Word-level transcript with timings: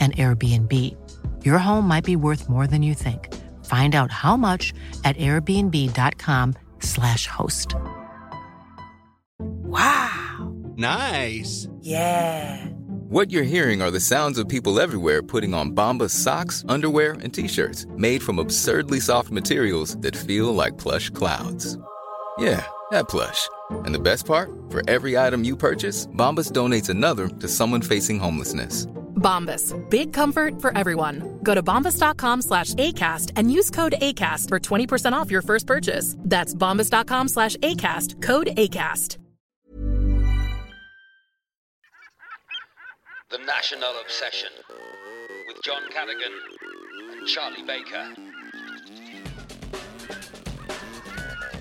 an 0.00 0.12
Airbnb. 0.12 0.96
Your 1.44 1.58
home 1.58 1.86
might 1.86 2.04
be 2.04 2.16
worth 2.16 2.48
more 2.48 2.66
than 2.66 2.82
you 2.82 2.94
think. 2.94 3.28
Find 3.66 3.94
out 3.94 4.10
how 4.10 4.38
much 4.38 4.72
at 5.04 5.18
airbnb.com/slash 5.18 7.26
host. 7.26 7.74
Wow. 9.38 10.54
Nice. 10.76 11.68
Yeah. 11.80 12.66
What 13.10 13.30
you're 13.32 13.42
hearing 13.42 13.82
are 13.82 13.90
the 13.90 14.00
sounds 14.00 14.38
of 14.38 14.48
people 14.48 14.80
everywhere 14.80 15.22
putting 15.22 15.52
on 15.52 15.72
Bombas 15.72 16.10
socks, 16.10 16.64
underwear, 16.68 17.12
and 17.22 17.34
t-shirts 17.34 17.86
made 17.96 18.22
from 18.22 18.38
absurdly 18.38 19.00
soft 19.00 19.30
materials 19.30 19.96
that 19.98 20.16
feel 20.16 20.54
like 20.54 20.78
plush 20.78 21.10
clouds. 21.10 21.76
Yeah, 22.38 22.64
that 22.92 23.08
plush. 23.08 23.48
And 23.84 23.94
the 23.94 23.98
best 23.98 24.24
part? 24.26 24.50
For 24.70 24.82
every 24.88 25.18
item 25.18 25.42
you 25.44 25.56
purchase, 25.56 26.06
Bombas 26.06 26.52
donates 26.52 26.88
another 26.88 27.26
to 27.28 27.48
someone 27.48 27.82
facing 27.82 28.18
homelessness. 28.20 28.86
Bombas. 29.20 29.72
Big 29.90 30.12
comfort 30.12 30.60
for 30.60 30.76
everyone. 30.76 31.38
Go 31.44 31.54
to 31.54 31.62
bombas.com 31.62 32.42
slash 32.42 32.74
ACAST 32.74 33.32
and 33.36 33.52
use 33.52 33.70
code 33.70 33.94
ACAST 34.02 34.48
for 34.48 34.58
20% 34.58 35.12
off 35.12 35.30
your 35.30 35.42
first 35.42 35.66
purchase. 35.66 36.16
That's 36.18 36.54
bombas.com 36.54 37.28
slash 37.28 37.56
ACAST. 37.58 38.20
Code 38.22 38.48
ACAST. 38.56 39.18
The 43.30 43.38
National 43.46 43.92
Obsession 44.02 44.50
with 45.46 45.62
John 45.62 45.82
Cadogan 45.92 46.32
and 47.12 47.28
Charlie 47.28 47.62
Baker. 47.64 48.12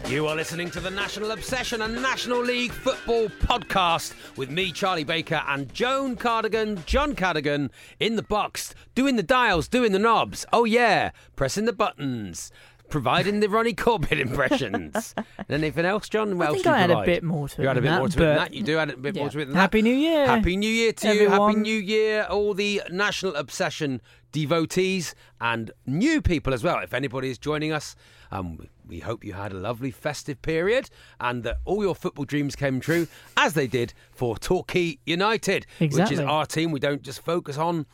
You 0.10 0.26
are 0.26 0.36
listening 0.36 0.72
to 0.72 0.80
the 0.80 0.90
National 0.90 1.30
Obsession 1.30 1.84
and 1.84 2.02
National 2.02 2.42
League 2.42 2.72
Football 2.72 3.30
podcast 3.30 4.14
with 4.38 4.50
me, 4.50 4.72
Charlie 4.72 5.04
Baker, 5.04 5.44
and 5.48 5.72
Joan 5.72 6.16
Cardigan, 6.16 6.84
John 6.88 7.14
Cardigan, 7.14 7.70
in 8.00 8.16
the 8.16 8.24
box, 8.24 8.74
doing 8.96 9.18
the 9.18 9.24
dials, 9.24 9.68
doing 9.68 9.92
the 9.92 10.00
knobs. 10.00 10.48
Oh, 10.52 10.66
yeah, 10.66 11.12
pressing 11.36 11.66
the 11.66 11.74
buttons, 11.74 12.52
providing 12.90 13.40
the 13.40 13.50
Ronnie 13.50 13.76
Corbett 13.76 14.20
impressions. 14.20 15.14
and 15.16 15.48
anything 15.52 15.86
else, 15.86 16.10
John? 16.10 16.40
What 16.40 16.50
I 16.50 16.54
think 16.54 16.66
I 16.66 16.80
had 16.80 16.90
a 16.90 17.04
bit 17.04 17.24
more 17.24 17.48
to 17.48 17.62
it 17.62 17.62
You 17.62 17.68
had 17.68 17.78
a 17.78 17.82
bit 17.82 17.90
that, 17.90 18.00
more 18.00 18.10
to 18.10 18.18
it 18.18 18.26
than 18.26 18.36
that. 18.36 18.54
You 18.56 18.64
do 18.64 18.78
had 18.78 18.90
a 18.90 18.98
bit 18.98 19.16
more 19.16 19.30
to 19.30 19.40
it 19.40 19.46
than 19.46 19.54
that. 19.54 19.60
Happy 19.60 19.84
New 19.84 19.94
Year. 19.94 20.26
Happy 20.26 20.58
New 20.58 20.72
Year 20.72 20.92
to 20.92 21.14
you. 21.16 21.30
Happy. 21.30 21.56
New 21.56 21.78
Year, 21.78 22.26
all 22.28 22.56
the 22.56 22.82
National 22.90 23.36
Obsession 23.36 24.02
devotees 24.32 25.16
and 25.42 25.72
new 25.86 26.22
people 26.22 26.54
as 26.54 26.64
well. 26.64 26.80
If 26.80 26.94
anybody 26.94 27.30
is 27.30 27.38
joining 27.38 27.72
us, 27.72 27.96
um, 28.32 28.68
we 28.88 29.00
hope 29.00 29.24
you 29.24 29.34
had 29.34 29.52
a 29.52 29.56
lovely 29.58 29.92
festive 29.92 30.42
period 30.42 30.90
and 31.20 31.44
that 31.44 31.58
all 31.66 31.84
your 31.84 31.96
football 31.96 32.26
dreams 32.26 32.56
came 32.56 32.80
true, 32.80 33.08
as 33.38 33.54
they 33.54 33.68
did 33.68 33.94
for 34.12 34.38
Torquay 34.38 34.98
United, 35.06 35.66
which 35.80 36.12
is 36.12 36.20
our 36.20 36.46
team. 36.46 36.72
We 36.72 36.80
don't 36.80 37.02
just 37.02 37.22
focus 37.24 37.58
on 37.58 37.86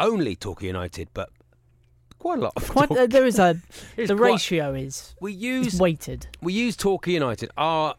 only 0.00 0.36
Torquay 0.36 0.66
United, 0.66 1.08
but 1.14 1.30
quite 2.18 2.38
a 2.38 2.42
lot. 2.42 2.52
Of 2.56 2.68
Quite, 2.68 2.90
uh, 2.90 3.06
there 3.06 3.26
is 3.26 3.38
a 3.38 3.60
the 3.96 4.06
quite- 4.16 4.18
ratio 4.32 4.74
is 4.74 5.14
we 5.20 5.32
use 5.32 5.78
weighted. 5.78 6.26
we 6.42 6.52
use 6.52 6.76
Torquay 6.76 7.12
United, 7.12 7.50
our 7.56 7.94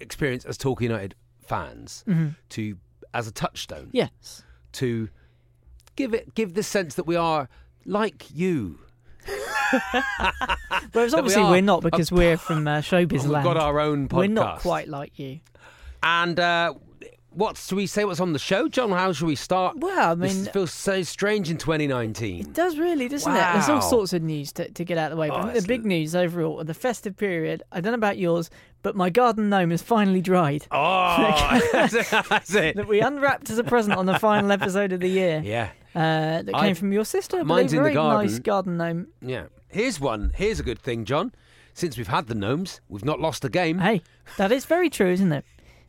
experience 0.00 0.44
as 0.44 0.56
Torquay 0.56 0.84
United 0.86 1.14
fans, 1.46 2.04
Mm-hmm. 2.08 2.28
to 2.50 2.76
as 3.14 3.26
a 3.26 3.32
touchstone 3.32 3.88
Yes. 3.92 4.42
to 4.72 5.08
give 5.98 6.14
it 6.14 6.34
give 6.34 6.54
the 6.54 6.62
sense 6.62 6.94
that 6.94 7.04
we 7.06 7.16
are 7.16 7.48
like 7.84 8.26
you. 8.34 8.78
Whereas 10.92 11.12
That 11.12 11.12
we 11.12 11.18
obviously 11.18 11.42
are 11.42 11.54
are 11.56 11.60
not 11.60 11.78
a 11.84 11.90
because 11.90 12.10
we're 12.10 12.36
from 12.38 12.66
uh, 12.66 12.78
showbiz 12.78 13.12
We've 13.12 13.26
land. 13.26 13.44
got 13.44 13.56
our 13.56 13.78
own 13.80 14.08
podcast. 14.08 14.16
We're 14.16 14.26
not 14.28 14.58
quite 14.60 14.88
like 14.88 15.18
you. 15.18 15.40
And 16.02 16.40
uh, 16.40 16.74
what 17.30 17.56
should 17.58 17.76
we 17.76 17.86
say? 17.86 18.04
What's 18.04 18.20
on 18.20 18.32
the 18.32 18.38
show, 18.38 18.68
John? 18.68 18.90
How 18.90 19.12
should 19.12 19.26
we 19.26 19.34
start? 19.34 19.76
Well, 19.78 20.12
I 20.12 20.14
this 20.14 20.34
mean, 20.34 20.44
feels 20.52 20.72
so 20.72 21.02
strange 21.02 21.50
in 21.50 21.58
2019. 21.58 22.40
It 22.40 22.52
does 22.54 22.78
really, 22.78 23.08
doesn't 23.08 23.30
it? 23.30 23.36
There's 23.52 23.68
all 23.68 23.76
Wow. 23.76 23.80
sorts 23.80 24.12
of 24.14 24.22
news 24.22 24.52
to, 24.52 24.70
to 24.70 24.84
get 24.84 24.96
out 24.96 25.12
of 25.12 25.16
the 25.18 25.20
way. 25.20 25.28
Oh, 25.28 25.32
But 25.32 25.40
I 25.40 25.52
think 25.52 25.62
the 25.62 25.68
big 25.68 25.84
news 25.84 26.14
overall, 26.16 26.64
the 26.64 26.72
festive 26.74 27.16
period, 27.16 27.62
I 27.70 27.80
don't 27.82 27.92
know 27.92 27.96
about 27.98 28.16
yours, 28.16 28.48
but 28.82 28.96
my 28.96 29.10
garden 29.10 29.48
gnome 29.50 29.70
has 29.72 29.82
finally 29.82 30.22
dried. 30.22 30.66
Oh. 30.70 31.60
That's 31.72 32.54
it. 32.54 32.76
That 32.76 32.88
we 32.88 33.00
unwrapped 33.00 33.50
as 33.50 33.58
a 33.58 33.64
present 33.64 33.96
on 33.98 34.06
the 34.06 34.18
final 34.18 34.50
episode 34.52 34.92
of 34.92 35.00
the 35.00 35.08
year. 35.08 35.42
Yeah, 35.44 35.70
Uh, 35.94 36.42
that 36.42 36.50
I- 36.54 36.66
came 36.66 36.74
from 36.74 36.92
your 36.92 37.04
sister. 37.04 37.44
Mine's 37.44 37.72
in 37.72 37.82
the 37.82 37.92
garden. 37.92 38.26
nice 38.30 38.38
garden 38.38 38.76
gnome. 38.76 39.08
yeah. 39.22 39.44
Here's 39.68 40.00
one. 40.00 40.32
Here's 40.34 40.58
a 40.60 40.62
good 40.62 40.78
thing, 40.78 41.04
John. 41.04 41.32
Since 41.74 41.96
we've 41.98 42.08
had 42.08 42.26
the 42.26 42.34
gnomes, 42.34 42.80
we've 42.88 43.04
not 43.04 43.20
lost 43.20 43.44
a 43.44 43.48
game. 43.48 43.78
Hey, 43.78 44.02
that 44.36 44.50
is 44.50 44.64
very 44.64 44.88
true, 44.90 45.10
isn't 45.10 45.30
it? 45.32 45.44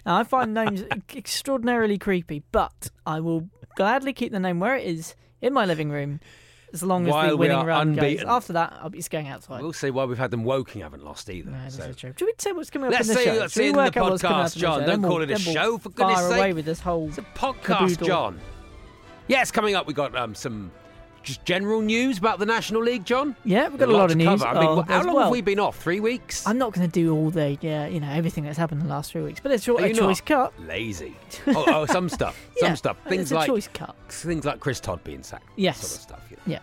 I 0.05 0.23
find 0.23 0.53
gnomes 0.53 0.83
extraordinarily 1.15 1.97
creepy, 1.97 2.43
but 2.51 2.89
I 3.05 3.19
will 3.19 3.49
gladly 3.75 4.13
keep 4.13 4.31
the 4.31 4.39
gnome 4.39 4.59
where 4.59 4.75
it 4.75 4.85
is 4.85 5.15
in 5.41 5.53
my 5.53 5.65
living 5.65 5.89
room 5.91 6.19
as 6.73 6.83
long 6.83 7.07
as 7.07 7.11
While 7.13 7.29
the 7.29 7.37
we 7.37 7.47
winning 7.47 7.65
run 7.65 7.95
goes. 7.95 8.21
After 8.23 8.53
that, 8.53 8.77
I'll 8.81 8.89
be 8.89 8.99
just 8.99 9.09
going 9.09 9.27
outside. 9.27 9.61
We'll 9.61 9.73
see 9.73 9.89
why 9.89 10.03
we've 10.05 10.17
had 10.17 10.29
them 10.31 10.43
woking 10.43 10.81
haven't 10.81 11.03
lost 11.03 11.29
either. 11.29 11.49
No, 11.51 11.57
so. 11.69 11.83
so 11.83 11.93
true. 11.93 12.13
Should 12.17 12.25
we 12.25 12.33
say 12.37 12.51
what's 12.51 12.69
coming 12.69 12.87
up 12.87 12.93
Let's 12.93 13.09
in 13.09 13.15
the 13.15 13.19
say- 13.21 13.25
show? 13.25 13.33
let's 13.39 13.53
Should 13.53 13.59
say 13.61 13.67
in 13.69 13.73
the 13.75 13.79
out 13.81 13.95
what's 13.95 14.21
coming 14.21 14.37
up 14.39 14.45
podcast, 14.47 14.53
the 14.53 14.59
John. 14.59 14.79
show? 14.81 14.85
Don't 14.85 15.01
call 15.03 15.21
it 15.21 15.31
a 15.31 15.39
show, 15.39 15.77
for 15.79 15.89
goodness 15.89 16.19
fire 16.19 16.27
away 16.27 16.37
sake. 16.49 16.55
with 16.55 16.65
this 16.65 16.79
whole 16.81 17.07
It's 17.09 17.17
a 17.17 17.21
podcast, 17.21 17.61
caboodle. 17.63 18.07
John. 18.07 18.39
Yes, 19.29 19.51
coming 19.51 19.75
up, 19.75 19.87
we 19.87 19.93
got 19.93 20.13
um, 20.17 20.35
some 20.35 20.71
just 21.23 21.43
general 21.45 21.81
news 21.81 22.17
about 22.17 22.39
the 22.39 22.45
National 22.45 22.81
League, 22.83 23.05
John. 23.05 23.35
Yeah, 23.45 23.67
we've 23.67 23.77
got 23.77 23.89
a 23.89 23.91
lot 23.91 24.07
to 24.07 24.13
of 24.13 24.17
news. 24.17 24.27
cover. 24.41 24.47
I 24.47 24.53
mean, 24.59 24.69
Oh, 24.69 24.81
how 24.81 25.03
long 25.03 25.15
well. 25.15 25.23
have 25.25 25.31
we 25.31 25.41
been 25.41 25.59
off? 25.59 25.77
Three 25.77 25.99
weeks? 25.99 26.47
I'm 26.47 26.57
not 26.57 26.73
going 26.73 26.87
to 26.89 26.91
do 26.91 27.13
all 27.15 27.29
the, 27.29 27.57
yeah, 27.61 27.85
you 27.87 27.99
know, 27.99 28.09
everything 28.09 28.43
that's 28.43 28.57
happened 28.57 28.81
in 28.81 28.87
the 28.87 28.93
last 28.93 29.11
three 29.11 29.21
weeks, 29.21 29.39
but 29.39 29.51
it's 29.51 29.67
a, 29.67 29.73
a 29.75 29.93
choice 29.93 30.19
cut. 30.21 30.53
Lazy. 30.61 31.15
oh, 31.47 31.63
oh, 31.67 31.85
some 31.85 32.09
stuff. 32.09 32.35
Some 32.57 32.69
Yeah, 32.69 32.73
stuff. 32.75 32.97
Things 33.07 33.23
it's 33.23 33.31
a 33.31 33.35
like 33.35 33.47
choice 33.47 33.67
cut. 33.71 33.95
things 34.09 34.45
like 34.45 34.59
Chris 34.59 34.79
Todd 34.79 35.03
being 35.03 35.21
sacked. 35.23 35.47
Yes. 35.57 35.77
Sort 35.79 35.95
of 35.95 36.01
stuff. 36.01 36.21
You 36.31 36.37
know. 36.37 36.43
Yeah. 36.53 36.59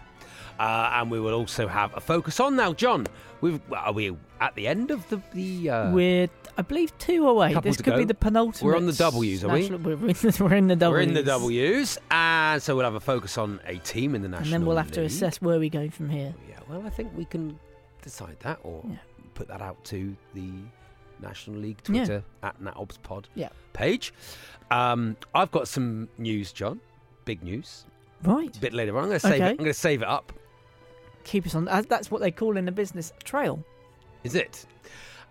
Uh, 0.58 0.90
and 0.94 1.10
we 1.10 1.20
will 1.20 1.34
also 1.34 1.68
have 1.68 1.94
a 1.96 2.00
focus 2.00 2.40
on 2.40 2.56
now, 2.56 2.72
John. 2.72 3.06
We've, 3.42 3.60
are 3.72 3.92
we 3.92 4.16
at 4.40 4.54
the 4.54 4.66
end 4.66 4.90
of 4.90 5.06
the 5.10 5.20
the? 5.34 5.68
Uh, 5.70 5.90
We're, 5.92 6.28
I 6.58 6.62
believe, 6.62 6.96
two 6.98 7.28
away. 7.28 7.52
Couple 7.52 7.70
This 7.70 7.76
could 7.76 7.84
go. 7.92 7.98
be 7.98 8.04
the 8.04 8.14
penultimate. 8.14 8.62
We're 8.64 8.76
on 8.76 8.86
the 8.86 8.92
W's, 8.92 9.44
are 9.44 9.48
we? 9.48 9.60
national- 9.68 9.78
We're 9.80 9.92
in 9.92 10.00
the, 10.06 10.36
we're 10.40 10.54
in 10.54 10.66
the 10.68 10.76
W's. 10.76 10.90
we're 10.92 11.00
in 11.00 11.14
the 11.14 11.22
W's, 11.22 11.98
and 12.10 12.62
so 12.62 12.74
we'll 12.76 12.84
have 12.84 12.94
a 12.94 13.00
focus 13.00 13.36
on 13.38 13.60
a 13.66 13.76
team 13.78 14.14
in 14.14 14.22
the 14.22 14.28
national. 14.28 14.44
And 14.46 14.52
then 14.62 14.66
we'll 14.66 14.76
have 14.78 14.90
to 14.92 15.02
assess 15.02 15.40
where 15.42 15.58
we 15.58 15.68
go 15.68 15.90
from 15.90 16.08
here. 16.08 16.34
Yeah, 16.48 16.58
well, 16.68 16.82
I 16.86 16.90
think 16.90 17.12
we 17.16 17.24
can 17.26 17.58
decide 18.02 18.36
that 18.40 18.58
or 18.62 18.82
Yeah. 18.88 18.96
put 19.34 19.48
that 19.48 19.60
out 19.60 19.84
to 19.86 20.16
the 20.34 20.50
National 21.20 21.58
League 21.58 21.78
Yeah. 21.88 22.04
Twitter 22.04 22.24
at 22.42 22.60
NatObsPod 22.60 23.24
Yeah. 23.34 23.48
page. 23.72 24.12
Um, 24.70 25.16
I've 25.34 25.50
got 25.50 25.68
some 25.68 26.08
news, 26.18 26.52
John. 26.52 26.80
Big 27.24 27.42
news. 27.42 27.84
Right. 28.22 28.56
A 28.56 28.60
bit 28.60 28.72
later 28.72 28.96
on. 28.96 29.04
I'm 29.04 29.08
going 29.10 29.20
to 29.20 29.26
save 29.26 29.34
Okay. 29.34 29.46
it. 29.46 29.50
I'm 29.50 29.56
going 29.56 29.66
to 29.68 29.74
save 29.74 30.02
it 30.02 30.08
up. 30.08 30.32
Keep 31.24 31.46
us 31.46 31.54
on. 31.54 31.64
That's 31.64 32.10
what 32.10 32.20
they 32.20 32.30
call 32.30 32.56
in 32.56 32.64
the 32.66 32.72
business 32.72 33.12
trail. 33.24 33.62
Is 34.24 34.34
it? 34.34 34.64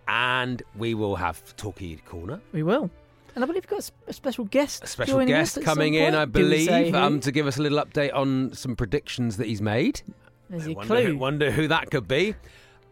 And 0.07 0.61
we 0.75 0.93
will 0.93 1.15
have 1.15 1.55
Torquay 1.55 1.95
Corner. 2.05 2.39
We 2.51 2.63
will. 2.63 2.89
And 3.35 3.43
I 3.43 3.47
believe 3.47 3.63
we've 3.63 3.69
got 3.79 3.91
a 4.07 4.13
special 4.13 4.45
guest. 4.45 4.83
A 4.83 4.87
special 4.87 5.23
guest 5.25 5.61
coming 5.61 5.95
in. 5.95 6.15
I 6.15 6.25
Do 6.25 6.47
we 6.47 6.65
say 6.65 6.83
believe, 6.83 6.95
um, 6.95 7.19
to 7.19 7.31
give 7.31 7.47
us 7.47 7.57
a 7.57 7.61
little 7.61 7.83
update 7.83 8.13
on 8.13 8.53
some 8.53 8.75
predictions 8.75 9.37
that 9.37 9.47
he's 9.47 9.61
made. 9.61 10.01
There's 10.49 10.63
I 10.63 10.67
your 10.67 10.75
wonder, 10.77 10.93
clue. 10.95 11.05
who- 11.07 11.17
wonder 11.17 11.51
who 11.51 11.67
that 11.67 11.89
could 11.91 12.07
be. 12.07 12.35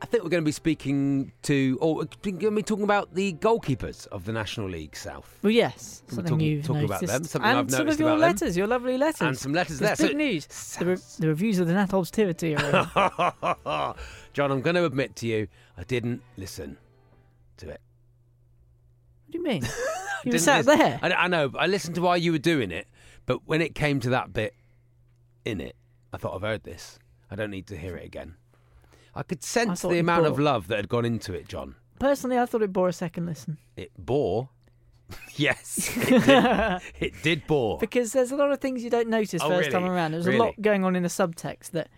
I 0.02 0.06
think 0.06 0.22
we're 0.22 0.30
going 0.32 0.44
to 0.44 0.46
be 0.46 0.52
speaking 0.52 1.32
to, 1.44 1.78
or 1.80 1.96
we're 1.96 2.06
going 2.24 2.40
to 2.40 2.52
be 2.52 2.62
talking 2.62 2.84
about 2.84 3.14
the 3.16 3.32
goalkeepers 3.36 4.06
of 4.08 4.26
the 4.26 4.34
National 4.34 4.68
League 4.68 4.98
South. 4.98 5.40
Well, 5.42 5.52
yes, 5.52 6.04
something 6.08 6.26
talk- 6.26 6.42
you've 6.42 6.66
talk 6.66 6.76
about 6.84 6.90
noticed. 7.04 7.14
them? 7.14 7.24
Something 7.24 7.50
and 7.50 7.60
I've 7.60 7.72
some 7.72 7.80
noticed 7.86 7.96
of 7.96 8.00
your 8.02 8.10
about 8.10 8.16
them. 8.20 8.30
letters, 8.32 8.58
your 8.58 8.68
lovely 8.68 8.98
letters, 8.98 9.22
And 9.22 9.38
some 9.38 9.54
letters 9.54 9.80
There's 9.80 9.98
there. 10.00 10.08
Big 10.10 10.14
So- 10.14 10.18
news. 10.18 10.48
The, 10.80 10.86
re- 10.88 10.98
the 11.20 11.28
reviews 11.30 11.60
of 11.60 11.68
the 11.68 11.74
Nat 11.74 11.92
Obstivity 11.92 12.58
are. 12.60 13.96
John, 14.34 14.52
I'm 14.52 14.62
going 14.62 14.76
to 14.76 14.84
admit 14.84 15.16
to 15.18 15.28
you, 15.28 15.48
I 15.78 15.84
didn't 15.84 16.22
listen 16.36 16.78
to 17.64 17.70
it. 17.70 17.82
What 19.26 19.32
do 19.32 19.38
you 19.38 19.44
mean? 19.44 19.64
You 20.26 20.32
were 20.32 20.38
sat 20.40 20.66
listen- 20.66 20.80
there. 20.80 21.00
I, 21.02 21.12
I 21.26 21.28
know. 21.28 21.52
I 21.60 21.68
listened 21.68 21.96
to 21.96 22.02
why 22.02 22.16
you 22.16 22.32
were 22.32 22.38
doing 22.38 22.72
it, 22.72 22.88
but 23.26 23.46
when 23.46 23.62
it 23.62 23.76
came 23.76 24.00
to 24.00 24.10
that 24.12 24.32
bit 24.32 24.54
in 25.44 25.60
it, 25.60 25.76
I 26.14 26.18
thought 26.18 26.34
I've 26.34 26.44
heard 26.44 26.64
this. 26.64 26.98
I 27.30 27.36
don't 27.36 27.52
need 27.52 27.68
to 27.68 27.76
hear 27.78 27.98
it 27.98 28.06
again. 28.06 28.36
I 29.14 29.24
could 29.24 29.44
sense 29.44 29.82
thought 29.82 29.90
the 29.90 30.00
amount 30.00 30.28
of 30.28 30.40
love 30.40 30.70
that 30.70 30.78
had 30.78 30.88
gone 30.88 31.04
into 31.04 31.34
it, 31.34 31.50
John. 31.50 31.76
Personally, 32.00 32.40
I 32.40 32.46
thought 32.46 32.62
it 32.62 32.72
bore 32.72 32.88
a 32.88 32.94
second 32.94 33.26
listen 33.26 33.58
It 33.76 33.92
bore. 33.98 34.48
yes, 35.36 35.92
it 35.98 36.10
did. 36.26 36.82
it 37.02 37.22
did 37.22 37.46
bore. 37.46 37.78
because 37.80 38.14
there's 38.14 38.32
a 38.32 38.38
lot 38.38 38.50
of 38.50 38.60
things 38.62 38.82
you 38.82 38.90
don't 38.90 39.10
notice 39.10 39.42
Oh, 39.44 39.50
first 39.50 39.72
time 39.72 39.84
around. 39.84 40.14
There's 40.14 40.26
Really? 40.26 40.38
a 40.40 40.42
lot 40.44 40.54
going 40.62 40.86
on 40.86 40.96
in 40.96 41.04
the 41.04 41.10
subtext 41.10 41.72
that 41.72 41.90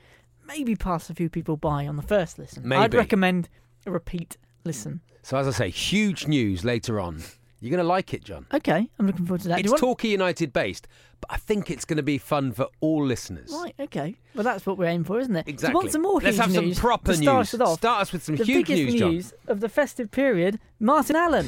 maybe 0.48 0.76
pass 0.76 1.12
a 1.12 1.14
few 1.14 1.30
people 1.30 1.58
by 1.58 1.86
on 1.86 1.96
the 1.96 2.02
first 2.02 2.40
listen. 2.40 2.64
I'd 2.74 2.80
Maybe. 2.80 2.98
recommend 2.98 3.50
a 3.86 3.92
repeat 3.92 4.38
listen. 4.66 5.00
So 5.22 5.38
as 5.38 5.48
I 5.48 5.52
say, 5.52 5.70
huge 5.70 6.28
news 6.28 6.64
later 6.66 7.00
on. 7.00 7.24
You're 7.62 7.72
going 7.72 7.82
to 7.84 7.88
like 7.88 8.14
it, 8.14 8.24
John. 8.24 8.46
Okay, 8.54 8.88
I'm 9.00 9.08
looking 9.08 9.26
forward 9.26 9.42
to 9.42 9.48
that. 9.48 9.56
Do 9.56 9.60
It's 9.62 9.66
you 9.68 9.72
want- 9.72 9.80
Torquay 9.80 10.10
United 10.10 10.54
based, 10.54 10.88
but 11.20 11.32
I 11.32 11.38
think 11.38 11.72
it's 11.72 11.84
going 11.86 11.98
to 11.98 12.04
be 12.04 12.20
fun 12.20 12.52
for 12.52 12.68
all 12.80 13.04
listeners. 13.04 13.50
Right, 13.52 13.74
okay. 13.80 14.14
Well, 14.36 14.44
that's 14.44 14.68
what 14.68 14.78
we're 14.78 14.86
aiming 14.86 15.06
for, 15.06 15.20
isn't 15.20 15.36
it? 15.36 15.48
Exactly. 15.48 15.68
Do 15.68 15.72
you 15.72 15.76
want 15.80 15.92
some 15.94 16.02
more 16.04 16.14
Let's 16.22 16.26
huge 16.36 16.38
have 16.38 16.54
some 16.54 16.66
news 16.66 16.78
proper 16.80 17.14
to 17.14 17.18
start 17.18 17.38
news. 17.40 17.54
it 17.56 17.62
off? 17.62 17.78
Start 17.80 18.02
us 18.02 18.12
with 18.12 18.24
some 18.24 18.36
the 18.36 18.44
huge 18.44 18.68
biggest 18.68 18.84
news, 18.92 19.00
John. 19.00 19.12
news 19.12 19.34
of 19.48 19.62
the 19.62 19.70
festive 19.70 20.12
period, 20.12 20.60
Martin 20.80 21.16
Allen 21.16 21.48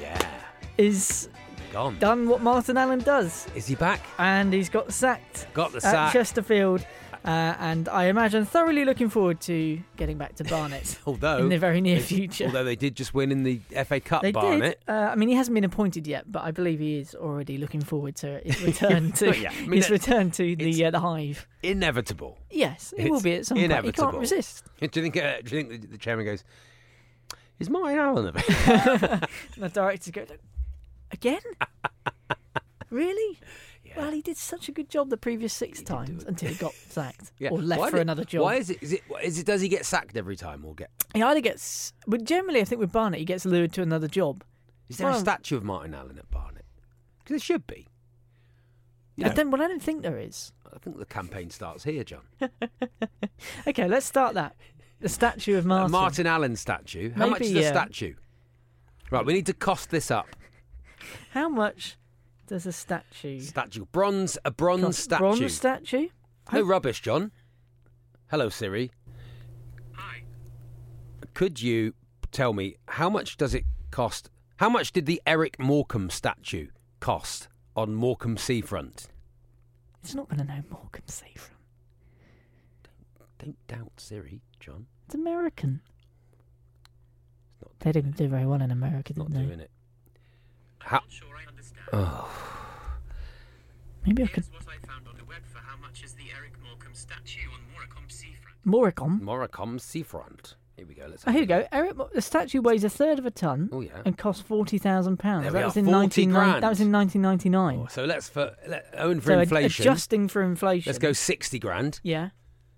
Yeah, 0.00 0.18
is 0.76 1.28
gone. 1.72 1.98
done 1.98 2.28
what 2.28 2.42
Martin 2.42 2.76
Allen 2.76 2.98
does, 3.00 3.46
Is 3.54 3.66
he 3.66 3.74
back? 3.74 4.00
and 4.18 4.52
he's 4.52 4.68
got 4.68 4.92
sacked 4.92 5.46
Got 5.54 5.70
the 5.72 5.76
at 5.78 5.82
sack. 5.82 6.12
Chesterfield, 6.12 6.84
uh, 7.24 7.54
and 7.58 7.88
I 7.88 8.04
imagine 8.06 8.44
thoroughly 8.44 8.84
looking 8.84 9.08
forward 9.08 9.40
to 9.42 9.80
getting 9.96 10.18
back 10.18 10.36
to 10.36 10.44
Barnet 10.44 10.98
Although 11.06 11.38
in 11.38 11.48
the 11.48 11.58
very 11.58 11.80
near 11.80 12.00
future. 12.00 12.46
Although 12.46 12.64
they 12.64 12.76
did 12.76 12.94
just 12.96 13.12
win 13.14 13.32
in 13.32 13.42
the 13.42 13.60
FA 13.84 14.00
Cup, 14.00 14.22
They 14.22 14.32
Barnet. 14.32 14.80
did. 14.86 14.92
Uh, 14.94 15.08
I 15.10 15.14
mean, 15.14 15.28
he 15.28 15.34
hasn't 15.34 15.54
been 15.54 15.64
appointed 15.64 16.06
yet, 16.06 16.30
but 16.30 16.42
I 16.44 16.50
believe 16.50 16.78
he 16.80 16.98
is 16.98 17.14
already 17.14 17.58
looking 17.58 17.80
forward 17.80 18.16
to 18.16 18.40
his 18.44 18.62
return 18.62 19.12
to 19.12 19.36
Yeah, 19.36 19.50
I 19.50 19.60
mean, 19.62 19.72
his 19.72 19.90
return 19.90 20.30
to 20.32 20.56
the 20.56 20.84
uh, 20.86 20.90
the 20.90 21.00
hive. 21.00 21.46
Inevitable. 21.62 22.38
Yes, 22.50 22.94
it 22.96 23.10
will 23.10 23.20
be 23.20 23.34
at 23.34 23.46
some 23.46 23.56
point. 23.56 23.60
He 23.60 23.64
inevitable. 23.66 24.10
can't 24.12 24.20
resist. 24.20 24.64
Do 24.80 24.88
you 24.92 25.02
think? 25.02 25.16
Uh, 25.16 25.40
do 25.44 25.56
you 25.56 25.62
think 25.64 25.82
the, 25.82 25.86
the 25.88 25.98
chairman 25.98 26.24
goes? 26.24 26.44
Is 27.58 27.68
Martin 27.68 27.98
Allen 27.98 28.28
available? 28.28 29.26
And 29.54 29.64
the 29.64 29.68
directors 29.68 30.12
go, 30.12 30.24
again? 31.10 31.40
really? 32.90 33.38
Well, 33.98 34.10
he 34.12 34.22
did 34.22 34.36
such 34.36 34.68
a 34.68 34.72
good 34.72 34.88
job 34.88 35.10
the 35.10 35.16
previous 35.16 35.52
six 35.52 35.82
times 35.82 36.24
until 36.24 36.48
he 36.50 36.54
got 36.54 36.72
sacked 36.88 37.32
Yeah. 37.38 37.50
or 37.50 37.58
left 37.60 37.80
Why 37.80 37.90
for 37.90 37.96
did- 37.96 38.02
another 38.02 38.24
job. 38.24 38.42
Why 38.42 38.54
is 38.56 38.70
it? 38.70 38.82
Is 38.82 38.92
it? 38.92 39.02
Is 39.22 39.38
it? 39.38 39.46
Does 39.46 39.60
he 39.60 39.68
get 39.68 39.84
sacked 39.84 40.16
every 40.16 40.36
time 40.36 40.64
or 40.64 40.74
get? 40.74 40.90
He 41.14 41.22
either 41.22 41.40
gets, 41.40 41.92
but 42.06 42.24
generally, 42.24 42.60
I 42.60 42.64
think 42.64 42.80
with 42.80 42.92
Barnet, 42.92 43.18
he 43.18 43.24
gets 43.24 43.44
lured 43.44 43.72
to 43.74 43.82
another 43.82 44.08
job. 44.08 44.44
Is 44.88 44.98
there 44.98 45.10
a 45.10 45.18
statue 45.18 45.56
of 45.56 45.64
Martin 45.64 45.94
Allen 45.94 46.18
at 46.18 46.30
Barnet? 46.30 46.64
Because 47.18 47.34
there 47.34 47.38
should 47.40 47.66
be. 47.66 47.88
You 49.16 49.26
I 49.26 49.30
don't. 49.30 49.50
Well, 49.50 49.60
I 49.62 49.66
don't 49.68 49.82
think 49.82 50.02
there 50.02 50.18
is. 50.18 50.52
I 50.74 50.78
think 50.78 50.98
the 50.98 51.04
campaign 51.06 51.50
starts 51.50 51.84
here, 51.84 52.04
John. 52.04 52.22
Okay, 53.66 53.86
let's 53.86 54.06
start 54.06 54.34
that. 54.34 54.56
The 55.00 55.08
statue 55.08 55.56
of 55.58 55.64
A 55.64 55.68
Martin. 55.68 55.90
Martin 55.92 56.26
Allen 56.26 56.56
statue. 56.56 57.12
How 57.14 57.28
much 57.28 57.42
is 57.42 57.52
the 57.52 57.66
uh, 57.66 57.70
statue? 57.70 58.14
Right, 59.10 59.24
we 59.24 59.32
need 59.32 59.46
to 59.46 59.52
cost 59.54 59.90
this 59.90 60.10
up. 60.10 60.26
How 61.30 61.48
much 61.48 61.96
does 62.48 62.66
a 62.66 62.72
statue? 62.72 63.40
Statue, 63.40 63.84
bronze, 63.92 64.36
a 64.44 64.50
bronze 64.50 64.82
cost? 64.82 64.98
statue. 65.04 65.18
Bronze 65.18 65.54
statue. 65.54 66.08
no 66.52 66.62
rubbish, 66.62 67.00
John. 67.00 67.30
Hello, 68.30 68.48
Siri. 68.48 68.90
Hi. 69.92 70.22
Could 71.34 71.62
you 71.62 71.94
tell 72.32 72.52
me 72.52 72.76
how 72.88 73.08
much 73.08 73.36
does 73.36 73.54
it 73.54 73.64
cost? 73.90 74.30
How 74.56 74.68
much 74.68 74.92
did 74.92 75.06
the 75.06 75.22
Eric 75.26 75.58
Morecambe 75.58 76.10
statue 76.10 76.68
cost 77.00 77.48
on 77.76 77.94
Morecambe 77.94 78.36
Seafront? 78.36 79.06
It's 80.02 80.14
not 80.14 80.28
going 80.28 80.40
to 80.40 80.44
know 80.44 80.62
Morgan 80.70 81.06
Seafront. 81.06 81.52
Don't 83.38 83.66
doubt 83.68 83.92
Siri, 83.98 84.40
John. 84.58 84.86
It's 85.06 85.14
American. 85.14 85.80
It's 87.52 87.62
not, 87.62 87.78
They 87.80 87.92
didn't 87.92 88.16
do 88.16 88.26
very 88.28 88.46
well 88.46 88.60
in 88.60 88.70
America, 88.70 89.12
not 89.16 89.28
did 89.30 89.36
they? 89.36 89.46
doing 89.46 89.60
it. 89.60 89.70
How? 90.80 91.00
Oh, 91.92 92.28
Maybe 94.06 94.22
I 94.22 94.26
could. 94.26 94.44
Here's 94.44 94.50
what 94.52 94.62
I 94.74 94.86
found 94.86 95.06
on 95.08 95.16
the 95.16 95.24
web 95.24 95.44
for 95.44 95.58
how 95.58 95.76
much 95.76 96.02
is 96.02 96.12
the 96.14 96.24
Eric 96.36 96.52
Morecambe 96.62 96.94
statue 96.94 97.48
on 97.52 97.60
Morecambe 97.72 98.08
Seafront. 98.08 98.56
Morecambe. 98.64 99.20
Morecambe 99.22 99.78
Seafront. 99.78 100.54
Here 100.76 100.86
we 100.86 100.94
go. 100.94 101.06
Let's. 101.10 101.24
Oh, 101.26 101.32
here 101.32 101.40
we 101.40 101.46
go. 101.46 101.66
Eric, 101.72 101.96
Mo- 101.96 102.08
the 102.14 102.22
statue 102.22 102.60
weighs 102.62 102.84
a 102.84 102.88
third 102.88 103.18
of 103.18 103.26
a 103.26 103.30
ton 103.32 103.68
Oh 103.72 103.80
yeah. 103.80 104.00
and 104.04 104.16
cost 104.16 104.44
forty 104.44 104.78
thousand 104.78 105.18
pounds. 105.18 105.42
There 105.42 105.52
we 105.52 105.58
That 105.58 105.62
are, 105.64 105.66
was 105.66 105.76
in 105.76 105.84
40 105.86 105.98
nineteen 105.98 106.30
grand. 106.30 106.62
That 106.62 106.68
was 106.68 106.80
in 106.80 106.90
nineteen 106.92 107.20
ninety 107.22 107.48
nine. 107.48 107.80
Oh, 107.82 107.86
so 107.88 108.04
let's 108.04 108.28
for 108.28 108.54
let, 108.66 108.86
own 108.96 109.20
for 109.20 109.28
So 109.32 109.34
ad- 109.34 109.40
inflation. 109.42 109.82
adjusting 109.82 110.28
for 110.28 110.42
inflation. 110.42 110.88
Let's 110.88 110.98
go 111.00 111.12
sixty 111.12 111.58
grand. 111.58 111.98
Yeah. 112.04 112.30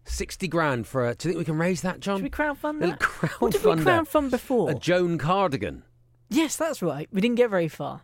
Sixty 0.07 0.49
grand 0.49 0.87
for. 0.87 1.07
A, 1.09 1.15
do 1.15 1.29
you 1.29 1.35
think 1.35 1.39
we 1.41 1.45
can 1.45 1.59
raise 1.59 1.83
that, 1.83 2.01
John? 2.01 2.17
Should 2.19 2.25
we 2.25 2.31
crowdfund 2.31 2.81
Little 2.81 2.97
that? 2.97 3.31
What 3.41 3.53
did 3.53 3.63
we 3.63 3.73
crowdfund 3.73 4.31
before? 4.31 4.71
A 4.71 4.75
Joan 4.75 5.19
cardigan. 5.19 5.83
yes, 6.31 6.57
that's 6.57 6.81
right. 6.83 7.07
We 7.13 7.21
didn't 7.21 7.37
get 7.37 7.51
very 7.51 7.69
far. 7.69 8.01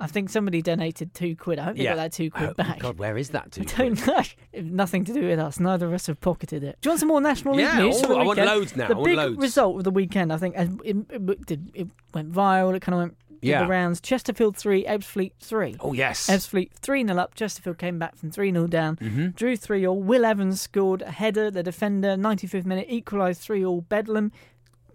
I 0.00 0.06
think 0.06 0.30
somebody 0.30 0.62
donated 0.62 1.12
two 1.12 1.34
quid. 1.34 1.58
I 1.58 1.64
hope 1.64 1.76
they 1.76 1.84
got 1.84 1.96
that 1.96 2.12
two 2.12 2.30
quid 2.30 2.50
Oh, 2.50 2.54
back. 2.54 2.78
God, 2.78 2.98
where 2.98 3.16
is 3.16 3.30
that 3.30 3.50
two? 3.50 3.62
I 3.62 3.64
don't 3.64 4.06
know. 4.06 4.22
Nothing 4.62 5.04
to 5.06 5.12
do 5.12 5.26
with 5.26 5.38
us. 5.40 5.58
Neither 5.58 5.86
of 5.86 5.92
us 5.92 6.06
have 6.06 6.20
pocketed 6.20 6.62
it. 6.62 6.78
Do 6.80 6.88
you 6.88 6.90
want 6.92 7.00
some 7.00 7.08
more 7.08 7.20
National 7.20 7.54
League 7.54 7.66
Yeah, 7.66 7.80
news? 7.80 8.02
I 8.04 8.22
want 8.22 8.38
loads 8.38 8.76
now, 8.76 8.88
The 8.88 8.94
big 8.94 9.16
loads. 9.16 9.38
result 9.40 9.78
of 9.78 9.84
the 9.84 9.90
weekend, 9.90 10.32
I 10.32 10.36
think, 10.36 10.54
it, 10.56 10.70
it, 10.84 11.46
did, 11.46 11.70
it 11.74 11.88
went 12.14 12.32
viral. 12.32 12.76
It 12.76 12.80
kind 12.80 12.94
of 12.94 13.00
went 13.00 13.16
Yeah. 13.40 13.62
the 13.62 13.66
rounds. 13.68 14.00
Chesterfield 14.00 14.56
three, 14.56 14.84
Ebbsfleet 14.84 15.32
three. 15.40 15.74
Oh 15.80 15.92
yes. 15.92 16.28
Ebbsfleet 16.28 16.70
3 16.80 17.04
0 17.06 17.18
up. 17.18 17.34
Chesterfield 17.34 17.78
came 17.78 17.98
back 17.98 18.16
from 18.16 18.30
3 18.30 18.52
0 18.52 18.66
down. 18.68 18.96
Mm-hmm. 18.98 19.28
Drew 19.30 19.56
3 19.56 19.84
all. 19.86 20.00
Will 20.00 20.24
Evans 20.24 20.60
scored 20.60 21.02
a 21.02 21.10
header, 21.10 21.50
the 21.50 21.62
defender, 21.64 22.16
95th 22.16 22.64
minute, 22.66 22.86
equalised 22.88 23.40
3 23.40 23.64
all. 23.64 23.80
Bedlam. 23.80 24.30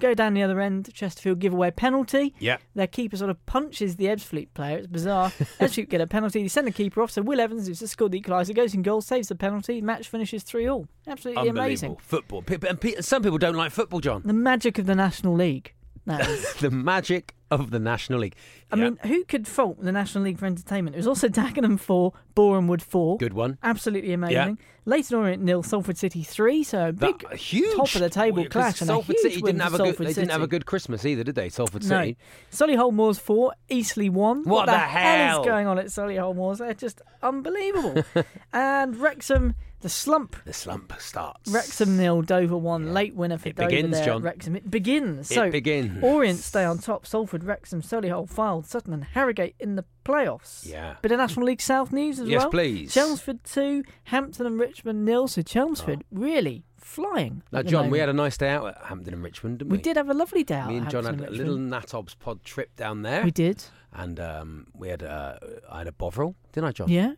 Go 0.04 0.14
down 0.14 0.34
the 0.34 0.44
other 0.44 0.60
end. 0.60 0.94
Chesterfield 0.94 1.40
give 1.40 1.54
away 1.54 1.72
penalty. 1.72 2.34
Yeah. 2.38 2.58
Their 2.76 2.88
keeper 2.88 3.16
sort 3.16 3.30
of 3.30 3.44
punches 3.46 3.96
the 3.96 4.06
Ebbsfleet 4.08 4.50
player. 4.54 4.80
It's 4.80 4.88
bizarre. 4.88 5.30
Ebbsfleet 5.62 5.88
get 5.88 6.02
a 6.02 6.08
penalty. 6.08 6.42
They 6.42 6.50
send 6.50 6.68
the 6.68 6.72
keeper 6.72 7.02
off. 7.02 7.10
So 7.12 7.22
Will 7.22 7.40
Evans, 7.40 7.68
who's 7.68 7.80
just 7.80 7.94
scored 7.94 8.12
the 8.12 8.20
equaliser, 8.20 8.54
goes 8.54 8.74
in 8.74 8.82
goal, 8.82 9.00
saves 9.00 9.30
the 9.30 9.36
penalty. 9.36 9.80
Match 9.80 10.10
finishes 10.10 10.44
3 10.44 10.68
all. 10.68 10.88
Absolutely 11.08 11.48
amazing. 11.48 11.96
Football. 12.02 12.42
Pe- 12.42 12.58
And 12.68 12.82
pe- 12.82 13.00
some 13.00 13.24
people 13.24 13.38
don't 13.38 13.56
like 13.56 13.72
football, 13.72 14.02
John. 14.02 14.24
The 14.26 14.34
magic 14.34 14.78
of 14.78 14.88
the 14.88 14.96
National 14.96 15.36
League. 15.36 15.74
That 16.06 16.20
is. 16.28 16.54
the 16.56 16.70
magic 16.70 17.34
of 17.50 17.72
the 17.72 17.80
National 17.80 18.20
League. 18.20 18.36
I 18.74 18.76
Yeah. 18.78 18.84
mean, 18.90 18.98
who 19.04 19.24
could 19.26 19.48
fault 19.48 19.82
the 19.82 19.92
National 19.92 20.24
League 20.24 20.40
for 20.40 20.46
entertainment? 20.46 20.96
It 20.96 21.00
was 21.00 21.08
also 21.08 21.28
Dagenham 21.30 21.80
4, 21.80 22.12
Boreham 22.36 22.68
Wood 22.68 22.82
4. 22.82 23.18
good 23.18 23.34
one. 23.34 23.58
Absolutely 23.64 24.14
amazing. 24.14 24.58
Leyton 24.86 25.18
Orient 25.18 25.42
nil, 25.42 25.64
Salford 25.64 25.98
City 25.98 26.24
three. 26.24 26.62
So 26.62 26.90
a 26.90 26.92
big 26.92 27.20
That- 27.30 27.38
huge 27.38 27.74
top 27.78 27.96
of 27.96 28.02
the 28.02 28.10
table 28.10 28.42
well, 28.42 28.50
clash 28.50 28.82
and 28.82 28.90
Salford 28.90 29.18
City 29.20 29.42
didn't 29.42 29.62
have 29.62 29.74
a 29.76 29.78
good. 29.78 29.96
They 29.98 30.12
didn't 30.12 30.32
have 30.32 30.42
a 30.42 30.48
good 30.48 30.66
Christmas 30.66 31.06
either, 31.06 31.24
did 31.24 31.36
they? 31.36 31.48
Salford 31.48 31.86
City. 31.86 32.18
No. 32.52 32.58
Solihull 32.68 32.92
Moors 32.92 33.18
four, 33.18 33.54
Eastleigh 33.70 34.10
one. 34.10 34.44
What 34.44 34.66
the, 34.66 34.74
the 34.74 34.78
hell 34.80 35.18
hell? 35.28 35.42
is 35.42 35.46
going 35.48 35.68
on 35.68 35.80
at 35.80 35.86
Solihull 35.86 36.36
Moors? 36.36 36.58
They're 36.58 36.74
just 36.74 37.02
unbelievable. 37.22 38.04
and 38.54 38.98
Wrexham, 38.98 39.56
the 39.80 39.88
slump. 39.88 40.36
The 40.44 40.52
slump 40.52 40.94
starts. 41.00 41.50
Wrexham 41.50 41.96
nil, 41.96 42.22
Dover 42.22 42.58
one. 42.58 42.94
Late 42.94 43.16
winner 43.16 43.38
for 43.38 43.48
It 43.50 43.56
Dover 43.56 43.70
begins, 43.70 43.92
there 43.94 44.06
John. 44.06 44.22
Wrexham. 44.22 44.58
It 44.58 44.70
begins. 44.70 45.32
It 45.32 45.36
so 45.36 45.50
begins. 45.50 46.04
Orient 46.04 46.40
stay 46.40 46.66
on 46.66 46.80
top. 46.80 47.06
Salford, 47.06 47.46
Wrexham, 47.46 47.82
Solihull, 47.82 48.30
Fylde, 48.30 48.63
Sutton, 48.66 48.94
and 48.94 49.04
Harrogate 49.04 49.56
in 49.60 49.76
the 49.76 49.86
playoffs. 50.06 50.66
Yeah. 50.70 50.96
Bit 51.02 51.12
of 51.12 51.18
National 51.20 51.46
League 51.46 51.62
South 51.62 51.92
news 51.92 52.20
as 52.20 52.28
Yes, 52.28 52.42
well. 52.42 52.50
please. 52.52 52.94
Chelmsford 52.94 53.44
two, 53.44 53.84
Hampton 54.06 54.46
and 54.46 54.60
Richmond 54.60 55.06
nil. 55.06 55.28
So 55.28 55.42
Chelmsford 55.42 56.04
really 56.12 56.64
flying. 56.78 57.44
Now, 57.52 57.62
John, 57.64 57.90
we 57.90 58.00
had 58.00 58.10
a 58.10 58.14
nice 58.14 58.38
day 58.38 58.50
out 58.50 58.68
at 58.68 58.78
Hampton 58.86 59.14
and 59.14 59.24
Richmond, 59.24 59.60
didn't 59.60 59.72
we? 59.72 59.78
We 59.78 59.82
did 59.84 59.98
have 59.98 60.10
a 60.10 60.14
lovely 60.14 60.44
day 60.44 60.56
out. 60.56 60.70
Me 60.70 60.78
and 60.78 60.90
John 60.90 61.06
had 61.06 61.16
Hampton 61.16 61.34
a 61.34 61.38
little. 61.38 61.58
Natob's 61.58 62.16
pod 62.16 62.44
trip 62.44 62.76
down 62.76 63.02
there, 63.04 63.24
We 63.24 63.32
did. 63.32 63.64
and 63.94 64.20
um, 64.20 64.68
we 64.76 64.90
had 64.90 65.04
uh, 65.04 65.38
I 65.72 65.80
had 65.80 65.88
a 65.88 65.92
bovril, 65.94 66.36
didn't 66.52 66.68
I, 66.68 66.72
John? 66.72 66.90
Yeah. 66.90 67.14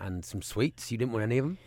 And 0.00 0.24
some 0.24 0.42
sweets. 0.42 0.90
You 0.92 0.98
didn't 0.98 1.12
want 1.12 1.24
any 1.24 1.38
of 1.38 1.44
them. 1.44 1.58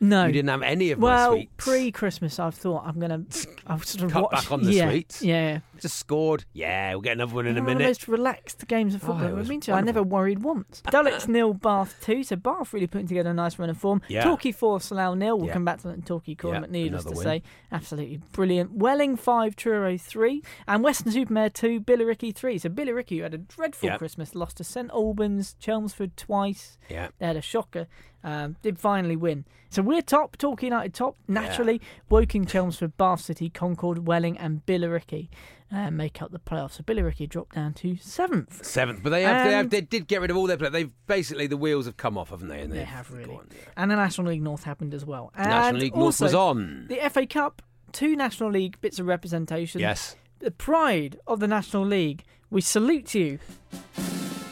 No. 0.00 0.26
You 0.26 0.32
didn't 0.32 0.50
have 0.50 0.62
any 0.62 0.90
of 0.90 0.98
my 0.98 1.06
sweets. 1.08 1.18
well, 1.20 1.32
sweets. 1.32 1.52
pre 1.56 1.90
Christmas, 1.92 2.38
I've 2.38 2.54
thought 2.54 2.82
I'm 2.86 2.98
gonna. 3.00 3.22
I've 3.66 3.84
sort 3.84 4.04
of 4.04 4.12
Cut 4.12 4.22
watched, 4.24 4.42
back 4.44 4.52
on 4.52 4.62
the 4.62 4.72
yeah, 4.72 4.90
sweets. 4.90 5.22
Yeah, 5.22 5.60
Just 5.80 5.96
scored. 5.98 6.44
Yeah, 6.52 6.90
we'll 6.92 7.00
get 7.00 7.12
another 7.12 7.34
one 7.34 7.46
in 7.46 7.56
a 7.56 7.60
One 7.60 7.68
of 7.70 7.74
the 7.74 7.74
minute. 7.76 7.88
most 7.88 8.08
relaxed 8.08 8.66
games 8.68 8.94
of 8.94 9.02
Oh, 9.04 9.06
football 9.08 9.22
it 9.22 9.24
I've 9.26 9.30
ever 9.32 9.38
was 9.40 9.48
been 9.48 9.60
to. 9.62 9.72
I 9.72 9.80
never 9.80 10.02
worried 10.02 10.42
once. 10.42 10.82
Dulwich 10.90 11.28
nil, 11.28 11.54
Bath 11.54 11.96
two. 12.00 12.22
So 12.24 12.36
Bath 12.36 12.72
really 12.72 12.86
putting 12.86 13.06
together 13.08 13.30
a 13.30 13.34
nice 13.34 13.58
run 13.58 13.70
of 13.70 13.76
form. 13.76 14.02
Yeah. 14.08 14.24
Torquay 14.24 14.52
four, 14.52 14.80
Slough 14.80 15.16
nil. 15.16 15.36
We'll 15.38 15.46
Yeah. 15.48 15.52
come 15.52 15.64
back 15.64 15.78
to 15.82 15.88
that 15.88 15.94
in 15.94 16.02
Torquay 16.02 16.34
Corner, 16.34 16.60
Yeah, 16.60 16.66
needless 16.70 17.04
another 17.04 17.14
to 17.22 17.28
win. 17.28 17.40
say. 17.40 17.42
Absolutely 17.72 18.20
brilliant. 18.32 18.72
Welling 18.72 19.16
five, 19.16 19.56
Truro 19.56 19.96
three, 19.98 20.42
and 20.68 20.82
Weston-super-Mare 20.82 21.50
two, 21.50 21.80
Billericay 21.80 22.34
three. 22.34 22.58
So 22.58 22.68
Billericay, 22.68 23.18
who 23.18 23.22
had 23.22 23.34
a 23.34 23.38
dreadful 23.38 23.88
Yeah. 23.88 23.98
Christmas, 23.98 24.34
lost 24.34 24.56
to 24.58 24.64
St 24.64 24.90
Albans, 24.90 25.54
Chelmsford 25.58 26.16
twice. 26.16 26.78
Yeah. 26.88 27.08
They 27.18 27.26
had 27.26 27.36
a 27.36 27.42
shocker. 27.42 27.86
Um, 28.24 28.56
did 28.62 28.76
finally 28.78 29.14
win. 29.14 29.44
So 29.70 29.82
we're 29.82 30.02
top. 30.02 30.36
Torquay 30.36 30.66
United 30.66 30.94
top. 30.94 31.16
Naturally, 31.28 31.80
Woking, 32.08 32.44
Chelmsford, 32.44 32.96
Bath 32.96 33.20
City, 33.20 33.48
Concord, 33.50 34.06
Welling, 34.06 34.36
and 34.36 34.66
Billericay 34.66 35.28
uh, 35.72 35.90
make 35.90 36.22
up 36.22 36.30
the 36.32 36.38
playoffs. 36.38 36.72
So 36.72 36.82
Billy 36.84 37.02
Billericay 37.02 37.28
dropped 37.28 37.54
down 37.54 37.74
to 37.74 37.96
seventh. 37.96 38.64
Seventh, 38.64 39.02
but 39.02 39.10
they 39.10 39.22
have, 39.22 39.44
they, 39.46 39.52
have, 39.52 39.70
they 39.70 39.80
did 39.80 40.06
get 40.06 40.20
rid 40.20 40.30
of 40.30 40.36
all 40.36 40.46
their 40.46 40.56
players. 40.56 40.72
They've 40.72 40.90
basically 41.06 41.46
the 41.46 41.56
wheels 41.56 41.86
have 41.86 41.96
come 41.96 42.16
off, 42.16 42.30
haven't 42.30 42.48
they? 42.48 42.60
And 42.60 42.72
They 42.72 42.78
they've 42.78 43.10
really. 43.10 43.34
gone, 43.34 43.48
yeah. 43.50 43.58
And 43.76 43.90
the 43.90 43.96
National 43.96 44.28
League 44.28 44.42
North 44.42 44.64
happened 44.64 44.94
as 44.94 45.04
well. 45.04 45.32
And 45.36 45.48
National 45.48 45.80
League 45.80 45.96
North 45.96 46.20
was 46.20 46.34
on. 46.34 46.86
The 46.88 46.98
FA 47.10 47.26
Cup, 47.26 47.62
two 47.92 48.16
National 48.16 48.50
League 48.50 48.80
bits 48.80 48.98
of 48.98 49.06
representation. 49.06 49.80
Yes. 49.80 50.16
The 50.38 50.50
pride 50.50 51.18
of 51.26 51.40
the 51.40 51.48
National 51.48 51.84
League. 51.84 52.24
We 52.50 52.60
salute 52.60 53.14
you, 53.14 53.40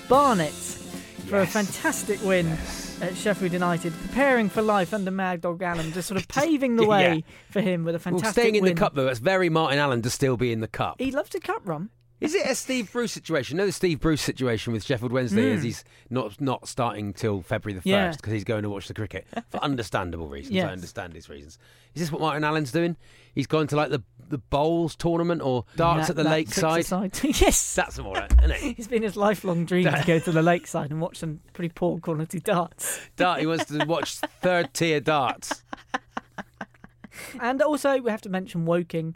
Barnet, 0.09 0.51
for 0.53 1.39
a 1.41 1.47
fantastic 1.47 2.21
win. 2.25 2.57
At 3.01 3.17
Sheffield 3.17 3.53
United, 3.53 3.93
preparing 4.07 4.49
for 4.49 4.63
life 4.63 4.95
under 4.95 5.11
Mad 5.11 5.41
Dog 5.43 5.61
Allen, 5.63 5.93
just 5.93 6.09
sort 6.09 6.19
of 6.21 6.27
paving 6.29 6.77
the 6.77 6.83
Yeah. 6.87 6.89
way 6.89 7.25
for 7.51 7.61
him 7.61 7.85
with 7.85 7.95
a 7.97 7.99
fantastic. 7.99 8.25
Well, 8.25 8.33
staying 8.33 8.55
in 8.55 8.63
win. 8.63 8.75
the 8.75 8.79
cup 8.81 8.95
though, 8.95 9.05
that's 9.05 9.19
very 9.19 9.49
Martin 9.51 9.79
Allen 9.79 10.01
to 10.03 10.11
still 10.11 10.37
be 10.37 10.53
in 10.53 10.61
the 10.61 10.69
cup. 10.69 10.97
He 10.99 11.11
loves 11.11 11.35
a 11.35 11.41
cup 11.41 11.63
run. 11.65 11.91
Is 12.25 12.35
it 12.35 12.47
a 12.47 12.55
Steve 12.55 12.91
Bruce 12.91 13.13
situation? 13.13 13.57
No, 13.59 13.67
the 13.67 13.73
Steve 13.73 14.01
Bruce 14.01 14.23
situation 14.23 14.73
with 14.73 14.83
Sheffield 14.85 15.13
Wednesday 15.13 15.51
is 15.53 15.63
he's 15.63 15.85
not 16.11 16.41
not 16.41 16.67
starting 16.69 17.13
till 17.13 17.43
February 17.43 17.75
the 17.79 17.83
Hmm. 17.83 17.89
Yeah. 17.89 18.07
first 18.09 18.19
because 18.21 18.33
he's 18.33 18.45
going 18.45 18.63
to 18.63 18.71
watch 18.71 18.89
the 18.89 18.95
cricket 18.95 19.27
for 19.51 19.59
understandable 19.63 20.29
reasons. 20.29 20.55
Yes. 20.55 20.69
I 20.69 20.73
understand 20.73 21.13
his 21.15 21.29
reasons. 21.29 21.59
Is 21.95 22.01
this 22.03 22.11
what 22.13 22.21
Martin 22.21 22.43
Allen's 22.45 22.73
doing? 22.73 22.97
He's 23.35 23.47
gone 23.47 23.67
to 23.69 23.77
like 23.77 23.91
the 23.91 24.03
the 24.31 24.39
bowls 24.39 24.97
tournament 24.97 25.43
or 25.43 25.67
darts 25.77 26.09
That- 26.09 26.19
at 26.19 26.25
the 26.25 26.31
lakeside. 26.31 26.87
yes, 27.23 27.75
That's 27.75 27.99
all 27.99 28.15
right, 28.15 28.33
isn't 28.43 28.51
it? 28.53 28.63
It's 28.79 28.89
been 28.89 29.03
his 29.03 29.17
lifelong 29.17 29.67
dream 29.67 29.85
to 29.85 30.03
go 30.07 30.19
to 30.19 30.33
the 30.33 30.43
lakeside 30.53 30.91
and 30.91 31.01
watch 31.01 31.19
some 31.19 31.41
pretty 31.53 31.69
poor 31.75 31.99
quality 31.99 32.41
darts. 32.41 33.01
Dart. 33.17 33.41
He 33.41 33.47
wants 33.47 33.67
to 33.67 33.85
watch 33.85 34.15
third 34.17 34.73
tier 34.73 34.99
darts. 35.01 35.63
And 37.41 37.63
also, 37.63 38.01
we 38.01 38.11
have 38.11 38.23
to 38.23 38.29
mention 38.29 38.65
Woking. 38.65 39.15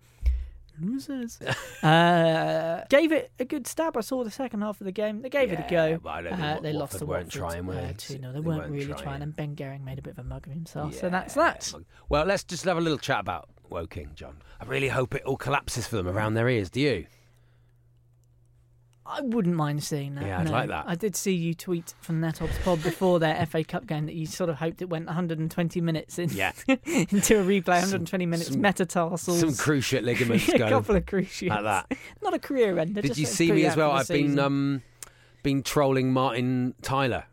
Losers. 0.81 1.39
uh, 1.83 2.85
gave 2.89 3.13
it 3.13 3.31
a 3.39 3.45
good 3.45 3.67
stab. 3.67 3.97
I 3.97 4.01
saw 4.01 4.25
the 4.25 4.31
second 4.31 4.63
half 4.63 4.81
of 4.81 4.85
the 4.85 4.93
game. 4.93 5.23
They 5.23 5.29
gave 5.29 5.53
it 5.53 5.59
a 5.59 5.67
go. 5.71 5.99
but 6.03 6.11
I 6.11 6.23
don't 6.23 6.33
think 6.37 6.43
Uh, 6.43 6.61
they 6.61 6.73
lost 6.73 6.99
to 6.99 7.07
weren't 7.07 7.31
trying, 7.31 7.67
were 7.67 7.75
they? 7.75 7.85
Uh, 7.87 7.93
two, 7.97 8.19
no, 8.19 8.29
they, 8.33 8.41
They 8.41 8.47
weren't, 8.47 8.61
weren't 8.61 8.73
really 8.73 8.87
trying. 8.87 9.03
trying. 9.03 9.23
And 9.23 9.35
Ben 9.37 9.57
Gehring 9.57 9.85
made 9.85 9.99
a 9.99 10.03
bit 10.03 10.13
of 10.13 10.19
a 10.21 10.25
mug 10.25 10.47
of 10.47 10.53
himself. 10.53 10.95
Yeah, 10.95 11.01
so 11.01 11.09
that's 11.11 11.35
that. 11.35 11.73
Well, 12.09 12.25
let's 12.25 12.45
just 12.45 12.65
have 12.65 12.77
a 12.77 12.81
little 12.81 12.99
chat 12.99 13.21
about 13.21 13.49
Woking, 13.71 14.11
John. 14.15 14.37
I 14.61 14.65
really 14.65 14.89
hope 14.89 15.15
it 15.15 15.23
all 15.25 15.37
collapses 15.37 15.87
for 15.87 15.97
them 15.97 16.09
around 16.09 16.35
their 16.35 16.49
ears. 16.49 16.71
Do 16.71 16.81
you? 16.81 17.07
I 19.11 19.21
wouldn't 19.23 19.57
mind 19.57 19.83
seeing 19.83 20.15
that. 20.17 20.27
Yeah, 20.27 20.41
I'd 20.41 20.47
no. 20.47 20.53
like 20.53 20.69
that. 20.69 20.85
I 20.87 20.95
did 20.95 21.17
see 21.17 21.33
you 21.33 21.55
tweet 21.55 21.95
from 22.01 22.21
NetOps 22.21 22.63
Pod 22.63 22.83
before 22.83 23.19
their 23.19 23.45
FA 23.47 23.65
Cup 23.65 23.87
game 23.87 24.05
that 24.07 24.15
you 24.15 24.27
sort 24.27 24.51
of 24.51 24.57
hoped 24.57 24.83
it 24.83 24.91
went 24.91 25.07
120 25.07 25.81
minutes 25.81 26.19
in, 26.19 26.29
Yeah. 26.31 26.53
into 26.69 27.41
a 27.41 27.45
replay, 27.45 27.69
120 27.81 28.27
minutes, 28.27 28.51
some- 28.51 28.61
metatarsals. 28.61 29.41
Some 29.41 29.51
cruciate 29.51 30.03
ligaments 30.05 30.49
a 30.55 30.59
couple 30.59 30.95
of 30.97 31.07
cruciates. 31.07 31.55
like 31.55 31.65
that. 31.65 31.99
Not 32.23 32.35
a 32.35 32.39
career 32.39 32.79
ender. 32.79 33.01
Did 33.03 33.17
you 33.17 33.27
see 33.27 33.51
me 33.51 33.65
as 33.65 33.77
well? 33.77 33.91
I've 33.93 34.09
been 34.09 34.39
um, 34.39 34.83
been 35.43 35.63
trolling 35.63 36.13
Martin 36.13 36.75
Tyler 36.83 37.25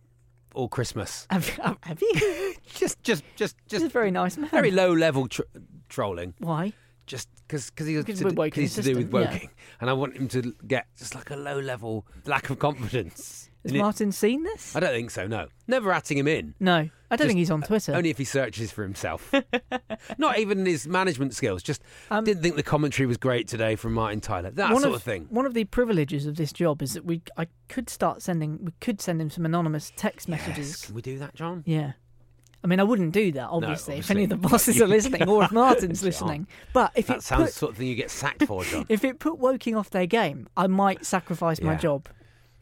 all 0.53 0.69
Christmas. 0.69 1.27
Have, 1.29 1.49
have 1.81 2.01
you? 2.01 2.53
Just, 2.73 3.03
just, 3.03 3.23
just, 3.35 3.55
He's 3.69 3.79
just 3.81 3.85
a 3.85 3.89
very 3.89 4.09
nice 4.11 4.37
man. 4.37 4.49
very 4.49 4.71
low 4.71 4.93
level 4.93 5.27
tr- 5.27 5.41
trolling. 5.89 6.33
Why? 6.39 6.71
Just 7.07 7.29
because 7.47 7.71
he 7.77 7.95
was 7.95 8.05
Because 8.05 8.19
to, 8.21 8.51
he's 8.59 8.75
to 8.75 8.81
do 8.81 8.95
with 8.95 9.05
assistant, 9.05 9.13
yeah. 9.13 9.31
Woking, 9.33 9.49
and 9.81 9.89
I 9.89 9.93
want 9.93 10.15
him 10.17 10.27
to 10.29 10.55
get 10.67 10.87
just 10.97 11.13
like 11.13 11.29
a 11.29 11.35
low 11.35 11.59
level 11.59 12.05
lack 12.25 12.49
of 12.49 12.57
confidence. 12.59 13.49
Has 13.65 13.71
it. 13.73 13.77
Martin 13.79 14.11
seen 14.11 14.43
this? 14.43 14.75
I 14.75 14.79
don't 14.79 14.91
think 14.91 15.09
so. 15.09 15.25
No, 15.25 15.47
never 15.67 15.89
ratting 15.89 16.19
him 16.19 16.27
in. 16.27 16.53
No, 16.59 16.73
I 16.73 16.87
don't 17.09 17.17
Just- 17.17 17.27
think 17.27 17.39
he's 17.39 17.49
on 17.49 17.63
Twitter. 17.63 17.95
Only 17.95 18.11
if 18.11 18.17
he 18.19 18.23
searches 18.23 18.71
for 18.71 18.83
himself. 18.83 19.31
Not 20.19 20.37
even 20.37 20.65
his 20.67 20.87
management 20.87 21.33
skills. 21.33 21.63
Just 21.63 21.81
Um, 22.11 22.23
didn't 22.23 22.43
think 22.43 22.57
the 22.57 22.63
commentary 22.63 23.07
was 23.07 23.17
great 23.17 23.47
today 23.47 23.75
from 23.75 23.93
Martin 23.93 24.21
Tyler. 24.21 24.51
That 24.51 24.69
sort 24.69 24.83
of, 24.85 24.93
of 24.93 25.01
thing. 25.03 25.25
One 25.31 25.47
of 25.47 25.55
the 25.55 25.63
privileges 25.65 26.27
of 26.27 26.35
this 26.35 26.53
job 26.53 26.83
is 26.83 26.93
that 26.93 27.05
we, 27.05 27.23
I 27.37 27.47
could 27.67 27.89
start 27.89 28.21
sending, 28.21 28.63
we 28.63 28.71
could 28.81 29.01
send 29.01 29.19
him 29.19 29.31
some 29.31 29.45
anonymous 29.45 29.91
text 29.95 30.29
Yes. 30.29 30.39
messages. 30.47 30.81
Can 30.85 30.93
we 30.93 31.01
do 31.01 31.17
that, 31.17 31.33
John? 31.33 31.63
Yeah. 31.65 31.93
I 32.65 32.67
mean, 32.67 32.79
I 32.79 32.83
wouldn't 32.83 33.11
do 33.13 33.31
that, 33.33 33.47
obviously, 33.49 33.97
if 33.99 34.09
any 34.09 34.23
of 34.23 34.31
the 34.31 34.37
bosses 34.37 34.81
are 34.81 34.87
listening 34.97 35.29
or 35.29 35.43
if 35.43 35.51
Martin's 35.51 36.01
listening. 36.03 36.47
But 36.73 36.91
if 36.95 37.05
That 37.05 37.17
it 37.17 37.21
sounds 37.23 37.41
put, 37.43 37.45
the 37.45 37.51
sort 37.59 37.71
of 37.73 37.77
thing 37.77 37.85
you 37.87 37.93
get 37.93 38.09
sacked 38.09 38.43
for, 38.43 38.63
John. 38.63 38.85
if 38.89 39.03
it 39.05 39.19
put 39.19 39.37
Woking 39.37 39.75
off 39.75 39.91
their 39.91 40.07
game, 40.07 40.49
I 40.57 40.65
might 40.65 41.05
sacrifice 41.05 41.61
my 41.61 41.75
job. 41.75 42.09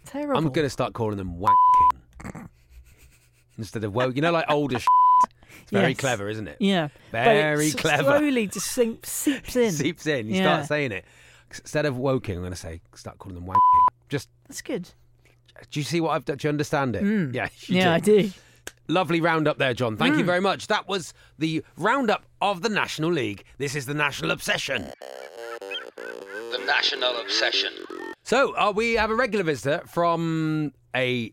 Terrible. 0.05 0.37
I'm 0.37 0.49
going 0.51 0.65
to 0.65 0.69
start 0.69 0.91
calling 0.91 1.15
them 1.15 1.37
wanking 1.39 2.47
instead 3.57 3.85
of 3.85 3.95
woke. 3.95 4.17
You 4.17 4.21
know, 4.21 4.31
like 4.33 4.45
older. 4.49 4.75
It's 4.75 5.71
very 5.71 5.89
Yes. 5.91 5.97
clever, 5.99 6.27
isn't 6.27 6.49
it? 6.49 6.57
Yeah. 6.59 6.89
But 7.11 7.23
Very 7.23 7.67
it 7.67 7.75
s- 7.75 7.81
clever. 7.81 8.03
Slowly 8.03 8.47
just 8.47 8.67
sink, 8.73 9.05
seeps 9.05 9.55
in. 9.55 9.71
Seeps 9.71 10.05
in. 10.05 10.27
You 10.27 10.35
Yeah. 10.35 10.55
start 10.55 10.67
saying 10.67 10.91
it 10.91 11.05
instead 11.49 11.85
of 11.85 11.97
woking. 11.97 12.35
I'm 12.35 12.41
going 12.41 12.51
to 12.51 12.57
say 12.59 12.81
start 12.95 13.19
calling 13.19 13.35
them 13.35 13.45
wanking. 13.45 13.59
Just 14.09 14.27
That's 14.49 14.61
good. 14.61 14.89
do 15.71 15.79
you 15.79 15.83
see 15.85 16.01
what 16.01 16.09
I've 16.11 16.25
done? 16.25 16.35
Do 16.37 16.47
you 16.47 16.49
understand 16.49 16.97
it? 16.97 17.03
Mm. 17.03 17.33
Yeah, 17.33 17.47
you 17.67 17.77
Yeah, 17.77 17.93
I 17.93 17.99
do. 17.99 18.29
Lovely 18.87 19.21
roundup 19.21 19.57
there, 19.57 19.73
John. 19.73 19.95
Thank 19.97 20.15
Mm. 20.15 20.19
you 20.19 20.23
very 20.25 20.41
much. 20.41 20.67
That 20.67 20.87
was 20.87 21.13
the 21.39 21.63
roundup 21.77 22.25
of 22.41 22.61
the 22.61 22.69
National 22.69 23.11
League. 23.11 23.43
This 23.57 23.75
is 23.75 23.85
the 23.85 23.93
National 23.93 24.31
Obsession. 24.31 24.91
The 25.61 26.63
National 26.65 27.15
Obsession. 27.21 27.71
So, 28.23 28.53
uh, 28.57 28.71
we 28.75 28.93
have 28.93 29.09
a 29.09 29.15
regular 29.15 29.43
visitor 29.43 29.83
from 29.87 30.73
a. 30.95 31.31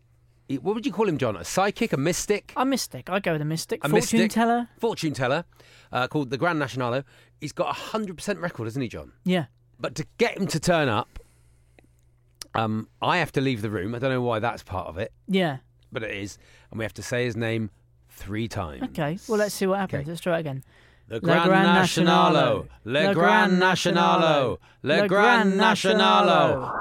What 0.49 0.75
would 0.75 0.85
you 0.87 0.93
call 0.93 1.09
him, 1.09 1.17
John? 1.19 1.37
A 1.37 1.45
psychic, 1.45 1.93
a 1.93 1.97
mystic, 1.97 2.53
A 2.57 2.65
mystic. 2.65 3.09
I 3.09 3.21
go 3.21 3.33
with 3.33 3.41
a 3.43 3.45
mystic. 3.45 3.85
a 3.85 3.89
Fortune 3.89 4.19
mystic, 4.21 4.33
teller. 4.33 4.69
fortune 4.79 5.13
teller, 5.13 5.45
uh, 5.93 6.09
called 6.09 6.31
the 6.31 6.37
Grand 6.39 6.61
Nationalo. 6.61 7.05
He's 7.41 7.53
got 7.53 7.69
a 7.71 7.73
hundred 7.73 8.17
percent 8.17 8.41
record, 8.41 8.67
isn't 8.69 8.83
he, 8.83 8.89
John? 8.89 9.13
Yeah. 9.25 9.47
But 9.79 9.95
to 9.97 10.07
get 10.19 10.37
him 10.37 10.47
to 10.49 10.59
turn 10.59 10.89
up, 10.89 11.21
um, 12.55 12.89
I 13.01 13.19
have 13.19 13.31
to 13.33 13.41
leave 13.41 13.63
the 13.63 13.71
room. 13.71 13.95
I 13.95 13.99
don't 14.01 14.11
know 14.11 14.23
why 14.23 14.41
that's 14.41 14.63
part 14.65 14.89
of 14.89 14.99
it, 14.99 15.13
Yeah. 15.29 15.59
But 15.93 16.03
it 16.03 16.11
is, 16.11 16.39
and 16.71 16.79
we 16.79 16.85
have 16.85 16.95
to 16.95 17.03
say 17.03 17.25
his 17.25 17.37
name 17.37 17.71
three 18.09 18.49
times. 18.49 18.83
Okay. 18.85 19.19
Well, 19.29 19.39
let's 19.39 19.55
see 19.55 19.67
what 19.67 19.81
happens. 19.81 20.03
Okay. 20.03 20.11
Let's 20.11 20.21
try 20.21 20.37
it 20.37 20.41
again. 20.41 20.63
The 21.09 21.17
Le 21.17 21.21
Grand 21.21 21.45
Grand 21.45 21.69
Nationalo. 21.69 22.69
Nationalo. 22.85 22.85
Le 22.85 23.15
Grand 23.15 23.53
Nationalo. 23.53 24.59
Le 24.83 25.09
Grand 25.09 25.53
Nationalo. 25.55 26.73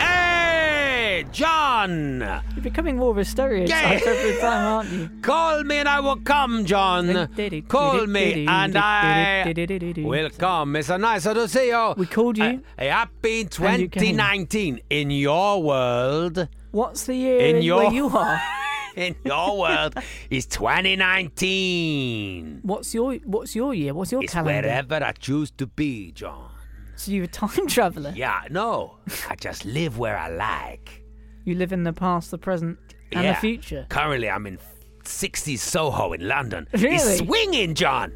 Hey, 0.00 1.25
John! 1.36 2.20
You're 2.54 2.62
becoming 2.62 2.96
more 2.96 3.10
of 3.10 3.18
a 3.18 3.24
stereotype 3.26 4.00
every 4.06 4.40
time, 4.40 4.66
aren't 4.72 4.90
you? 4.90 5.10
Call 5.20 5.64
me 5.64 5.76
and 5.76 5.86
I 5.86 6.00
will 6.00 6.16
come, 6.16 6.64
John. 6.64 7.28
Call 7.68 8.06
me 8.06 8.46
and 8.48 8.74
I 8.78 9.52
will 9.98 10.30
come. 10.30 10.76
It's 10.76 10.88
a 10.88 10.96
nice 10.96 11.24
to 11.24 11.46
see 11.46 11.68
you. 11.68 11.92
We 11.98 12.06
called 12.06 12.38
you. 12.38 12.44
Uh, 12.44 12.56
a, 12.78 12.88
a 12.88 12.90
happy 12.90 13.40
And 13.42 13.52
you 13.82 13.88
2019 13.88 14.80
in 14.88 15.10
your 15.10 15.62
world. 15.62 16.48
What's 16.70 17.04
the 17.04 17.14
year 17.14 17.38
In 17.38 17.56
in 17.56 17.62
your- 17.62 17.84
where 17.84 17.92
you 17.92 18.08
are? 18.08 18.40
In 18.96 19.14
your 19.26 19.58
world 19.58 19.94
is 20.30 20.46
2019. 20.46 22.60
What's 22.62 22.94
your 22.94 23.16
What's 23.26 23.54
your 23.54 23.74
year? 23.74 23.92
What's 23.92 24.10
your 24.10 24.22
It's 24.22 24.32
calendar? 24.32 24.68
wherever 24.68 25.04
I 25.04 25.12
choose 25.12 25.50
to 25.58 25.66
be, 25.66 26.12
John. 26.12 26.50
So 26.96 27.12
you're 27.12 27.24
a 27.24 27.28
time 27.28 27.66
traveller. 27.68 28.14
Yeah, 28.16 28.44
no. 28.50 28.96
I 29.28 29.34
just 29.34 29.66
live 29.66 29.98
where 29.98 30.16
I 30.16 30.30
like. 30.30 31.02
You 31.46 31.54
live 31.54 31.72
in 31.72 31.84
the 31.84 31.92
past, 31.92 32.32
the 32.32 32.38
present, 32.38 32.76
and 33.12 33.22
yeah. 33.22 33.34
the 33.34 33.38
future. 33.38 33.86
Currently, 33.88 34.28
I'm 34.28 34.48
in 34.48 34.58
60s 35.04 35.60
Soho 35.60 36.12
in 36.12 36.26
London. 36.26 36.66
Really? 36.72 36.96
It's 36.96 37.18
swinging, 37.18 37.74
John. 37.74 38.12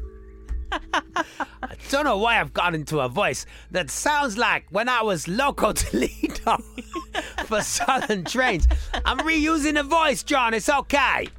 I 0.73 1.75
don't 1.89 2.03
know 2.03 2.17
why 2.17 2.41
I've 2.41 2.51
got 2.51 2.75
into 2.75 2.99
a 2.99 3.07
voice 3.07 3.45
that 3.71 3.89
sounds 3.89 4.37
like 4.37 4.65
when 4.69 4.89
I 4.89 5.01
was 5.01 5.29
loco 5.29 5.71
Toledo 5.71 6.57
for 7.45 7.61
Southern 7.61 8.25
Trains. 8.25 8.67
I'm 9.05 9.19
reusing 9.19 9.75
the 9.75 9.83
voice, 9.83 10.23
John. 10.23 10.53
It's 10.53 10.67
okay. 10.67 11.29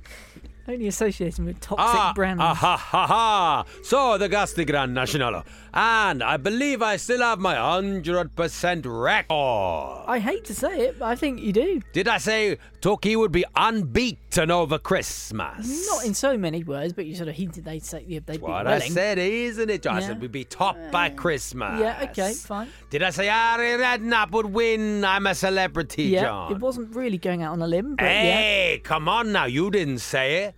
Only 0.69 0.87
associated 0.87 1.45
with 1.45 1.61
toxic 1.61 1.85
Ah, 1.85 2.13
brands. 2.15 2.41
ah, 2.41 2.55
ha, 2.55 2.77
ha, 2.77 3.07
ha. 3.07 3.65
So, 3.83 4.17
the 4.17 4.29
Gasti 4.29 4.65
Grand 4.65 4.95
Nationale. 4.95 5.45
And 5.75 6.23
I 6.23 6.37
believe 6.37 6.83
I 6.83 6.97
still 6.99 7.21
have 7.21 7.41
my 7.41 7.57
100% 7.57 8.83
record. 8.87 10.05
I 10.07 10.19
hate 10.21 10.45
to 10.45 10.55
say 10.55 10.87
it, 10.87 10.99
but 11.01 11.07
I 11.07 11.17
think 11.17 11.41
you 11.41 11.53
do. 11.53 11.83
Did 11.93 12.07
I 12.07 12.19
say 12.19 12.59
Torquay 12.83 13.15
would 13.15 13.31
be 13.31 13.45
unbeaten 13.55 14.51
over 14.51 14.77
Christmas. 14.77 15.87
Not 15.89 16.05
in 16.05 16.15
so 16.15 16.37
many 16.37 16.65
words, 16.65 16.93
but 16.93 17.07
you 17.07 17.15
sort 17.15 17.29
of 17.29 17.37
hinted 17.37 17.65
they'd 17.65 17.85
say 17.85 18.05
yeah, 18.09 18.19
they'd 18.27 18.33
beat 18.33 18.43
what 18.43 18.67
I 18.67 18.81
said, 18.81 19.19
isn't 19.19 19.71
it? 19.71 19.87
I 19.87 20.01
Yeah. 20.01 20.07
said 20.09 20.21
we'd 20.21 20.33
be 20.33 20.43
top 20.45 20.77
by 20.91 21.09
Christmas. 21.11 21.79
Yeah, 21.79 22.09
okay, 22.11 22.35
fine. 22.35 22.69
Did 22.91 23.05
I 23.05 23.11
say 23.11 23.27
Harry 23.29 23.81
Redknapp 23.81 24.33
would 24.33 24.47
win? 24.47 25.05
I'm 25.05 25.29
a 25.29 25.35
celebrity, 25.37 26.05
yeah, 26.05 26.23
John. 26.23 26.51
it 26.53 26.59
wasn't 26.59 26.93
really 26.97 27.19
going 27.19 27.45
out 27.45 27.53
on 27.53 27.63
a 27.63 27.69
limb, 27.69 27.95
but 27.95 28.05
yeah. 28.05 28.11
Hey, 28.11 28.81
come 28.83 29.09
on 29.09 29.31
now. 29.31 29.45
You 29.45 29.71
didn't 29.71 29.99
say 30.01 30.45
it. 30.47 30.55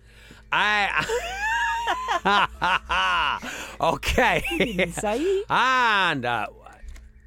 I. 0.51 1.05
okay. 3.81 4.43
Didn't 4.57 4.93
say 4.93 5.19
it. 5.21 5.45
And 5.47 6.25
uh, 6.25 6.47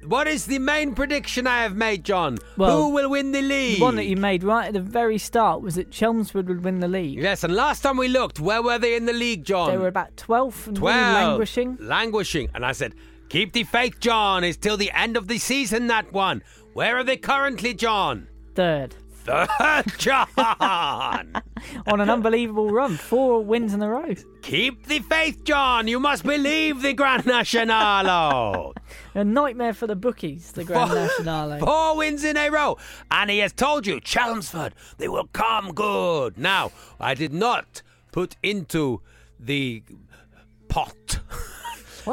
what 0.05 0.27
is 0.27 0.45
the 0.45 0.59
main 0.59 0.95
prediction 0.95 1.47
I 1.47 1.63
have 1.63 1.75
made, 1.75 2.03
John? 2.03 2.37
Well, 2.57 2.77
Who 2.77 2.89
will 2.89 3.09
win 3.09 3.31
the 3.31 3.41
league? 3.41 3.77
The 3.79 3.83
one 3.83 3.95
that 3.95 4.05
you 4.05 4.15
made 4.15 4.43
right 4.43 4.67
at 4.67 4.73
the 4.73 4.81
very 4.81 5.17
start 5.17 5.61
was 5.61 5.75
that 5.75 5.91
Chelmsford 5.91 6.47
would 6.47 6.63
win 6.63 6.79
the 6.79 6.87
league. 6.87 7.19
Yes, 7.19 7.43
and 7.43 7.53
last 7.55 7.81
time 7.81 7.97
we 7.97 8.07
looked, 8.07 8.39
where 8.39 8.61
were 8.61 8.77
they 8.79 8.95
in 8.95 9.05
the 9.05 9.13
league, 9.13 9.43
John? 9.43 9.69
They 9.69 9.77
were 9.77 9.87
about 9.87 10.15
12th 10.15 10.67
and 10.67 10.77
really 10.79 10.91
12. 10.93 11.13
languishing. 11.13 11.77
Languishing. 11.79 12.49
And 12.53 12.65
I 12.65 12.71
said, 12.71 12.95
keep 13.29 13.53
the 13.53 13.63
faith, 13.63 13.99
John. 13.99 14.43
It's 14.43 14.57
till 14.57 14.77
the 14.77 14.91
end 14.91 15.17
of 15.17 15.27
the 15.27 15.37
season, 15.37 15.87
that 15.87 16.11
one. 16.13 16.43
Where 16.73 16.97
are 16.97 17.03
they 17.03 17.17
currently, 17.17 17.73
John? 17.73 18.27
Third. 18.55 18.95
Third, 19.29 19.85
John. 19.97 20.27
On 21.87 22.01
an 22.01 22.09
unbelievable 22.09 22.69
run. 22.69 22.95
Four 22.97 23.43
wins 23.43 23.73
in 23.73 23.81
a 23.81 23.89
row. 23.89 24.13
keep 24.41 24.87
the 24.87 24.99
faith, 24.99 25.43
John. 25.43 25.87
You 25.87 25.99
must 25.99 26.23
believe 26.23 26.81
the 26.81 26.93
Grand 26.93 27.25
Nationalo. 27.25 28.73
A 29.13 29.23
nightmare 29.23 29.73
for 29.73 29.87
the 29.87 29.95
bookies, 29.95 30.51
the 30.53 30.63
Grand 30.63 30.93
Nationale. 30.93 31.59
Four 31.59 31.97
wins 31.97 32.23
in 32.23 32.37
a 32.37 32.49
row. 32.49 32.77
And 33.11 33.29
he 33.29 33.39
has 33.39 33.53
told 33.53 33.85
you, 33.85 33.99
Chelmsford, 33.99 34.73
they 34.97 35.07
will 35.07 35.27
come 35.33 35.73
good. 35.73 36.37
Now, 36.37 36.71
I 36.99 37.13
did 37.13 37.33
not 37.33 37.81
put 38.11 38.35
into 38.41 39.01
the 39.39 39.83
pot 40.67 41.19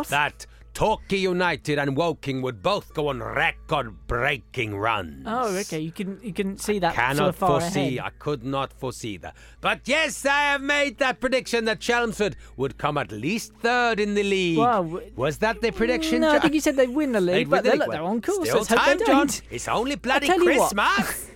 that 0.08 0.46
Torquay 0.76 1.16
United 1.16 1.78
and 1.78 1.97
Woking 1.97 2.42
would 2.42 2.62
both 2.62 2.92
go 2.92 3.09
on 3.09 3.23
record-breaking 3.23 4.76
runs. 4.76 5.25
Oh, 5.26 5.56
okay. 5.61 5.80
You 5.80 5.90
can 5.90 6.21
you 6.23 6.35
can 6.35 6.59
see 6.59 6.78
that 6.80 6.95
Cannot 6.95 7.16
sort 7.16 7.28
of 7.30 7.37
far 7.37 7.61
foresee. 7.62 7.97
ahead. 7.97 8.12
I 8.12 8.18
could 8.18 8.45
not 8.45 8.75
foresee 8.75 9.16
that. 9.16 9.37
But 9.62 9.80
yes, 9.87 10.26
I 10.26 10.38
have 10.52 10.61
made 10.61 10.99
that 10.99 11.18
prediction 11.18 11.64
that 11.64 11.80
Chelmsford 11.80 12.37
would 12.59 12.76
come 12.76 12.99
at 12.99 13.11
least 13.11 13.54
third 13.62 13.99
in 13.99 14.12
the 14.12 14.23
league. 14.23 14.59
Well, 14.59 14.85
w- 14.85 15.12
Was 15.16 15.38
that 15.38 15.62
the 15.62 15.71
prediction? 15.71 16.21
No, 16.21 16.33
I 16.33 16.40
think 16.40 16.52
you 16.52 16.61
said 16.61 16.76
they'd 16.76 16.90
win 16.90 17.12
the 17.12 17.23
league. 17.23 17.35
They'd 17.35 17.49
but 17.50 17.64
the 17.64 17.71
league. 17.71 17.78
look, 17.80 17.90
they're 17.92 18.02
on 18.02 18.21
course. 18.21 18.47
Still 18.47 18.56
Let's 18.59 18.68
time, 18.68 18.99
John. 19.06 19.30
It's 19.50 19.68
only 19.68 19.95
bloody 19.95 20.26
tell 20.26 20.38
you 20.42 20.59
what. 20.59 20.75
Christmas. 20.75 21.30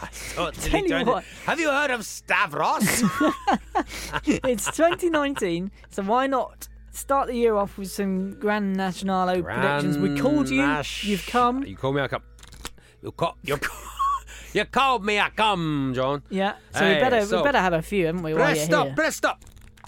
I 0.02 0.08
totally 0.34 0.86
tell 0.86 1.00
you 1.00 1.06
what. 1.06 1.24
Have 1.46 1.60
you 1.60 1.70
heard 1.70 1.92
of 1.92 2.04
Stavros? 2.04 2.82
it's 4.26 4.66
2019, 4.66 5.70
so 5.88 6.02
why 6.02 6.26
not 6.26 6.68
start 6.90 7.28
the 7.28 7.34
year 7.34 7.54
off 7.56 7.78
with 7.78 7.90
some 7.90 8.32
Grand 8.38 8.74
Nationale 8.76 9.42
predictions? 9.42 9.98
We 9.98 10.18
called 10.18 10.48
you, 10.48 10.62
Nash- 10.62 11.04
you've 11.04 11.26
come. 11.26 11.64
You 11.64 11.76
called 11.76 11.94
me. 11.96 12.02
I 12.02 12.08
come. 12.08 12.22
You 13.02 13.12
call. 13.12 13.36
You. 13.42 13.58
You 14.52 14.64
called 14.64 15.04
me. 15.04 15.16
I 15.20 15.30
come, 15.30 15.92
John. 15.94 16.24
Yeah, 16.28 16.54
so 16.72 16.80
Hey, 16.80 16.94
we 16.96 17.00
better 17.00 17.24
so- 17.24 17.36
we 17.36 17.44
better 17.44 17.60
have 17.60 17.72
a 17.72 17.82
few, 17.82 18.06
haven't 18.06 18.24
we? 18.24 18.34
While 18.34 18.46
Press 18.46 18.56
you're 18.56 18.66
stop. 18.66 18.86
here. 18.88 18.96
Press 18.96 19.14
stop. 19.16 19.44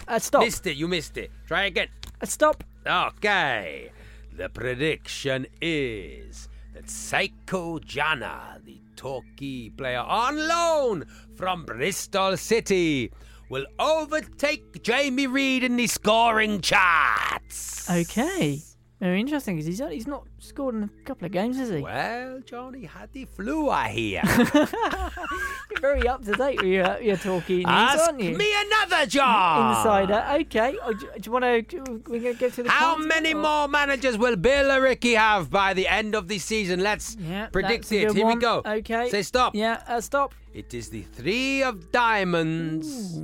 Uh, 0.07 0.19
stop. 0.21 0.43
Missed 0.45 0.67
it. 0.69 0.77
You 0.77 0.87
missed 0.87 1.17
it. 1.17 1.33
Try 1.49 1.65
again. 1.65 1.89
Uh, 2.21 2.27
stop. 2.27 2.63
Okay. 2.87 3.91
The 4.37 4.49
prediction 4.51 5.47
is 5.61 6.49
that 6.75 6.85
Saikou 6.87 7.81
Janneh, 7.85 8.65
the 8.65 8.81
Torquay 8.95 9.71
player 9.71 9.99
on 9.99 10.47
loan 10.47 11.07
from 11.35 11.65
Bristol 11.65 12.37
City, 12.37 13.11
will 13.53 13.67
overtake 13.79 14.83
Jamie 14.83 15.27
Reid 15.27 15.63
in 15.63 15.77
the 15.77 15.87
scoring 15.87 16.63
charts. 16.63 17.89
Okay. 17.91 18.63
Very 19.03 19.19
interesting 19.19 19.57
because 19.57 19.67
he's 19.67 19.81
he's 19.91 20.07
not 20.07 20.29
scored 20.39 20.77
in 20.77 20.85
a 20.85 20.89
couple 21.05 21.27
of 21.27 21.33
games, 21.33 21.57
has 21.57 21.71
he? 21.71 21.81
Well, 21.81 22.39
Johnny 22.47 22.85
had 22.85 23.13
the 23.13 23.25
flu, 23.25 23.69
I 23.69 23.89
hear. 23.89 24.23
You're 24.55 25.81
very 25.81 26.07
up 26.07 26.25
to 26.25 26.33
date 26.33 26.63
with 26.63 26.71
your, 26.71 27.01
your 27.01 27.17
Torquay 27.17 27.57
news, 27.57 27.65
Ask 27.67 27.99
aren't 28.07 28.21
you? 28.21 28.37
me 28.37 28.55
another, 28.65 29.07
John. 29.07 29.77
Insider. 29.77 30.25
Okay. 30.43 30.77
Oh, 30.85 30.93
do, 30.93 31.09
do 31.19 31.21
you 31.27 31.33
want 31.33 31.45
to? 31.69 31.99
Going 31.99 32.23
to 32.23 32.35
go 32.35 32.49
to 32.49 32.63
the. 32.63 32.71
How 32.71 32.97
many 32.97 33.35
or- 33.35 33.43
more 33.43 33.67
managers 33.67 34.17
will 34.17 34.37
Billericay 34.37 35.17
have 35.17 35.51
by 35.51 35.75
the 35.75 35.89
end 35.89 36.15
of 36.15 36.29
the 36.29 36.39
season? 36.39 36.79
Let's 36.81 37.17
Yeah, 37.19 37.47
predict 37.47 37.91
it. 37.91 38.13
Here 38.15 38.25
we 38.27 38.37
go. 38.37 38.63
Okay. 38.65 39.11
Say 39.11 39.23
stop. 39.23 39.57
Yeah. 39.57 39.83
Uh, 39.89 40.01
stop. 40.01 40.33
It 40.55 40.75
is 40.75 40.91
the 40.91 41.03
three 41.03 41.65
of 41.65 41.91
diamonds. 41.91 43.19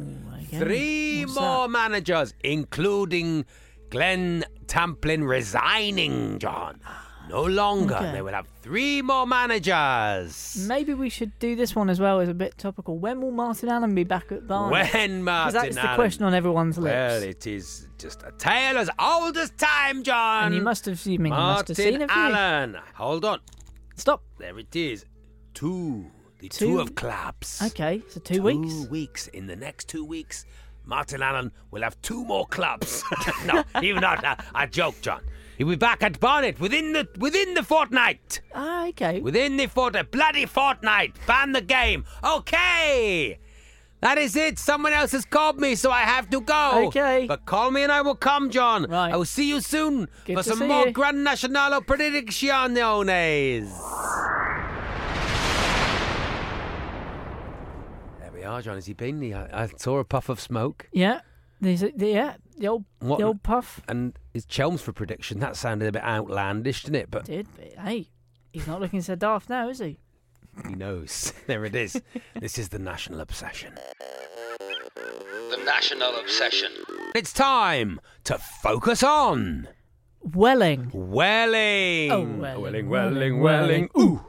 Okay. 0.49 0.59
Three 0.59 1.25
What's 1.25 1.39
more 1.39 1.69
that? 1.69 1.71
managers, 1.71 2.35
including 2.43 3.45
Glenn 3.91 4.45
Tamplin 4.67 5.27
resigning, 5.27 6.39
John. 6.39 6.81
No 7.29 7.45
longer. 7.45 7.95
Okay. 7.97 8.13
They 8.13 8.23
will 8.23 8.33
have 8.33 8.47
three 8.63 9.03
more 9.03 9.27
managers. 9.27 10.65
Maybe 10.67 10.95
we 10.95 11.11
should 11.11 11.39
do 11.39 11.57
this 11.57 11.77
one 11.77 11.91
as 11.91 12.01
well 12.01 12.21
as 12.21 12.29
a 12.29 12.35
bit 12.35 12.57
topical. 12.57 12.99
When 12.99 13.21
will 13.21 13.31
Martin 13.33 13.69
Allen 13.69 13.95
be 13.95 14.05
back 14.05 14.33
at 14.33 14.47
Barnet? 14.47 14.93
When 14.95 15.23
Martin 15.23 15.53
Because 15.53 15.75
that's 15.75 15.89
the 15.91 15.95
question 15.95 16.25
on 16.25 16.33
everyone's 16.33 16.79
lips. 16.79 16.95
Well, 16.95 17.23
it 17.23 17.47
is 17.47 17.87
just 17.99 18.23
a 18.23 18.33
tale 18.39 18.79
as 18.79 18.89
old 18.99 19.37
as 19.37 19.51
time, 19.51 20.03
John. 20.05 20.47
and 20.47 20.55
you 20.55 20.63
must 20.63 20.87
have 20.87 20.99
seen. 20.99 21.23
You 21.25 21.31
must 21.31 21.69
Martin 21.69 21.77
have 21.77 21.77
seen 21.77 22.03
a 22.03 22.09
few. 22.09 22.17
Allen. 22.17 22.79
Hold 22.95 23.25
on. 23.27 23.41
Stop. 23.97 24.23
There 24.39 24.59
it 24.59 24.75
is. 24.75 25.05
Two. 25.53 26.07
The 26.39 26.49
two, 26.49 26.67
Two- 26.67 26.81
of 26.81 26.95
clubs. 26.95 27.61
Okay, 27.63 28.01
so 28.09 28.21
two, 28.21 28.43
weeks. 28.43 28.73
Two 28.73 28.87
weeks. 28.89 29.27
In 29.29 29.47
the 29.49 29.57
next 29.57 29.89
two 29.89 30.05
weeks, 30.05 30.47
Martin 30.89 31.23
Allen 31.23 31.53
will 31.71 31.83
have 31.83 32.01
two 32.01 32.25
more 32.25 32.47
clubs. 32.47 33.05
no, 33.47 33.63
even 33.83 34.01
not. 34.01 34.25
A, 34.25 34.43
a 34.55 34.67
joke, 34.67 34.99
John. 35.03 35.21
He'll 35.59 35.69
be 35.69 35.77
back 35.77 36.03
at 36.03 36.19
Barnet 36.19 36.59
within 36.61 36.93
the 36.95 37.07
within 37.19 37.53
the 37.53 37.63
fortnight. 37.63 38.41
Ah, 38.55 38.87
okay. 38.89 39.21
Within 39.21 39.57
the 39.59 39.67
fortnight. 39.67 40.11
Bloody 40.11 40.47
fortnight. 40.47 41.15
Ban 41.27 41.53
the 41.53 41.61
game. 41.61 42.05
Okay. 42.25 43.39
That 44.01 44.17
is 44.17 44.35
it. 44.37 44.59
Someone 44.59 44.93
else 44.93 45.11
has 45.13 45.25
called 45.25 45.61
me, 45.61 45.75
so 45.75 45.91
I 45.91 46.03
have 46.03 46.31
to 46.31 46.41
go. 46.41 46.87
Okay. 46.87 47.27
But 47.27 47.45
call 47.45 47.71
me 47.73 47.83
and 47.83 47.91
I 47.93 48.01
will 48.01 48.15
come, 48.15 48.49
John. 48.49 48.85
Right. 48.85 49.13
I 49.13 49.17
will 49.17 49.25
see 49.25 49.49
you 49.49 49.61
soon 49.61 50.09
Good 50.25 50.37
for 50.37 50.43
to 50.45 50.49
some 50.49 50.59
see 50.61 50.67
more 50.69 50.87
you. 50.87 50.93
Grand 50.93 51.23
Nacional 51.25 51.83
predicciones. 51.83 53.69
There 58.21 58.31
we 58.33 58.38
are, 58.49 58.63
John. 58.63 58.75
Has 58.77 58.87
he 58.87 58.93
been? 58.95 59.21
He- 59.23 59.35
I, 59.35 59.65
I 59.65 59.67
saw 59.77 59.99
a 59.99 60.05
puff 60.05 60.29
of 60.29 60.41
smoke. 60.41 60.89
Yeah. 60.93 61.21
There's 61.61 61.83
a, 61.83 61.91
the, 61.91 62.09
yeah. 62.09 62.35
The 62.57 62.69
old, 62.69 62.85
What- 63.01 63.19
the 63.19 63.25
old 63.25 63.43
puff 63.43 63.81
And 63.89 64.19
his 64.33 64.45
Chelmsford 64.47 64.97
prediction, 64.97 65.39
that 65.41 65.57
sounded 65.57 65.89
a 65.89 65.93
bit 65.93 66.03
outlandish, 66.03 66.83
didn't 66.85 66.97
it? 67.03 67.11
But 67.11 67.25
did. 67.27 67.47
But 67.57 67.75
hey, 67.85 68.09
he's 68.53 68.67
not 68.67 68.81
looking 68.81 69.01
so 69.03 69.15
daft 69.15 69.49
now, 69.49 69.69
is 69.69 69.79
he? 69.79 69.99
he 70.67 70.75
knows. 70.75 71.33
there 71.47 71.65
it 71.65 71.75
is. 71.75 72.01
this 72.41 72.59
is 72.59 72.69
the 72.71 72.79
national 72.81 73.21
obsession. 73.21 73.75
The 74.97 75.63
National 75.65 76.19
Obsession. 76.21 76.73
It's 77.15 77.33
time 77.33 78.01
to 78.25 78.37
focus 78.39 79.03
on 79.03 79.67
Welling. 80.21 80.91
Welling. 80.93 82.11
Oh, 82.13 82.21
Welling, 82.21 82.39
Welling, 82.39 82.61
Welling, 82.61 82.89
Welling, 82.91 83.41
Welling. 83.41 83.89
Ooh. 83.99 84.21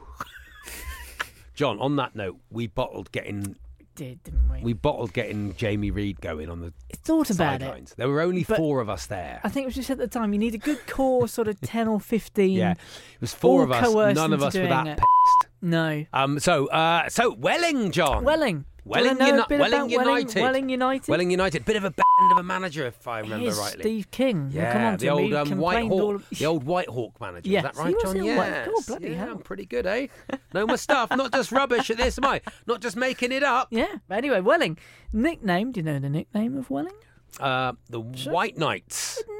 John, 1.54 1.78
on 1.78 1.96
that 1.96 2.14
note, 2.16 2.38
we 2.50 2.66
bottled 2.68 3.12
getting 3.12 3.56
Did, 3.96 4.22
didn't 4.22 4.48
we? 4.50 4.60
we 4.62 4.72
bottled 4.72 5.12
getting 5.12 5.54
Jamie 5.56 5.90
Reid 5.90 6.20
going 6.20 6.48
on 6.48 6.60
the 6.60 6.72
thought 7.04 7.28
about 7.30 7.60
it. 7.60 7.94
There 7.96 8.08
were 8.08 8.20
only 8.22 8.44
But- 8.44 8.56
four 8.56 8.80
of 8.80 8.88
us 8.88 9.06
there. 9.06 9.40
I 9.44 9.48
think 9.48 9.64
it 9.64 9.66
was 9.66 9.74
just 9.74 9.90
at 9.90 9.98
the 9.98 10.06
time. 10.08 10.32
You 10.32 10.38
need 10.38 10.54
a 10.54 10.58
good 10.58 10.86
core, 10.86 11.28
sort 11.28 11.48
of 11.48 11.60
ten 11.60 11.86
or 11.88 12.00
fifteen. 12.00 12.52
Yeah, 12.52 12.72
it 12.72 13.20
was 13.20 13.34
four 13.34 13.62
of 13.64 13.72
us. 13.72 13.92
None 14.14 14.32
of 14.32 14.42
us 14.42 14.54
were 14.54 14.66
that 14.66 14.86
it. 14.86 14.96
pissed. 14.98 15.52
No. 15.62 16.06
Um. 16.12 16.38
So, 16.38 16.66
uh, 16.68 17.08
so 17.08 17.34
Welling, 17.34 17.90
John. 17.90 18.24
Welling. 18.24 18.64
Welling, 18.90 19.20
Uni- 19.20 19.42
Welling 19.48 19.58
Welling, 19.60 19.90
United. 19.90 20.42
Welling 20.42 20.68
United. 20.68 21.08
Welling 21.08 21.30
United. 21.30 21.64
Bit 21.64 21.76
of 21.76 21.84
a 21.84 21.90
band 21.90 22.32
of 22.32 22.38
a 22.38 22.42
manager, 22.42 22.86
if 22.86 23.06
I 23.06 23.20
remember 23.20 23.44
Here's 23.44 23.56
rightly. 23.58 23.82
Steve 23.82 24.10
King. 24.10 24.46
We'll 24.48 24.54
Yeah, 24.56 24.72
come 24.72 24.82
on 24.82 24.92
to 24.94 24.98
the 24.98 25.10
old 25.10 25.32
um, 25.32 25.48
Whitehawk, 25.50 26.14
of- 26.16 26.28
the 26.38 26.46
old 26.46 26.64
Whitehawk 26.64 27.12
manager. 27.20 27.56
Is 27.56 27.62
that 27.62 27.76
right, 27.76 27.94
John? 28.02 28.24
Yes. 28.24 28.66
God, 28.66 28.86
bloody 28.88 29.08
yeah, 29.10 29.14
hell. 29.16 29.30
I'm 29.30 29.38
pretty 29.38 29.64
good, 29.66 29.86
eh? 29.86 30.08
Know 30.52 30.66
my 30.66 30.74
stuff. 30.76 31.10
Not 31.10 31.32
just 31.32 31.52
rubbish 31.52 31.88
at 31.90 31.98
this, 31.98 32.18
am 32.18 32.24
I? 32.24 32.40
Not 32.66 32.80
just 32.80 32.96
making 32.96 33.30
it 33.30 33.44
up. 33.44 33.68
Yeah. 33.70 33.86
But 34.08 34.18
anyway, 34.18 34.40
Welling. 34.40 34.76
Nickname. 35.12 35.70
Do 35.70 35.78
you 35.80 35.84
know 35.84 35.98
the 36.00 36.10
nickname 36.10 36.56
of 36.58 36.68
Welling? 36.68 36.94
Uh, 37.38 37.72
the 37.88 38.00
White 38.00 38.58
Knights, 38.58 39.22
Uh, 39.22 39.32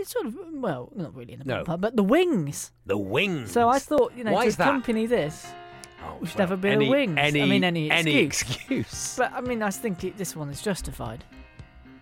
It's 0.00 0.10
sort 0.10 0.26
of 0.26 0.36
well, 0.52 0.90
not 0.94 1.14
really 1.14 1.32
in 1.32 1.38
the 1.38 1.44
No. 1.46 1.64
ballpark, 1.64 1.80
but 1.80 1.96
the 1.96 2.02
Wings. 2.02 2.72
the 2.84 2.98
Wings. 2.98 3.52
So 3.52 3.68
I 3.70 3.78
thought, 3.78 4.12
you 4.16 4.22
know, 4.24 4.32
Why 4.32 4.42
to 4.42 4.48
is 4.48 4.56
that? 4.58 4.84
this, 4.84 5.46
Oh, 6.04 6.16
we 6.20 6.26
should 6.28 6.38
well, 6.38 6.48
have 6.48 6.58
a 6.58 6.60
bit 6.60 6.72
any, 6.72 6.86
of 6.86 6.90
wings. 6.90 7.16
Any, 7.18 7.42
I 7.42 7.46
mean, 7.46 7.64
any 7.64 7.90
any 7.90 8.16
excuse. 8.18 8.56
excuse. 8.56 9.14
But 9.18 9.32
I 9.32 9.40
mean, 9.40 9.62
I 9.62 9.70
think 9.70 10.04
it, 10.04 10.16
this 10.16 10.36
one 10.36 10.48
is 10.50 10.62
justified. 10.62 11.24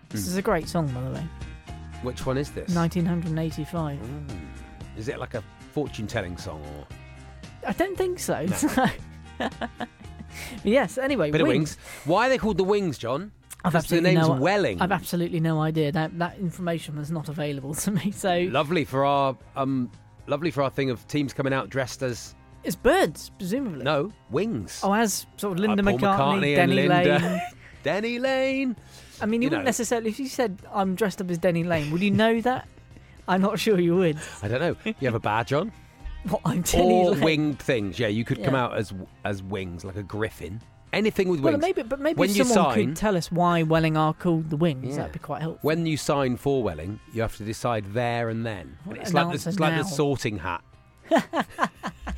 This 0.09 0.23
Hmm. 0.23 0.29
is 0.29 0.37
a 0.37 0.41
great 0.41 0.67
song, 0.69 0.87
by 0.89 1.01
the 1.01 1.09
way. 1.11 1.27
Which 2.03 2.25
one 2.25 2.37
is 2.37 2.51
this? 2.51 2.73
1985. 2.75 3.99
Is 4.97 5.07
it 5.07 5.19
like 5.19 5.33
a 5.33 5.43
fortune-telling 5.71 6.37
song 6.37 6.61
or? 6.77 6.87
I 7.67 7.73
don't 7.73 7.97
think 7.97 8.19
so. 8.19 8.45
yes. 10.63 10.97
Anyway, 10.97 11.31
Bit 11.31 11.41
of 11.41 11.47
wings. 11.47 11.77
wings. 11.77 12.05
Why 12.05 12.27
are 12.27 12.29
they 12.29 12.37
called 12.37 12.57
the 12.57 12.63
wings, 12.63 12.97
John? 12.97 13.31
I've 13.65 13.73
'Cause 13.73 13.87
the 13.89 13.97
absolutely 13.97 14.15
name's 14.15 14.27
no, 14.27 14.33
Welling. 14.35 14.81
I've 14.81 14.91
absolutely 14.91 15.39
no 15.39 15.59
idea. 15.61 15.91
That 15.91 16.17
that 16.19 16.37
information 16.37 16.95
was 16.97 17.11
not 17.11 17.27
available 17.29 17.73
to 17.73 17.91
me. 17.91 18.11
So 18.11 18.47
Lovely 18.51 18.85
for 18.85 19.03
our 19.03 19.35
um, 19.55 19.91
lovely 20.27 20.51
for 20.51 20.61
our 20.61 20.69
thing 20.69 20.89
of 20.91 21.05
teams 21.07 21.33
coming 21.33 21.53
out 21.53 21.69
dressed 21.69 22.03
as 22.03 22.35
it's 22.63 22.75
birds, 22.75 23.31
presumably. 23.37 23.83
no 23.83 24.11
wings. 24.29 24.81
Oh, 24.83 24.93
as 24.93 25.25
sort 25.37 25.53
of 25.53 25.59
Linda 25.59 25.83
Like 25.83 25.99
Paul 25.99 26.17
McCartney, 26.17 26.57
and 26.57 26.71
Denny 26.71 26.87
Linda. 26.87 27.19
Laine. 27.19 27.41
Denny 27.83 28.19
Laine. 28.19 28.75
I 29.21 29.25
mean, 29.25 29.41
you, 29.41 29.45
You 29.45 29.49
wouldn't 29.49 29.63
know. 29.63 29.67
necessarily. 29.69 30.09
If 30.09 30.19
you 30.19 30.27
said 30.27 30.59
I'm 30.73 30.95
dressed 30.95 31.21
up 31.21 31.29
as 31.31 31.37
Denny 31.37 31.63
Laine, 31.63 31.89
would 31.91 32.01
you 32.01 32.11
know 32.11 32.41
that? 32.49 32.67
I'm 33.27 33.41
not 33.41 33.59
sure 33.59 33.79
you 33.79 33.95
would. 33.95 34.17
I 34.41 34.47
don't 34.47 34.59
know. 34.61 34.75
You 34.85 35.07
have 35.07 35.15
a 35.15 35.19
badge 35.19 35.51
on 35.53 35.71
What 36.29 36.41
I'm 36.45 36.61
Denny 36.61 36.93
or 36.93 37.11
Laine. 37.11 37.21
winged 37.21 37.59
things. 37.59 37.99
Yeah, 37.99 38.07
you 38.07 38.23
could 38.25 38.43
come 38.43 38.53
Yeah. 38.53 38.65
out 38.65 38.77
as 38.77 38.93
as 39.23 39.41
wings, 39.43 39.83
like 39.85 39.95
a 39.95 40.03
griffin. 40.03 40.61
Anything 40.93 41.27
with 41.27 41.41
Well, 41.41 41.53
wings. 41.53 41.61
maybe, 41.61 41.83
but 41.83 41.99
maybe 41.99 42.17
when 42.17 42.29
you 42.33 42.45
someone 42.45 42.73
sign, 42.73 42.85
could 42.87 42.95
tell 42.95 43.17
us 43.17 43.29
why 43.29 43.61
Welling 43.63 43.97
are 43.97 44.13
called 44.13 44.49
the 44.49 44.55
Wings. 44.55 44.91
Yeah. 44.91 44.95
That'd 44.97 45.11
be 45.13 45.19
quite 45.19 45.41
helpful. 45.41 45.59
when 45.67 45.85
you 45.85 45.97
sign 45.97 46.37
for 46.37 46.63
Welling, 46.63 46.99
you 47.13 47.21
have 47.21 47.35
to 47.37 47.43
decide 47.43 47.93
there 47.93 48.29
and 48.29 48.45
then. 48.45 48.77
What 48.85 48.97
it's 48.97 49.13
like 49.13 49.27
the, 49.27 49.33
it's 49.49 49.59
like 49.59 49.73
the 49.75 49.81
now? 49.81 49.83
sorting 49.83 50.37
hat. 50.39 50.63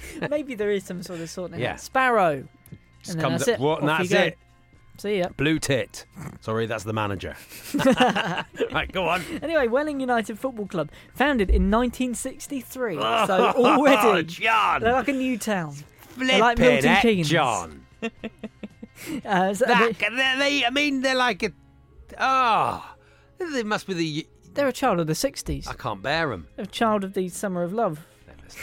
maybe 0.30 0.56
there 0.56 0.72
is 0.72 0.84
some 0.84 1.02
sort 1.04 1.20
of 1.22 1.30
sorting. 1.30 1.60
Yeah. 1.60 1.74
out. 1.74 1.80
Sparrow. 1.82 2.48
Just 3.02 3.14
And 3.14 3.22
comes 3.22 3.46
that's 3.46 3.50
up, 3.50 3.56
it. 3.56 3.64
what, 3.64 3.82
and 3.82 3.90
Off 3.90 4.00
you 4.02 4.08
that's 4.10 4.22
go. 4.22 4.28
it. 4.28 4.38
See 4.98 5.18
ya. 5.20 5.30
Blue 5.38 5.60
tit. 5.60 6.06
Sorry, 6.42 6.66
that's 6.66 6.84
the 6.84 6.92
manager. 6.92 7.36
right, 8.74 8.92
go 8.92 9.08
on. 9.08 9.24
Anyway, 9.42 9.68
Welling 9.68 10.02
United 10.02 10.38
Football 10.38 10.68
Club, 10.68 10.90
founded 11.16 11.50
in 11.50 11.72
1963. 11.72 12.96
so 12.96 13.02
Oh, 13.56 13.64
already, 13.80 14.26
John. 14.26 14.82
they're 14.82 14.92
like 14.92 15.08
a 15.08 15.14
new 15.14 15.38
town. 15.38 15.74
Like 16.18 16.58
Milton 16.58 16.84
heck, 16.90 17.02
Keynes. 17.04 17.30
John. 17.30 17.86
Uh, 18.04 19.54
so 19.54 19.66
That, 19.66 19.96
they, 19.98 20.10
they, 20.10 20.36
they- 20.38 20.66
I 20.66 20.70
mean, 20.70 21.02
they're 21.02 21.16
like 21.16 21.44
a. 21.44 21.52
Oh, 22.20 22.96
they 23.38 23.64
must 23.64 23.88
be 23.88 23.94
the. 23.94 24.28
they're 24.54 24.68
a 24.68 24.74
child 24.74 25.00
of 25.00 25.08
the 25.08 25.14
60s. 25.14 25.68
I 25.70 25.74
can't 25.74 26.02
bear 26.02 26.28
them. 26.30 26.48
A 26.58 26.66
child 26.66 27.06
of 27.06 27.14
the 27.14 27.30
Summer 27.30 27.64
of 27.64 27.72
Love. 27.72 28.06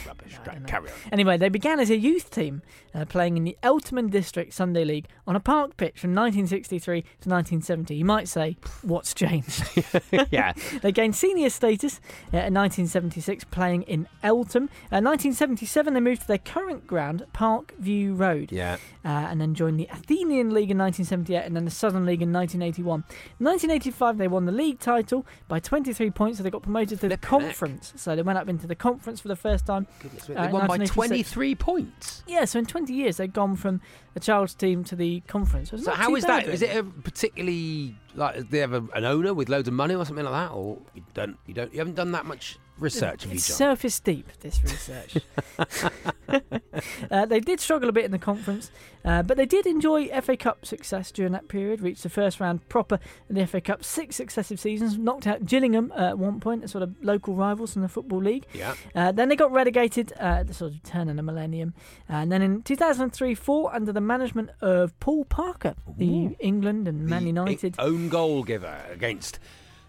Rubbish. 0.07 0.39
Right, 0.47 0.67
carry 0.67 0.89
on. 0.89 0.97
Anyway, 1.13 1.37
they 1.37 1.49
began 1.49 1.81
as 1.81 1.91
a 1.91 1.97
youth 1.97 2.31
team, 2.31 2.63
uh, 2.97 3.05
playing 3.05 3.37
in 3.37 3.45
the 3.45 3.57
Eltham 3.63 4.09
District 4.09 4.53
Sunday 4.53 4.85
League 4.85 5.07
on 5.27 5.37
a 5.37 5.41
park 5.41 5.77
pitch 5.77 6.01
from 6.01 6.11
1963 6.15 7.03
to 7.03 7.07
1970. 7.29 7.95
You 7.95 8.05
might 8.05 8.29
say, 8.29 8.57
what's 8.83 9.13
changed? 9.15 9.63
yeah. 10.31 10.53
They 10.83 10.93
gained 10.93 11.17
senior 11.17 11.51
status 11.51 12.01
uh, 12.33 12.39
in 12.49 12.55
1976, 12.55 13.45
playing 13.45 13.83
in 13.83 14.09
Eltham. 14.23 14.65
Uh, 14.93 15.01
1977, 15.03 15.95
they 15.95 16.01
moved 16.01 16.23
to 16.23 16.27
their 16.29 16.39
current 16.39 16.87
ground, 16.87 17.27
Park 17.33 17.75
View 17.79 18.15
Road, 18.15 18.53
Yeah. 18.53 18.77
uh, 19.05 19.09
and 19.09 19.41
then 19.41 19.55
joined 19.55 19.79
the 19.81 19.89
Athenian 19.93 20.51
League 20.55 20.71
in 20.71 20.79
1978 20.79 21.45
and 21.45 21.57
then 21.57 21.65
the 21.65 21.71
Southern 21.71 22.07
League 22.07 22.23
in 22.23 22.33
1981. 22.33 23.05
In 23.41 23.47
1985, 23.47 24.19
they 24.19 24.29
won 24.29 24.47
the 24.47 24.53
league 24.53 24.79
title 24.79 25.27
by 25.49 25.59
23 25.59 26.11
points, 26.11 26.39
so 26.39 26.45
they 26.45 26.51
got 26.51 26.63
promoted 26.63 27.01
to 27.01 27.09
the 27.09 27.17
conference. 27.17 27.93
So 27.97 28.15
they 28.17 28.23
went 28.23 28.39
up 28.39 28.49
into 28.49 28.67
the 28.67 28.75
conference 28.75 29.21
for 29.21 29.29
the 29.29 29.37
first 29.37 29.67
time. 29.67 29.87
Goodness. 30.01 30.31
Uh, 30.31 30.47
They 30.47 30.53
won 30.53 30.67
by 30.67 30.79
23 30.79 31.55
points. 31.55 32.23
Yeah, 32.27 32.45
so 32.45 32.59
in 32.59 32.67
20 32.67 32.86
years, 32.93 33.17
they've 33.17 33.33
gone 33.33 33.57
from 33.57 33.81
a 34.15 34.21
child's 34.21 34.55
team 34.55 34.85
to 34.85 34.97
the 34.97 35.21
conference. 35.27 35.71
So 35.71 35.91
how 35.93 36.15
is 36.15 36.25
that? 36.25 36.47
Is 36.47 36.63
it 36.63 36.77
a 36.77 36.85
particularly 36.85 37.97
like 38.15 38.51
they 38.51 38.59
have 38.59 38.73
a, 38.73 38.85
an 38.95 39.05
owner 39.05 39.35
with 39.35 39.49
loads 39.49 39.69
of 39.69 39.75
money 39.75 39.95
or 39.95 40.05
something 40.05 40.25
like 40.25 40.49
that, 40.49 40.55
or 40.55 40.79
you 40.95 41.03
don't? 41.15 41.37
You 41.47 41.55
don't? 41.55 41.73
You 41.73 41.79
haven't 41.79 41.95
done 41.95 42.13
that 42.13 42.27
much 42.27 42.59
research, 42.79 43.23
have 43.23 43.33
you, 43.33 43.37
It's 43.37 43.45
surface 43.45 44.01
deep, 44.01 44.29
this 44.41 44.63
research. 44.63 45.19
uh, 47.11 47.27
they 47.27 47.41
did 47.41 47.61
struggle 47.61 47.89
a 47.89 47.93
bit 47.93 48.05
in 48.05 48.11
the 48.11 48.19
conference, 48.19 48.71
uh, 49.05 49.23
but 49.23 49.37
they 49.37 49.47
did 49.47 49.67
enjoy 49.67 50.09
FA 50.21 50.37
Cup 50.37 50.67
success 50.67 51.11
during 51.11 51.33
that 51.33 51.49
period. 51.49 51.81
Reached 51.81 52.03
the 52.03 52.09
first 52.09 52.41
round 52.41 52.69
proper 52.69 52.99
in 53.29 53.37
the 53.37 53.47
FA 53.47 53.61
Cup 53.61 53.85
six 53.85 54.17
successive 54.17 54.59
seasons. 54.61 54.99
Knocked 54.99 55.27
out 55.27 55.47
Gillingham 55.47 55.93
uh, 55.97 56.09
at 56.11 56.19
one 56.19 56.41
point, 56.41 56.65
a 56.65 56.69
sort 56.69 56.83
of 56.83 56.95
local 57.03 57.35
rivals 57.35 57.77
in 57.77 57.83
the 57.83 57.89
Football 57.89 58.21
League. 58.23 58.47
yeah. 58.53 58.75
Uh, 58.95 59.13
then 59.13 59.29
they 59.29 59.37
got 59.37 59.53
relegated 59.53 60.13
uh, 60.21 60.41
at 60.41 60.47
the 60.49 60.55
sort 60.55 60.73
of 60.73 60.83
turn 60.83 61.09
of 61.09 61.17
the 61.17 61.23
millennium. 61.23 61.75
and 62.09 62.31
then 62.33 62.43
in 62.43 62.63
2003 62.63 63.35
4, 63.35 63.75
under 63.75 63.93
the 63.93 64.01
management 64.01 64.51
of 64.61 64.99
Paul 65.01 65.25
Parker, 65.25 65.75
the 65.97 66.37
England 66.41 66.89
and 66.89 67.07
Man 67.07 67.23
The 67.23 67.29
United. 67.29 67.75
own 67.79 68.09
goal 68.09 68.43
giver 68.43 68.81
against 68.91 69.39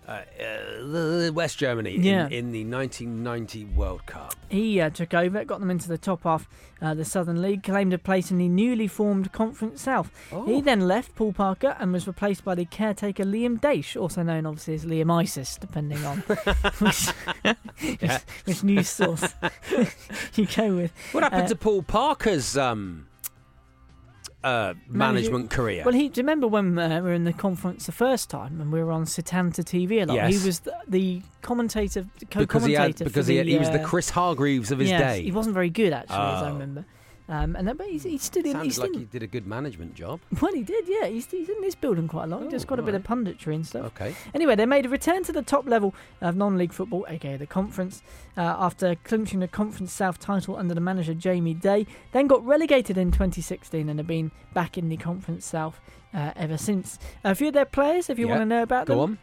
uh, 0.08 0.22
uh, 0.42 1.32
West 1.34 1.58
Germany 1.58 1.96
in- 1.96 2.04
Yeah. 2.04 2.28
in, 2.30 2.52
the 2.52 2.64
1990 2.64 3.66
World 3.66 4.06
Cup. 4.06 4.34
He 4.50 4.80
uh, 4.80 4.90
took 4.90 5.14
over, 5.14 5.44
got 5.44 5.60
them 5.60 5.70
into 5.70 5.88
the 5.90 5.98
top 5.98 6.24
half, 6.24 6.48
uh, 6.82 6.94
the 6.94 7.04
Southern 7.04 7.42
League, 7.42 7.64
claimed 7.64 7.92
a 7.94 7.98
place 7.98 8.32
in 8.32 8.38
the 8.38 8.48
newly 8.48 8.88
formed 8.88 9.32
Conference 9.34 9.82
South. 9.82 10.10
Oh. 10.32 10.46
He 10.46 10.62
then 10.62 10.82
left 10.88 11.16
Paul 11.16 11.34
Parker 11.34 11.76
and 11.80 11.92
was 11.92 12.08
replaced 12.08 12.46
by 12.46 12.56
the 12.56 12.66
caretaker 12.66 13.24
Liam 13.26 13.60
Daish, 13.60 14.00
also 14.00 14.24
known 14.24 14.46
obviously 14.46 14.76
as 14.76 14.86
Liam 14.86 15.12
Isis, 15.12 15.58
depending 15.58 16.04
on 16.06 16.20
which, 16.80 17.08
which 18.46 18.64
news 18.64 18.90
source 18.90 19.34
you 20.36 20.46
go 20.56 20.76
with. 20.76 20.92
What 21.12 21.24
happened 21.24 21.44
Uh, 21.44 21.48
to 21.48 21.56
Paul 21.56 21.82
Parker's 21.84 22.56
um, 22.56 23.07
uh, 24.48 24.74
management 24.88 25.50
career? 25.50 25.84
Well, 25.86 25.94
he 25.94 26.10
do 26.10 26.20
you 26.20 26.24
remember 26.24 26.48
when 26.48 26.78
uh, 26.80 27.02
we 27.02 27.10
were 27.10 27.14
in 27.14 27.24
the 27.24 27.34
conference 27.34 27.86
the 27.86 27.92
first 27.92 28.30
time 28.30 28.62
and 28.62 28.72
we 28.72 28.82
were 28.84 28.92
on 28.92 29.06
Setanta 29.06 29.64
TV 29.64 30.02
a 30.02 30.06
lot? 30.06 30.16
Yes. 30.16 30.34
He 30.42 30.48
was 30.48 30.60
the, 30.62 30.74
the 30.88 31.22
commentator, 31.42 32.06
because 32.20 32.42
he 32.42 32.46
co-commentator 32.46 32.82
had, 32.82 32.98
for 32.98 33.04
because 33.04 33.28
the, 33.28 33.44
he, 33.44 33.52
he 33.52 33.58
was 33.58 33.70
the 33.70 33.82
uh, 33.82 33.88
Chris 33.88 34.10
Hargreaves 34.10 34.72
of 34.72 34.80
his 34.80 34.90
yes, 34.90 35.02
day. 35.02 35.24
He 35.24 35.32
wasn't 35.32 35.54
very 35.54 35.70
good 35.70 35.94
actually, 35.94 36.16
as 36.16 36.44
I 36.44 36.50
Oh. 36.50 36.54
remember. 36.54 36.86
Um, 37.30 37.56
and 37.58 37.68
then, 37.68 37.76
but 37.76 37.88
he's, 37.88 38.04
he 38.04 38.18
stood 38.18 38.46
in. 38.46 38.54
Sounds 38.54 38.78
like 38.80 38.96
he 38.96 39.04
did 39.04 39.22
a 39.22 39.28
good 39.28 39.46
management 39.46 39.96
job. 39.96 40.22
Well, 40.42 40.54
he 40.54 40.64
did, 40.64 40.86
yeah. 40.88 41.08
He's, 41.08 41.26
he's 41.30 41.50
in 41.50 41.60
this 41.62 41.76
building 41.76 42.08
quite 42.08 42.24
a 42.24 42.28
lot. 42.28 42.42
He 42.42 42.48
Oh, 42.48 42.52
just 42.52 42.68
got 42.68 42.80
a 42.80 42.82
bit 42.82 42.96
of 42.96 43.04
punditry 43.04 43.54
and 43.56 43.68
stuff. 43.68 43.86
Okay. 43.88 44.16
Anyway, 44.34 44.56
they 44.56 44.66
made 44.66 44.86
a 44.86 44.90
return 44.90 45.24
to 45.26 45.32
the 45.34 45.42
top 45.42 45.68
level 45.68 45.94
of 46.22 46.36
non-league 46.38 46.72
football, 46.72 47.06
aka 47.10 47.36
the 47.36 47.46
conference, 47.48 48.02
uh, 48.38 48.42
after 48.42 48.96
clinching 49.04 49.40
the 49.42 49.48
Conference 49.48 49.92
South 49.92 50.20
title 50.20 50.56
under 50.56 50.74
the 50.74 50.80
manager 50.82 51.14
Jamie 51.14 51.54
Day. 51.54 51.86
Then 52.14 52.28
got 52.28 52.46
relegated 52.46 52.98
in 52.98 53.12
2016 53.12 53.90
and 53.90 54.00
have 54.00 54.08
been 54.08 54.32
back 54.54 54.78
in 54.78 54.88
the 54.88 54.96
Conference 54.98 55.46
South 55.46 55.82
uh, 56.14 56.32
ever 56.38 56.58
since. 56.58 56.98
A 57.26 57.36
few 57.36 57.48
of 57.50 57.54
their 57.54 57.66
players, 57.66 58.10
if 58.10 58.18
you 58.18 58.28
Yeah, 58.28 58.32
want 58.38 58.42
to 58.44 58.46
know 58.46 58.64
about 58.64 58.86
Go 58.88 58.94
them, 58.94 59.02
on. 59.02 59.18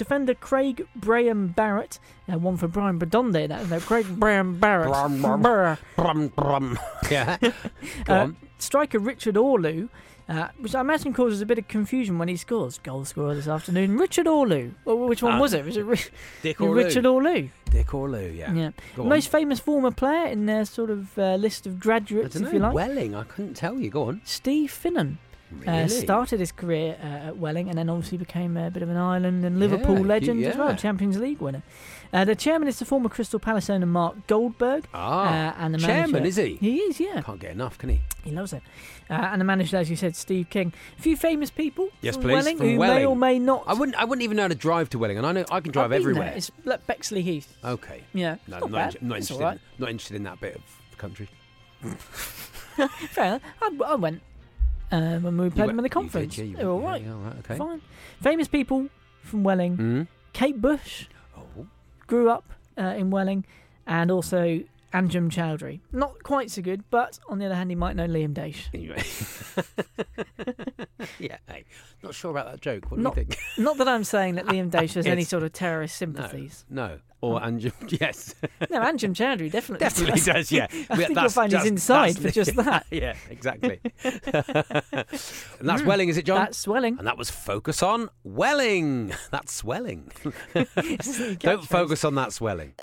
Defender 0.00 0.34
Craig 0.34 0.86
Braham 0.96 1.48
Barrett, 1.48 1.98
uh, 2.32 2.38
one 2.38 2.56
for 2.56 2.66
Brian 2.66 2.98
Badonde. 2.98 3.46
That 3.48 3.68
no, 3.68 3.78
Craig 3.80 4.06
Braham 4.18 4.58
Barrett. 4.58 4.88
Brum, 4.88 5.20
brum. 5.22 5.42
Brr. 5.42 5.78
Brum, 5.96 6.28
brum. 6.28 6.78
Yeah. 7.10 7.36
Go 8.04 8.14
Uh, 8.14 8.18
on. 8.22 8.36
Striker 8.58 8.98
Richard 8.98 9.34
Orlu, 9.36 9.88
uh, 10.28 10.48
which 10.58 10.74
I 10.74 10.80
imagine 10.80 11.12
causes 11.12 11.40
a 11.40 11.46
bit 11.46 11.58
of 11.58 11.66
confusion 11.68 12.18
when 12.18 12.28
he 12.28 12.36
scores. 12.36 12.78
Goal 12.78 13.04
scorer 13.04 13.34
this 13.34 13.48
afternoon, 13.48 13.96
Richard 13.98 14.26
Orlu. 14.26 14.72
Well, 14.84 14.96
which 15.08 15.22
one 15.22 15.34
Uh, 15.34 15.40
was 15.40 15.52
it? 15.54 15.64
Was 15.64 15.76
it 15.76 15.84
Ri- 15.84 15.98
Dick 16.42 16.60
or 16.60 16.74
Richard 16.74 17.04
Orlu? 17.04 17.50
Dick 17.70 17.88
Orlu, 17.88 18.36
yeah. 18.36 18.52
Yeah. 18.54 18.70
Go 18.96 19.02
on. 19.02 19.08
Most 19.08 19.28
famous 19.30 19.60
former 19.60 19.90
player 19.90 20.26
in 20.26 20.46
their 20.46 20.64
sort 20.64 20.90
of 20.90 21.18
uh, 21.18 21.34
list 21.36 21.66
of 21.66 21.74
I 21.74 21.78
graduates, 21.78 22.34
don't 22.34 22.46
if 22.46 22.52
you 22.52 22.58
like. 22.60 22.74
Welling, 22.74 23.14
I 23.14 23.24
couldn't 23.24 23.54
tell 23.54 23.78
you. 23.78 23.90
Go 23.90 24.04
on. 24.08 24.20
Steve 24.24 24.70
Finnan. 24.70 25.18
Really? 25.52 25.82
Uh, 25.82 25.88
started 25.88 26.38
his 26.40 26.52
career 26.52 26.96
uh, 27.02 27.06
at 27.28 27.36
Welling 27.38 27.68
and 27.68 27.76
then 27.76 27.88
obviously 27.90 28.18
became 28.18 28.56
a 28.56 28.70
bit 28.70 28.82
of 28.84 28.88
an 28.88 28.96
Ireland 28.96 29.44
and 29.44 29.58
Liverpool 29.58 29.98
Yeah, 29.98 30.06
legend 30.06 30.44
as 30.44 30.56
well. 30.56 30.76
Champions 30.76 31.18
League 31.18 31.40
winner. 31.40 31.62
Uh, 32.12 32.24
the 32.24 32.34
chairman 32.36 32.68
is 32.68 32.78
the 32.78 32.84
former 32.84 33.08
Crystal 33.08 33.38
Palace 33.40 33.68
owner 33.70 33.86
Mark 33.86 34.26
Goldberg. 34.26 34.86
Ah, 34.94 35.50
uh, 35.50 35.54
and 35.58 35.74
the 35.74 35.78
chairman, 35.78 36.12
manager- 36.12 36.28
is 36.28 36.36
he? 36.36 36.54
He 36.56 36.76
is, 36.78 37.00
yeah. 37.00 37.20
Can't 37.22 37.40
get 37.40 37.50
enough, 37.52 37.78
can 37.78 37.88
he? 37.88 38.00
He 38.24 38.30
loves 38.30 38.52
it. 38.52 38.62
Uh, 39.08 39.14
and 39.14 39.40
the 39.40 39.44
manager, 39.44 39.76
as 39.76 39.90
you 39.90 39.96
said, 39.96 40.14
Steve 40.16 40.50
King. 40.50 40.72
A 40.98 41.02
few 41.02 41.16
famous 41.16 41.50
people 41.50 41.88
Yes, 42.00 42.14
from 42.14 42.22
please, 42.24 42.32
Welling 42.34 42.56
from 42.58 42.66
who 42.68 42.78
may 42.78 43.04
or 43.04 43.16
may 43.16 43.38
not. 43.38 43.64
I 43.66 43.74
wouldn't. 43.74 43.96
I 44.00 44.04
wouldn't 44.04 44.22
even 44.22 44.36
know 44.36 44.44
how 44.44 44.48
to 44.48 44.54
drive 44.54 44.90
to 44.90 44.98
Welling, 44.98 45.18
and 45.18 45.26
I 45.26 45.32
know 45.32 45.44
I 45.50 45.60
can 45.60 45.72
drive 45.72 45.92
everywhere. 45.92 46.28
There. 46.28 46.36
It's 46.36 46.50
like 46.64 46.86
Bexley 46.86 47.22
Heath. 47.22 47.56
Okay. 47.64 48.02
Yeah, 48.12 48.36
No, 48.46 48.58
not 48.60 48.70
not, 48.70 48.92
bad. 48.92 48.94
in- 49.02 49.08
not 49.08 49.14
interested. 49.18 49.42
right. 49.42 49.58
Not 49.78 49.90
interested 49.90 50.16
in 50.16 50.22
that 50.24 50.40
bit 50.40 50.56
of 50.56 50.62
the 50.90 50.96
country. 50.96 51.28
Fair 53.10 53.26
enough. 53.26 53.42
I, 53.62 53.70
I 53.86 53.94
went 53.96 54.20
uh, 54.92 55.18
when 55.18 55.36
we 55.38 55.50
played 55.50 55.64
You 55.64 55.66
them 55.68 55.70
in 55.70 55.76
the 55.76 55.82
went- 55.82 55.92
conference. 55.92 56.36
did, 56.36 56.50
yeah, 56.50 56.56
They 56.58 56.64
were 56.64 56.70
all 56.72 56.80
went, 56.80 57.04
yeah, 57.04 57.12
all 57.12 57.18
right. 57.20 57.36
Okay. 57.40 57.56
Fine. 57.56 57.80
Famous 58.20 58.48
people 58.48 58.88
from 59.22 59.42
Welling. 59.44 59.76
Mm. 59.76 60.06
Kate 60.32 60.60
Bush 60.60 61.06
Oh. 61.36 61.66
grew 62.06 62.30
up 62.30 62.52
uh, 62.78 62.82
in 62.96 63.10
Welling, 63.10 63.44
and 63.86 64.10
also 64.10 64.60
Anjem 64.92 65.30
Choudary. 65.30 65.80
Not 65.92 66.22
quite 66.22 66.50
so 66.50 66.62
good, 66.62 66.82
but 66.90 67.18
on 67.28 67.38
the 67.38 67.46
other 67.46 67.54
hand, 67.54 67.70
he 67.70 67.76
might 67.76 67.96
know 67.96 68.06
Liam 68.06 68.34
Daish. 68.34 68.66
Yeah. 71.18 71.38
Hey, 71.48 71.64
not 72.02 72.14
sure 72.14 72.30
about 72.30 72.50
that 72.50 72.60
joke. 72.60 72.90
What 72.90 73.00
Not- 73.00 73.14
do 73.14 73.20
you 73.20 73.26
think? 73.26 73.38
Not 73.58 73.78
that 73.78 73.88
I'm 73.88 74.04
saying 74.04 74.34
that 74.36 74.46
Liam 74.46 74.70
Daish 74.70 74.94
has 74.94 75.06
any 75.06 75.24
sort 75.24 75.42
of 75.42 75.52
terrorist 75.52 75.96
sympathies. 75.96 76.64
No. 76.68 76.98
Or 77.22 77.40
Anjem. 77.40 77.72
Yes. 78.00 78.34
No, 78.70 78.80
Anjem 78.80 79.14
Choudary 79.14 79.50
definitely 79.50 79.84
Definitely 79.86 80.20
does. 80.20 80.52
Yeah. 80.52 80.66
I 80.90 80.96
think 80.96 81.18
you'll 81.18 81.28
find 81.30 81.52
his 81.52 81.60
just- 81.60 81.68
inside 81.70 82.18
for 82.18 82.30
just 82.30 82.54
that. 82.56 82.86
yeah. 82.90 83.14
Exactly. 83.30 83.80
and 84.04 85.68
that's 85.68 85.82
Welling, 85.82 86.08
is 86.10 86.16
it, 86.18 86.24
John? 86.26 86.38
Mm. 86.38 86.44
That's 86.46 86.58
swelling. 86.58 86.98
And 86.98 87.06
that 87.06 87.16
was 87.18 87.30
focus 87.30 87.82
on 87.82 88.08
Welling. 88.24 89.12
That's 89.30 89.52
swelling. 89.52 90.10
Don't 91.38 91.64
focus 91.64 92.04
on 92.04 92.14
that 92.16 92.32
swelling. 92.32 92.74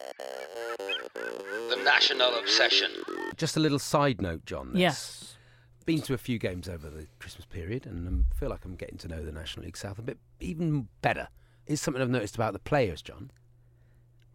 The 1.69 1.75
National 1.83 2.37
Obsession. 2.39 2.91
Just 3.35 3.57
a 3.57 3.59
little 3.59 3.79
side 3.79 4.21
note, 4.21 4.45
John. 4.45 4.71
This. 4.73 4.79
Yes. 4.79 5.37
been 5.85 6.01
to 6.01 6.13
a 6.13 6.17
few 6.17 6.39
games 6.39 6.67
over 6.69 6.89
the 6.89 7.07
Christmas 7.19 7.45
period, 7.45 7.85
and 7.85 8.25
I 8.31 8.39
feel 8.39 8.49
like 8.49 8.63
I'm 8.65 8.75
getting 8.75 8.97
to 8.99 9.07
know 9.07 9.23
the 9.23 9.31
National 9.31 9.65
League 9.65 9.77
South 9.77 9.99
a 9.99 10.01
bit 10.01 10.17
even 10.39 10.87
better. 11.01 11.27
Is 11.65 11.81
something 11.81 12.01
I've 12.01 12.09
noticed 12.09 12.35
about 12.35 12.53
the 12.53 12.59
players, 12.59 13.01
John. 13.01 13.31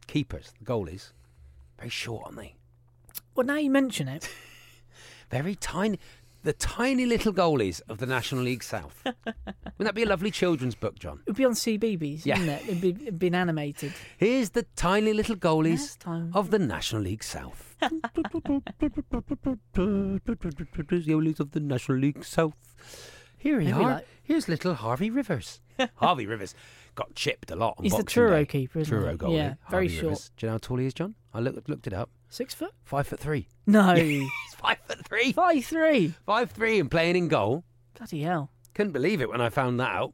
Keepers, 0.06 0.52
the 0.58 0.64
goalies, 0.64 1.12
very 1.78 1.88
short, 1.88 2.24
aren't 2.26 2.36
they? 2.36 2.56
Well, 3.34 3.46
now 3.46 3.56
you 3.56 3.70
mention 3.70 4.08
it, 4.08 4.28
Very 5.30 5.54
tiny. 5.54 5.98
The 6.44 6.52
tiny 6.52 7.06
little 7.06 7.32
goalies 7.32 7.80
of 7.88 7.98
the 7.98 8.06
National 8.06 8.42
League 8.42 8.64
South. 8.64 9.00
Wouldn't 9.04 9.78
that 9.78 9.94
be 9.94 10.02
a 10.02 10.06
lovely 10.06 10.30
children's 10.32 10.74
book, 10.74 10.98
John? 10.98 11.20
it 11.20 11.30
would 11.30 11.36
be 11.36 11.44
on 11.44 11.52
CBeebies, 11.52 12.26
Yeah. 12.26 12.38
wouldn't 12.38 12.62
it? 12.62 12.68
It'd, 12.68 12.80
be, 12.80 12.88
it'd 13.06 13.18
been 13.18 13.34
animated. 13.34 13.92
Here's 14.18 14.50
the 14.50 14.64
tiny 14.74 15.12
little 15.12 15.36
goalies 15.36 15.96
of 16.34 16.50
the 16.50 16.58
National 16.58 17.02
League 17.02 17.22
South. 17.22 17.76
goalies 19.74 21.40
of 21.40 21.50
the 21.52 21.60
National 21.60 21.98
League 21.98 22.24
South. 22.24 22.54
Here 23.38 23.58
we 23.58 23.70
are. 23.72 23.80
like- 23.82 24.06
Here's 24.24 24.48
little 24.48 24.74
Harvey 24.74 25.10
Rivers. 25.10 25.60
Harvey 25.96 26.26
Rivers 26.26 26.54
got 26.94 27.14
chipped 27.14 27.50
a 27.50 27.56
lot 27.56 27.74
on 27.78 27.84
He's 27.84 27.96
the 27.96 28.02
Truro 28.02 28.40
Day. 28.40 28.46
keeper, 28.46 28.80
isn't 28.80 28.90
Truro 28.96 29.12
he? 29.12 29.16
goalie. 29.18 29.36
Yeah, 29.36 29.54
very 29.70 29.86
Harvey 29.86 29.88
short. 29.88 30.02
Rivers. 30.04 30.30
Do 30.36 30.46
you 30.46 30.48
know 30.48 30.54
how 30.54 30.58
tall 30.58 30.76
he 30.78 30.86
is, 30.86 30.94
John? 30.94 31.14
I 31.34 31.40
looked, 31.40 31.68
looked 31.68 31.86
it 31.86 31.92
up. 31.92 32.10
Six 32.28 32.54
foot? 32.54 32.72
Five 32.84 33.06
foot 33.06 33.18
three. 33.20 33.48
No. 33.66 33.94
He's 33.96 34.28
five 34.56 34.78
foot 34.86 35.04
three. 35.06 35.32
Five 35.32 35.64
three. 35.64 36.14
Five 36.26 36.50
three 36.50 36.78
and 36.80 36.90
playing 36.90 37.16
in 37.16 37.28
goal. 37.28 37.64
Bloody 37.96 38.22
hell. 38.22 38.50
Couldn't 38.74 38.92
believe 38.92 39.20
it 39.20 39.28
when 39.28 39.40
I 39.40 39.48
found 39.50 39.78
that 39.80 39.90
out. 39.94 40.12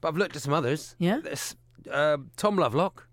But 0.00 0.08
I've 0.08 0.16
looked 0.16 0.36
at 0.36 0.42
some 0.42 0.52
others. 0.52 0.94
Yeah? 0.98 1.20
There's, 1.22 1.56
uh, 1.90 2.18
Tom 2.36 2.56
Lovelock, 2.56 3.08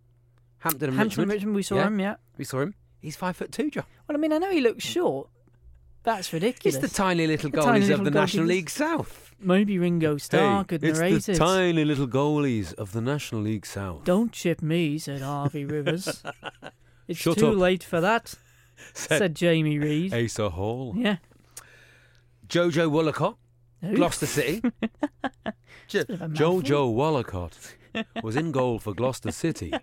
Hampton 0.59 0.89
and 0.89 0.97
Hampton 0.97 1.21
Richmond. 1.23 1.31
Richmond, 1.31 1.55
we 1.55 1.63
saw 1.63 1.75
Yeah. 1.75 1.87
him, 1.87 1.99
yeah. 1.99 2.15
We 2.37 2.43
saw 2.45 2.61
him. 2.61 2.75
He's 3.01 3.15
five 3.15 3.35
foot 3.37 3.51
two, 3.51 3.69
John. 3.71 3.85
Well, 4.07 4.15
I 4.17 4.19
mean, 4.19 4.31
I 4.33 4.37
know 4.37 4.51
he 4.51 4.61
looks 4.61 4.83
short. 4.83 5.29
That's 6.03 6.31
ridiculous. 6.33 6.75
He's 6.75 6.81
ridiculous. 6.81 6.91
the 6.91 6.97
tiny 6.97 7.27
little 7.27 7.49
The 7.49 7.57
goalies 7.57 7.63
tiny 7.63 7.83
of 7.83 7.89
little 7.89 8.05
the 8.05 8.11
National. 8.11 8.45
League 8.45 8.69
South. 8.69 9.22
Maybe 9.43 9.77
Ringo 9.77 10.17
Starr 10.17 10.63
could 10.63 10.83
it's 10.83 10.99
narrate 10.99 11.23
the 11.23 11.31
it. 11.33 11.35
tiny 11.37 11.83
little 11.85 12.07
goalies 12.07 12.73
of 12.75 12.91
the 12.91 13.01
National 13.01 13.41
League 13.41 13.65
South. 13.65 14.03
Don't 14.03 14.31
chip 14.31 14.61
me, 14.61 14.97
said 14.97 15.21
Harvey 15.21 15.65
Rivers. 15.77 16.23
It's 17.07 17.19
Shut 17.19 17.37
too 17.37 17.49
up. 17.49 17.57
late 17.57 17.83
for 17.83 17.99
that, 18.01 18.33
said 18.93 19.35
Jamie 19.35 19.79
Reid. 19.79 20.13
Asa 20.13 20.49
Hall. 20.49 20.93
Yeah. 20.95 21.17
Jojo 22.47 22.89
Wollacott, 22.91 23.35
Who? 23.81 23.95
Gloucester 23.95 24.25
City. 24.25 24.61
Jo- 25.87 26.05
bit 26.05 26.09
of 26.11 26.21
a 26.21 26.27
mouthful. 26.29 26.61
Jojo 26.61 26.93
Wollacott 26.95 27.73
was 28.23 28.35
in 28.35 28.51
goal 28.51 28.79
for 28.79 28.93
Gloucester 28.93 29.31
City. 29.31 29.73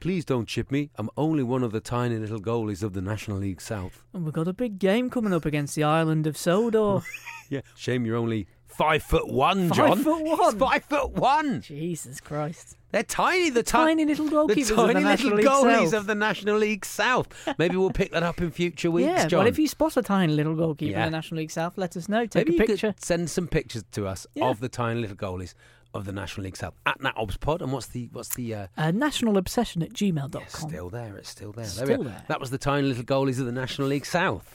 Please 0.00 0.24
don't 0.24 0.46
chip 0.46 0.70
me. 0.70 0.90
I'm 0.96 1.10
only 1.16 1.42
one 1.42 1.62
of 1.62 1.72
the 1.72 1.80
tiny 1.80 2.16
little 2.16 2.40
goalies 2.40 2.82
of 2.82 2.92
the 2.92 3.00
National 3.00 3.38
League 3.38 3.60
South. 3.60 4.02
And 4.12 4.24
we've 4.24 4.32
got 4.34 4.48
a 4.48 4.52
big 4.52 4.78
game 4.78 5.10
coming 5.10 5.32
up 5.32 5.44
against 5.44 5.74
the 5.74 5.84
island 5.84 6.26
of 6.26 6.36
Sodor. 6.36 7.00
Yeah. 7.48 7.60
Shame 7.76 8.04
you're 8.06 8.16
only 8.16 8.46
five 8.74 9.02
foot 9.02 9.28
one, 9.28 9.68
Five 9.68 9.76
John. 9.76 9.98
foot 10.04 10.26
He's 10.26 10.38
one? 10.38 10.58
five 10.58 10.84
foot 10.84 11.10
one. 11.12 11.60
Jesus 11.60 12.20
Christ. 12.20 12.76
They're 12.90 13.02
tiny. 13.02 13.48
The, 13.50 13.62
ti- 13.62 13.70
Tiny 13.72 14.04
little 14.04 14.26
The 14.26 14.32
goalkeepers 14.54 14.70
of 14.70 14.76
the 14.88 14.92
tiny 14.94 15.00
National 15.04 15.36
little 15.36 15.62
League 15.62 15.78
goalies 15.80 15.84
South. 15.90 15.94
of 16.00 16.06
the 16.06 16.14
National 16.14 16.56
League 16.58 16.84
South. 16.84 17.54
Maybe 17.58 17.76
we'll 17.76 17.90
pick 17.90 18.12
that 18.12 18.22
up 18.22 18.40
in 18.40 18.50
future 18.50 18.90
weeks, 18.90 19.06
yeah, 19.08 19.26
John. 19.28 19.38
well, 19.38 19.46
if 19.46 19.58
you 19.58 19.66
spot 19.66 19.96
a 19.96 20.02
tiny 20.02 20.32
little 20.34 20.54
goalkeeper 20.54 20.90
Yeah. 20.92 21.06
in 21.06 21.12
the 21.12 21.16
National 21.16 21.38
League 21.38 21.50
South, 21.50 21.78
let 21.78 21.96
us 21.96 22.08
know. 22.08 22.26
Take 22.26 22.46
Maybe 22.48 22.58
a 22.58 22.60
you 22.60 22.66
picture. 22.66 22.92
could 22.92 23.02
send 23.04 23.30
some 23.30 23.48
pictures 23.48 23.84
to 23.92 24.06
us 24.06 24.26
Yeah. 24.34 24.46
of 24.50 24.60
the 24.60 24.68
tiny 24.68 25.00
little 25.00 25.16
goalies 25.16 25.54
of 25.94 26.04
the 26.04 26.12
National 26.12 26.44
League 26.44 26.56
South 26.56 26.74
at 26.84 27.00
Nat 27.02 27.14
Obs 27.16 27.36
Pod. 27.38 27.62
And 27.62 27.72
what's 27.72 27.86
the 27.86 28.08
what's 28.12 28.34
the 28.34 28.54
uh, 28.54 28.66
Uh, 28.76 28.92
nationalobsession 28.92 29.82
at 29.82 29.92
gmail.com. 29.94 30.42
it's 30.42 30.58
still 30.58 30.90
there? 30.90 31.16
It's 31.16 31.28
still 31.30 31.52
there. 31.52 31.64
Still 31.64 31.86
there, 31.86 31.98
we 31.98 32.04
are. 32.06 32.08
there. 32.10 32.24
That 32.28 32.40
was 32.40 32.50
the 32.50 32.58
tiny 32.58 32.86
little 32.88 33.04
goalies 33.04 33.38
of 33.40 33.46
the 33.46 33.52
National 33.52 33.88
League 33.88 34.06
South. 34.06 34.54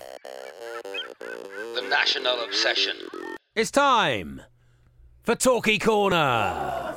The 0.83 1.81
National 1.89 2.43
Obsession. 2.43 2.95
It's 3.57 3.71
time 3.71 4.43
for 5.23 5.33
Torquay 5.33 5.79
Corner. 5.79 6.93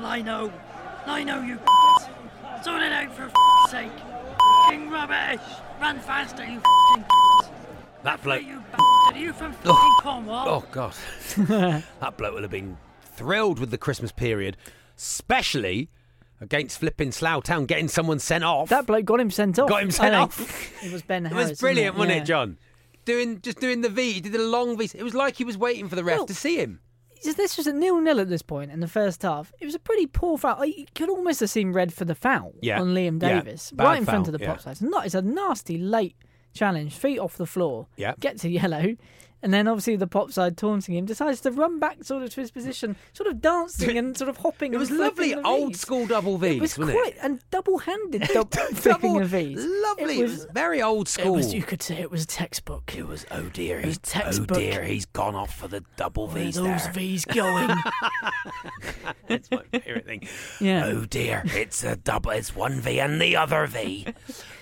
Lino. 0.00 0.52
Lino, 1.06 1.42
you. 1.42 1.60
Sort 2.64 2.82
it 2.82 2.92
out 2.92 3.14
for 3.14 3.26
f***ing 3.26 3.70
sake. 3.70 3.92
F***ing 3.94 4.90
rubbish. 4.90 5.38
Run 5.80 6.00
faster, 6.00 6.44
you 6.44 6.58
f***ing 6.58 7.04
That 8.02 8.20
bloke. 8.24 8.42
You. 8.42 8.64
Are 9.06 9.16
you 9.16 9.32
from 9.32 9.52
f***ing 9.52 9.70
oh. 9.72 10.00
Cornwall? 10.02 10.48
Oh 10.48 10.64
God, 10.72 10.94
that 11.36 12.16
bloke 12.16 12.34
would 12.34 12.42
have 12.42 12.50
been 12.50 12.76
thrilled 13.18 13.58
with 13.58 13.70
the 13.70 13.78
Christmas 13.78 14.12
period, 14.12 14.56
especially 14.96 15.90
against 16.40 16.78
flipping 16.78 17.10
Slough 17.10 17.42
Town, 17.44 17.66
getting 17.66 17.88
someone 17.88 18.18
sent 18.18 18.44
off. 18.44 18.68
That 18.68 18.86
bloke 18.86 19.04
got 19.04 19.20
him 19.20 19.30
sent 19.30 19.58
off. 19.58 19.68
Got 19.68 19.82
him 19.82 19.90
sent 19.90 20.14
off. 20.14 20.72
It 20.84 20.92
was 20.92 21.02
Ben 21.02 21.26
It 21.26 21.32
was 21.32 21.58
brilliant, 21.58 21.96
wasn't 21.96 22.10
wasn't 22.10 22.22
it, 22.22 22.26
John? 22.26 22.58
Doing 23.04 23.40
just 23.40 23.58
doing 23.58 23.80
the 23.80 23.88
V. 23.88 24.12
He 24.12 24.20
did 24.20 24.34
a 24.34 24.42
long 24.42 24.76
V. 24.78 24.90
It 24.94 25.02
was 25.02 25.14
like 25.14 25.36
he 25.36 25.44
was 25.44 25.58
waiting 25.58 25.88
for 25.88 25.96
the 25.96 26.04
ref 26.04 26.18
Well, 26.18 26.26
to 26.26 26.34
see 26.34 26.58
him. 26.58 26.80
This 27.24 27.56
was 27.56 27.66
a 27.66 27.72
nil-nil 27.72 28.20
at 28.20 28.28
this 28.28 28.42
point 28.42 28.70
in 28.70 28.78
the 28.78 28.86
first 28.86 29.22
half. 29.22 29.52
It 29.60 29.64
was 29.64 29.74
a 29.74 29.80
pretty 29.80 30.06
poor 30.06 30.38
foul. 30.38 30.64
You 30.64 30.86
could 30.94 31.08
almost 31.10 31.40
have 31.40 31.50
seen 31.50 31.72
red 31.72 31.92
for 31.92 32.04
the 32.04 32.14
foul 32.14 32.52
Yeah. 32.62 32.80
on 32.80 32.94
Liam 32.94 33.18
Davis, 33.18 33.72
Bad 33.72 33.84
right 33.84 33.98
in 33.98 34.04
front 34.04 34.26
foul, 34.26 34.34
of 34.34 34.38
the 34.40 34.44
yeah. 34.44 34.52
pop 34.52 34.60
side. 34.60 34.72
It's 34.72 34.82
not. 34.82 35.04
It's 35.06 35.16
a 35.16 35.22
nasty 35.22 35.78
late 35.78 36.14
challenge, 36.54 36.94
feet 36.94 37.18
off 37.18 37.36
the 37.36 37.46
floor. 37.46 37.88
Yeah. 37.96 38.14
Gets 38.20 38.44
a 38.44 38.48
yellow, 38.48 38.94
and 39.42 39.52
then 39.54 39.68
obviously 39.68 39.96
the 39.96 40.06
pop 40.06 40.32
side 40.32 40.56
taunting 40.56 40.94
him 40.96 41.04
decides 41.06 41.40
to 41.42 41.50
run 41.50 41.78
back 41.78 42.04
sort 42.04 42.22
of 42.22 42.30
to 42.34 42.40
his 42.40 42.50
position, 42.50 42.96
sort 43.12 43.28
of 43.28 43.40
dancing 43.40 43.96
and 43.98 44.16
sort 44.16 44.28
of 44.28 44.36
hopping. 44.38 44.74
It 44.78 44.78
was 44.78 44.90
lovely, 44.90 45.34
old 45.34 45.72
Vs. 45.72 45.80
school 45.80 46.06
double 46.06 46.36
V's, 46.38 46.56
It 46.56 46.60
was 46.60 46.78
wasn't 46.78 46.98
quite 46.98 47.12
it? 47.14 47.18
and 47.22 47.40
double-handed 47.50 48.22
dub- 48.22 48.52
flicking 48.52 48.92
Double, 48.92 49.18
the 49.20 49.24
V's. 49.26 49.64
lovely. 49.64 50.18
It 50.20 50.22
was, 50.22 50.46
very 50.52 50.82
old 50.82 51.06
It 51.08 51.10
school. 51.10 51.34
was, 51.34 51.54
you 51.54 51.62
could 51.62 51.82
say 51.82 51.98
it 51.98 52.10
was 52.10 52.26
textbook. 52.26 52.94
It 52.96 53.06
was 53.06 53.24
oh 53.30 53.48
dear, 53.52 53.80
It 53.80 53.86
was 53.86 54.00
he's, 54.12 54.40
oh 54.40 54.44
dear, 54.44 54.82
he's 54.84 55.06
gone 55.06 55.34
off 55.34 55.54
for 55.56 55.68
the 55.68 55.84
double 55.96 56.26
V's 56.28 56.56
those 56.56 56.64
there. 56.84 56.92
V's 56.92 57.24
going? 57.24 57.70
That's 59.28 59.50
my 59.50 59.62
favourite 59.72 60.06
thing. 60.06 60.28
Yeah. 60.60 60.86
Oh 60.86 61.04
dear, 61.04 61.42
it's 61.46 61.84
a 61.84 61.96
double. 61.96 62.30
It's 62.30 62.54
one 62.54 62.80
V 62.80 63.00
and 63.00 63.20
the 63.20 63.36
other 63.36 63.66
V. 63.66 64.06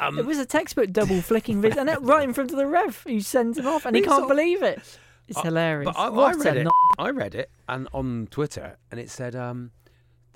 Um, 0.00 0.18
It 0.18 0.26
was 0.26 0.38
a 0.38 0.46
textbook 0.46 0.90
double 0.92 1.20
flicking 1.22 1.60
vid, 1.60 1.76
and 1.76 1.88
it 1.88 2.00
right 2.02 2.24
in 2.24 2.34
front 2.34 2.50
of 2.50 2.56
the 2.56 2.66
ref 2.66 3.04
who 3.04 3.20
sent 3.20 3.58
him 3.58 3.66
off, 3.66 3.86
and 3.86 3.94
he 3.96 4.02
can't 4.02 4.28
believe 4.28 4.62
it. 4.62 4.65
It's 5.28 5.40
hilarious. 5.40 5.86
But 5.92 5.98
I, 5.98 6.06
I 6.06 6.32
read 6.34 6.56
it. 6.56 6.62
no- 6.64 6.70
I 6.98 7.10
read 7.10 7.34
it, 7.34 7.50
and 7.68 7.88
on 7.92 8.28
Twitter, 8.30 8.76
and 8.92 9.00
it 9.00 9.10
said, 9.10 9.34
um, 9.34 9.72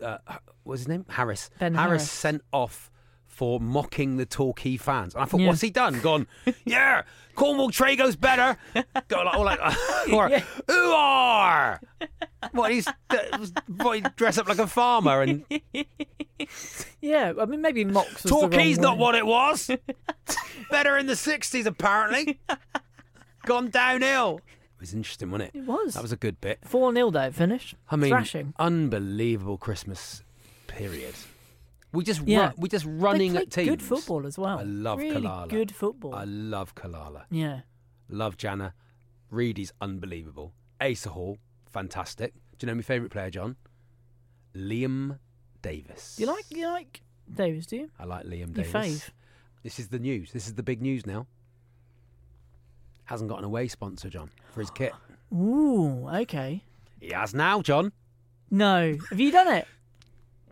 uh, 0.02 0.18
what 0.26 0.42
was 0.64 0.80
his 0.80 0.88
name? 0.88 1.06
Harris. 1.08 1.48
Ben 1.60 1.74
Harris, 1.74 1.88
Harris. 2.02 2.10
sent 2.10 2.42
off 2.52 2.90
for 3.28 3.60
mocking 3.60 4.16
the 4.16 4.26
Torquay 4.26 4.76
fans. 4.76 5.14
And 5.14 5.22
I 5.22 5.26
thought, 5.26 5.40
Yeah. 5.40 5.46
what's 5.48 5.60
he 5.60 5.70
done? 5.70 6.00
Gone, 6.00 6.26
yeah, 6.64 7.02
Cornwall 7.36 7.70
Trago's 7.70 8.16
better. 8.16 8.56
Go 9.06 9.22
like, 9.22 9.38
or 9.38 9.44
like, 9.44 9.60
or, 10.12 10.28
Yeah. 10.28 10.42
who 10.66 10.90
are? 10.92 11.80
What 12.50 12.72
he's 12.72 12.88
what 13.76 13.94
he 13.96 14.04
dress 14.16 14.38
up 14.38 14.48
like 14.48 14.58
a 14.58 14.66
farmer 14.66 15.22
and 15.22 15.44
Yeah, 17.00 17.32
I 17.40 17.44
mean 17.44 17.60
maybe 17.62 17.84
the 17.84 18.04
Torquay's 18.26 18.78
not 18.78 18.98
what 18.98 19.14
it 19.14 19.24
was. 19.24 19.70
better 20.70 20.96
in 20.98 21.06
the 21.06 21.16
sixties 21.16 21.66
apparently. 21.66 22.40
Gone 23.44 23.70
downhill. 23.70 24.40
It 24.76 24.80
was 24.80 24.94
interesting, 24.94 25.30
wasn't 25.30 25.54
it? 25.54 25.58
It 25.58 25.66
was. 25.66 25.94
That 25.94 26.02
was 26.02 26.12
a 26.12 26.16
good 26.16 26.40
bit. 26.40 26.58
Four 26.64 26.92
0 26.94 27.10
though. 27.10 27.30
Finished. 27.30 27.74
I 27.90 27.96
mean, 27.96 28.10
thrashing. 28.10 28.54
unbelievable 28.58 29.58
Christmas 29.58 30.22
period. 30.66 31.14
We 31.92 32.04
just 32.04 32.22
Yeah. 32.22 32.38
run, 32.46 32.54
we 32.58 32.68
just 32.68 32.86
running 32.88 33.32
they 33.32 33.40
at 33.40 33.50
played 33.50 33.66
teams. 33.66 33.68
Good 33.68 33.82
football 33.82 34.26
as 34.26 34.38
well. 34.38 34.58
I 34.58 34.62
love 34.62 34.98
really 34.98 35.20
Kalala. 35.22 35.48
Good 35.48 35.74
football. 35.74 36.14
I 36.14 36.24
love 36.24 36.74
Kalala. 36.74 37.24
yeah. 37.30 37.60
Love 38.08 38.36
Janneh. 38.36 38.72
Reedy's 39.30 39.72
unbelievable. 39.80 40.52
Asa 40.80 41.10
Hall, 41.10 41.38
fantastic. 41.70 42.32
Do 42.58 42.66
you 42.66 42.72
know 42.72 42.74
my 42.76 42.82
favourite 42.82 43.10
player, 43.12 43.30
John? 43.30 43.56
Liam 44.54 45.18
Davis. 45.62 46.16
You 46.18 46.26
like 46.26 46.44
you 46.50 46.66
like 46.66 47.02
Davis? 47.32 47.66
Do 47.66 47.76
you? 47.76 47.90
I 47.98 48.04
like 48.04 48.24
Liam 48.26 48.56
Your 48.56 48.64
Davis. 48.64 48.72
fave. 48.72 49.10
This 49.62 49.78
is 49.78 49.88
the 49.88 49.98
news. 49.98 50.32
This 50.32 50.46
is 50.46 50.54
the 50.54 50.62
big 50.62 50.80
news 50.80 51.06
now. 51.06 51.26
Hasn't 53.10 53.28
got 53.28 53.40
an 53.40 53.44
away 53.44 53.66
sponsor, 53.66 54.08
John, 54.08 54.30
for 54.54 54.60
his 54.60 54.70
kit. 54.70 54.92
Ooh. 55.34 56.08
Okay. 56.08 56.62
He 57.00 57.08
has 57.10 57.34
now, 57.34 57.60
John. 57.60 57.90
No. 58.52 58.96
Have 59.10 59.18
you 59.18 59.32
done 59.32 59.48
it? 59.48 59.66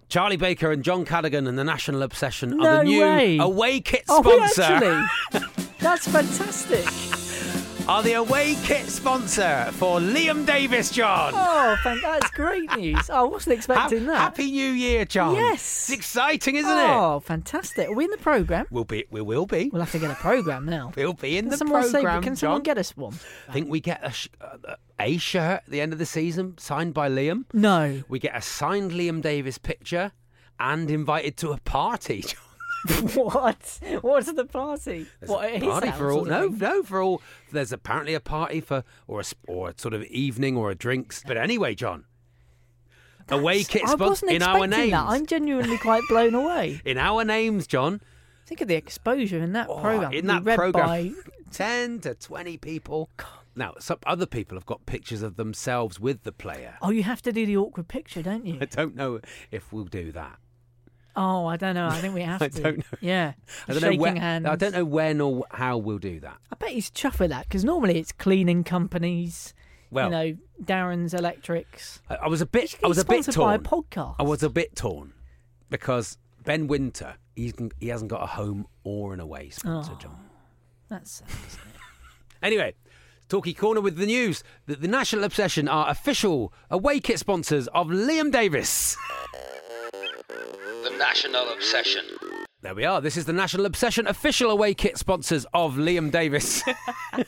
Charlie 0.08 0.36
Baker 0.36 0.72
and 0.72 0.82
John 0.82 1.04
Cadogan 1.04 1.46
and 1.46 1.56
the 1.56 1.62
National 1.62 2.02
Obsession 2.02 2.56
No 2.56 2.66
are 2.66 2.78
the 2.78 2.82
new 2.84 3.00
way. 3.00 3.38
away 3.38 3.80
kit 3.80 4.02
Oh, 4.08 4.22
sponsor. 4.22 4.62
actually. 4.62 5.44
That's 5.78 6.08
fantastic. 6.08 6.84
Are 7.88 8.02
the 8.02 8.12
away 8.14 8.54
kit 8.64 8.86
sponsor 8.88 9.68
for 9.72 9.98
Liam 9.98 10.44
Davis, 10.44 10.90
John. 10.90 11.32
Oh, 11.34 11.76
thank, 11.82 12.02
that's 12.02 12.30
great 12.32 12.70
news. 12.76 13.08
I 13.08 13.22
wasn't 13.22 13.56
expecting 13.56 14.04
Ha- 14.04 14.12
that. 14.12 14.18
Happy 14.18 14.50
New 14.50 14.70
Year, 14.72 15.06
John. 15.06 15.34
Yes. 15.34 15.88
It's 15.88 15.92
exciting, 15.92 16.56
isn't 16.56 16.70
it? 16.70 16.90
Oh, 16.90 17.20
fantastic. 17.20 17.88
Are 17.88 17.94
we 17.94 18.04
in 18.04 18.10
the 18.10 18.18
programme? 18.18 18.66
We'll 18.70 18.84
be. 18.84 19.06
We 19.10 19.22
will 19.22 19.46
be. 19.46 19.70
We'll 19.72 19.80
have 19.80 19.92
to 19.92 19.98
get 19.98 20.10
a 20.10 20.14
programme 20.16 20.66
now. 20.66 20.92
We'll 20.96 21.14
be 21.14 21.38
in 21.38 21.44
Can 21.46 21.50
the 21.50 21.56
someone 21.56 21.84
say- 21.84 21.92
program, 22.02 22.22
Can 22.22 22.32
John. 22.34 22.36
someone 22.36 22.62
get 22.62 22.76
us 22.78 22.94
one? 22.96 23.14
I 23.48 23.52
think 23.52 23.70
we 23.70 23.80
get 23.80 24.00
a, 24.04 24.10
sh- 24.12 24.28
uh, 24.40 24.74
a 25.00 25.16
shirt 25.16 25.62
at 25.64 25.66
the 25.66 25.80
end 25.80 25.92
of 25.94 25.98
the 25.98 26.06
season 26.06 26.58
signed 26.58 26.92
by 26.92 27.08
Liam. 27.08 27.44
No. 27.54 28.02
We 28.08 28.18
get 28.18 28.36
a 28.36 28.42
signed 28.42 28.90
Liam 28.90 29.22
Davis 29.22 29.56
picture 29.56 30.12
and 30.60 30.90
invited 30.90 31.36
to 31.38 31.52
a 31.52 31.58
party. 31.58 32.24
what? 33.14 33.80
What's 34.02 34.32
the 34.32 34.44
party? 34.44 35.06
There's 35.20 35.30
what, 35.30 35.44
a 35.50 35.60
party 35.60 35.90
for 35.92 36.12
all? 36.12 36.24
No, 36.24 36.48
no, 36.48 36.82
for 36.82 37.00
all. 37.02 37.22
There's 37.52 37.72
apparently 37.72 38.14
a 38.14 38.20
party 38.20 38.60
for 38.60 38.84
or 39.06 39.20
a 39.20 39.24
or 39.46 39.70
a 39.70 39.74
sort 39.76 39.94
of 39.94 40.04
evening 40.04 40.56
or 40.56 40.70
a 40.70 40.74
drinks. 40.74 41.22
But 41.26 41.36
anyway, 41.36 41.74
John, 41.74 42.04
away 43.28 43.64
kit 43.64 43.82
I 43.84 43.94
wasn't 43.94 44.32
in 44.32 44.42
our 44.42 44.64
expecting 44.64 44.78
names. 44.80 44.92
that. 44.92 45.06
I'm 45.06 45.26
genuinely 45.26 45.78
quite 45.78 46.02
blown 46.08 46.34
away. 46.34 46.80
In 46.84 46.98
our 46.98 47.24
names, 47.24 47.66
John. 47.66 48.00
Think 48.46 48.60
of 48.62 48.68
the 48.68 48.76
exposure 48.76 49.38
in 49.38 49.52
that 49.52 49.68
Oh, 49.68 49.78
program. 49.78 50.12
in 50.14 50.26
that 50.28 50.42
program, 50.42 50.86
by 50.86 51.12
ten 51.52 51.98
to 52.00 52.14
twenty 52.14 52.56
people. 52.56 53.10
Now, 53.54 53.74
some 53.78 53.98
other 54.06 54.24
people 54.24 54.56
have 54.56 54.64
got 54.66 54.86
pictures 54.86 55.20
of 55.20 55.36
themselves 55.36 55.98
with 56.00 56.22
the 56.22 56.32
player. 56.32 56.76
Oh, 56.80 56.90
you 56.90 57.02
have 57.02 57.20
to 57.22 57.32
do 57.32 57.44
the 57.44 57.56
awkward 57.56 57.88
picture, 57.88 58.22
don't 58.22 58.46
you? 58.46 58.56
I 58.60 58.66
don't 58.66 58.94
know 58.94 59.20
if 59.50 59.72
we'll 59.72 59.84
do 59.84 60.12
that. 60.12 60.38
Oh, 61.20 61.46
I 61.46 61.56
don't 61.56 61.74
know. 61.74 61.88
I 61.88 62.00
think 62.00 62.14
we 62.14 62.22
have 62.32 62.40
I 62.40 62.48
to. 62.48 62.62
don't 62.62 62.78
know. 62.78 62.84
Yeah. 63.00 63.32
I 63.66 63.72
don't 63.72 63.82
know 63.82 63.88
Shaking 63.88 64.00
when. 64.00 64.16
hands. 64.16 64.46
I 64.46 64.54
don't 64.56 64.72
know 64.72 64.84
when 64.84 65.20
or 65.20 65.44
how 65.50 65.76
we'll 65.78 65.98
do 65.98 66.20
that. 66.20 66.36
I 66.52 66.56
bet 66.56 66.70
he's 66.70 66.90
chuffed 66.90 67.18
with 67.18 67.30
that 67.30 67.48
because 67.48 67.64
normally 67.64 67.98
it's 67.98 68.12
cleaning 68.12 68.62
companies. 68.62 69.52
Well, 69.90 70.06
you 70.06 70.10
know, 70.10 70.36
Darren's 70.62 71.14
Electrics. 71.14 72.00
I, 72.08 72.14
I 72.16 72.28
was 72.28 72.40
a 72.40 72.46
bit. 72.46 72.76
I 72.84 72.86
was 72.88 72.98
a 72.98 73.04
bit 73.04 73.24
sponsored 73.24 73.34
by 73.42 73.54
a 73.54 73.58
torn. 73.58 73.84
podcast. 73.90 74.14
I 74.18 74.22
was 74.22 74.42
a 74.42 74.50
bit 74.50 74.76
torn 74.76 75.12
because 75.70 76.18
Ben 76.44 76.66
Winter, 76.68 77.14
he's, 77.34 77.54
he 77.80 77.88
hasn't 77.88 78.10
got 78.10 78.22
a 78.22 78.26
home 78.26 78.66
or 78.84 79.12
an 79.12 79.20
away 79.20 79.48
sponsor, 79.50 79.92
Oh. 79.94 79.98
John. 80.00 80.18
That's 80.88 81.10
sad, 81.10 81.28
isn't 81.28 81.60
it? 81.60 81.80
Anyway, 82.42 82.72
Torquay 83.28 83.52
Corner 83.52 83.80
with 83.80 83.96
the 83.96 84.06
news 84.06 84.44
that 84.66 84.80
the 84.80 84.86
National 84.86 85.24
Obsession 85.24 85.66
are 85.66 85.90
official 85.90 86.52
away 86.70 87.00
kit 87.00 87.18
sponsors 87.18 87.66
of 87.68 87.88
Liam 87.88 88.30
Davis. 88.30 88.96
The 90.88 90.96
National 90.96 91.52
Obsession. 91.52 92.04
There 92.62 92.74
we 92.74 92.86
are. 92.86 93.02
This 93.02 93.18
is 93.18 93.26
the 93.26 93.32
National 93.32 93.66
Obsession 93.66 94.06
official 94.06 94.50
away 94.50 94.72
kit 94.72 94.96
sponsors 94.96 95.44
of 95.52 95.74
Liam 95.74 96.10
Davis. 96.10 96.62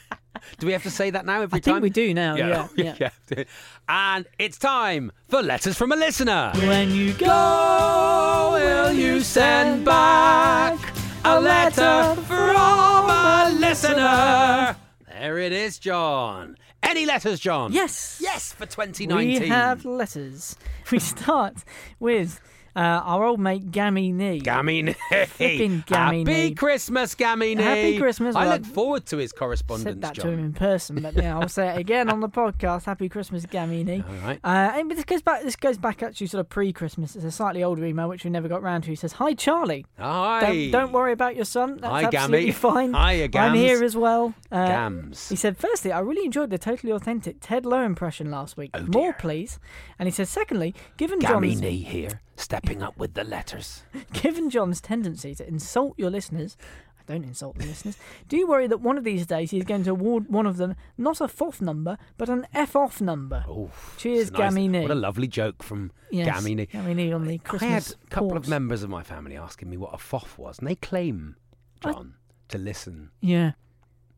do 0.58 0.66
we 0.66 0.72
have 0.72 0.82
to 0.84 0.90
say 0.90 1.10
that 1.10 1.26
now 1.26 1.42
every 1.42 1.58
I 1.58 1.60
time? 1.60 1.74
think 1.74 1.82
we 1.82 1.90
do 1.90 2.14
now. 2.14 2.36
Yeah. 2.36 2.68
yeah. 2.74 3.10
yeah. 3.30 3.44
And 3.86 4.26
it's 4.38 4.56
time 4.56 5.12
for 5.28 5.42
letters 5.42 5.76
from 5.76 5.92
a 5.92 5.96
listener. 5.96 6.52
When 6.54 6.90
you 6.92 7.12
go, 7.12 8.52
will 8.54 8.92
you 8.94 9.20
send 9.20 9.84
back 9.84 10.78
a 11.24 11.38
letter 11.38 12.14
from 12.22 13.10
a 13.10 13.54
listener? 13.58 14.74
There 15.06 15.36
it 15.36 15.52
is, 15.52 15.78
John. 15.78 16.56
Any 16.82 17.04
letters, 17.04 17.38
John? 17.38 17.72
Yes. 17.74 18.20
Yes, 18.22 18.54
for 18.54 18.64
2019. 18.64 19.42
We 19.42 19.48
have 19.48 19.84
letters. 19.84 20.56
We 20.90 20.98
start 20.98 21.56
with 21.98 22.40
uh, 22.76 22.78
our 22.80 23.24
old 23.24 23.40
mate 23.40 23.70
Gammy 23.70 24.12
Knee. 24.12 24.40
Gammy 24.40 24.92
Flipping 24.92 25.84
Gammy 25.86 26.18
Happy 26.20 26.24
Knee. 26.24 26.54
Christmas, 26.54 27.14
Gammy 27.14 27.54
Knee. 27.54 27.62
Happy 27.62 27.98
Christmas, 27.98 28.36
I 28.36 28.46
well, 28.46 28.56
look 28.56 28.66
forward 28.66 29.06
to 29.06 29.16
his 29.16 29.32
correspondence, 29.32 29.84
said 29.84 30.00
that 30.02 30.14
John. 30.14 30.26
to 30.26 30.32
him 30.32 30.38
in 30.40 30.52
person, 30.52 31.02
but 31.02 31.14
yeah, 31.14 31.38
I'll 31.38 31.48
say 31.48 31.68
it 31.68 31.78
again 31.78 32.08
on 32.08 32.20
the 32.20 32.28
podcast. 32.28 32.84
Happy 32.84 33.08
Christmas, 33.08 33.46
Gamini. 33.46 34.04
All 34.08 34.14
right. 34.26 34.40
Uh, 34.44 34.72
and 34.78 34.90
this 34.90 35.04
goes 35.04 35.22
back. 35.22 35.42
This 35.42 35.56
goes 35.56 35.78
back 35.78 36.02
actually 36.02 36.26
sort 36.28 36.40
of 36.40 36.48
pre-Christmas. 36.48 37.16
It's 37.16 37.24
a 37.24 37.30
slightly 37.30 37.62
older 37.62 37.84
email 37.84 38.08
which 38.08 38.24
we 38.24 38.30
never 38.30 38.48
got 38.48 38.62
round 38.62 38.84
to. 38.84 38.90
He 38.90 38.96
says, 38.96 39.12
"Hi, 39.14 39.34
Charlie. 39.34 39.86
Hi. 39.98 40.40
Don't, 40.40 40.70
don't 40.70 40.92
worry 40.92 41.12
about 41.12 41.36
your 41.36 41.44
son. 41.44 41.78
That's 41.80 41.86
Hi, 41.86 42.04
absolutely 42.04 42.40
Gammy. 42.40 42.52
fine. 42.52 42.94
Hiya, 42.94 43.28
I'm 43.34 43.54
here 43.54 43.82
as 43.82 43.96
well." 43.96 44.34
Uh, 44.50 44.66
Gams. 44.66 45.28
He 45.28 45.36
said, 45.36 45.56
"Firstly, 45.56 45.92
I 45.92 46.00
really 46.00 46.24
enjoyed 46.24 46.50
the 46.50 46.58
totally 46.58 46.92
authentic 46.92 47.36
Ted 47.40 47.66
Lowe 47.66 47.82
impression 47.82 48.30
last 48.30 48.56
week. 48.56 48.70
Oh, 48.74 48.80
More, 48.82 49.12
dear. 49.12 49.12
please." 49.14 49.58
And 49.98 50.06
he 50.06 50.10
says, 50.10 50.28
"Secondly, 50.28 50.74
given 50.96 51.18
Gammy 51.18 51.50
John's 51.50 51.60
Knee 51.60 51.82
here, 51.82 52.20
stepping 52.40 52.82
up 52.82 52.96
with 52.98 53.14
the 53.14 53.24
letters. 53.24 53.82
Given 54.12 54.50
John's 54.50 54.80
tendency 54.80 55.34
to 55.36 55.46
insult 55.46 55.94
your 55.98 56.10
listeners, 56.10 56.56
I 56.98 57.12
don't 57.12 57.24
insult 57.24 57.58
the 57.58 57.66
listeners, 57.66 57.96
do 58.28 58.36
you 58.36 58.46
worry 58.48 58.66
that 58.66 58.80
one 58.80 58.96
of 58.98 59.04
these 59.04 59.26
days 59.26 59.50
he's 59.50 59.64
going 59.64 59.84
to 59.84 59.90
award 59.90 60.28
one 60.28 60.46
of 60.46 60.56
them 60.56 60.74
not 60.98 61.20
a 61.20 61.28
FOF 61.28 61.60
number, 61.60 61.96
but 62.18 62.28
an 62.28 62.46
F 62.54 62.76
off 62.76 63.00
number? 63.00 63.44
Oh, 63.48 63.70
Cheers, 63.96 64.30
nice- 64.32 64.54
Knee. 64.54 64.80
What 64.82 64.90
a 64.90 64.94
lovely 64.94 65.26
joke 65.28 65.62
from 65.62 65.92
Yes, 66.10 66.28
Gamini. 66.28 66.68
Knee 66.94 67.12
on 67.12 67.26
the 67.26 67.34
I 67.34 67.38
Christmas 67.38 67.88
had 67.88 67.96
a 68.04 68.06
couple 68.10 68.36
of 68.36 68.48
members 68.48 68.82
of 68.82 68.90
my 68.90 69.02
family 69.02 69.36
asking 69.36 69.70
me 69.70 69.76
what 69.76 69.94
a 69.94 69.98
foff 69.98 70.38
was, 70.38 70.58
and 70.58 70.68
they 70.68 70.74
claim, 70.76 71.36
I- 71.84 71.92
John, 71.92 72.14
to 72.48 72.58
listen. 72.58 73.10
Yeah. 73.20 73.52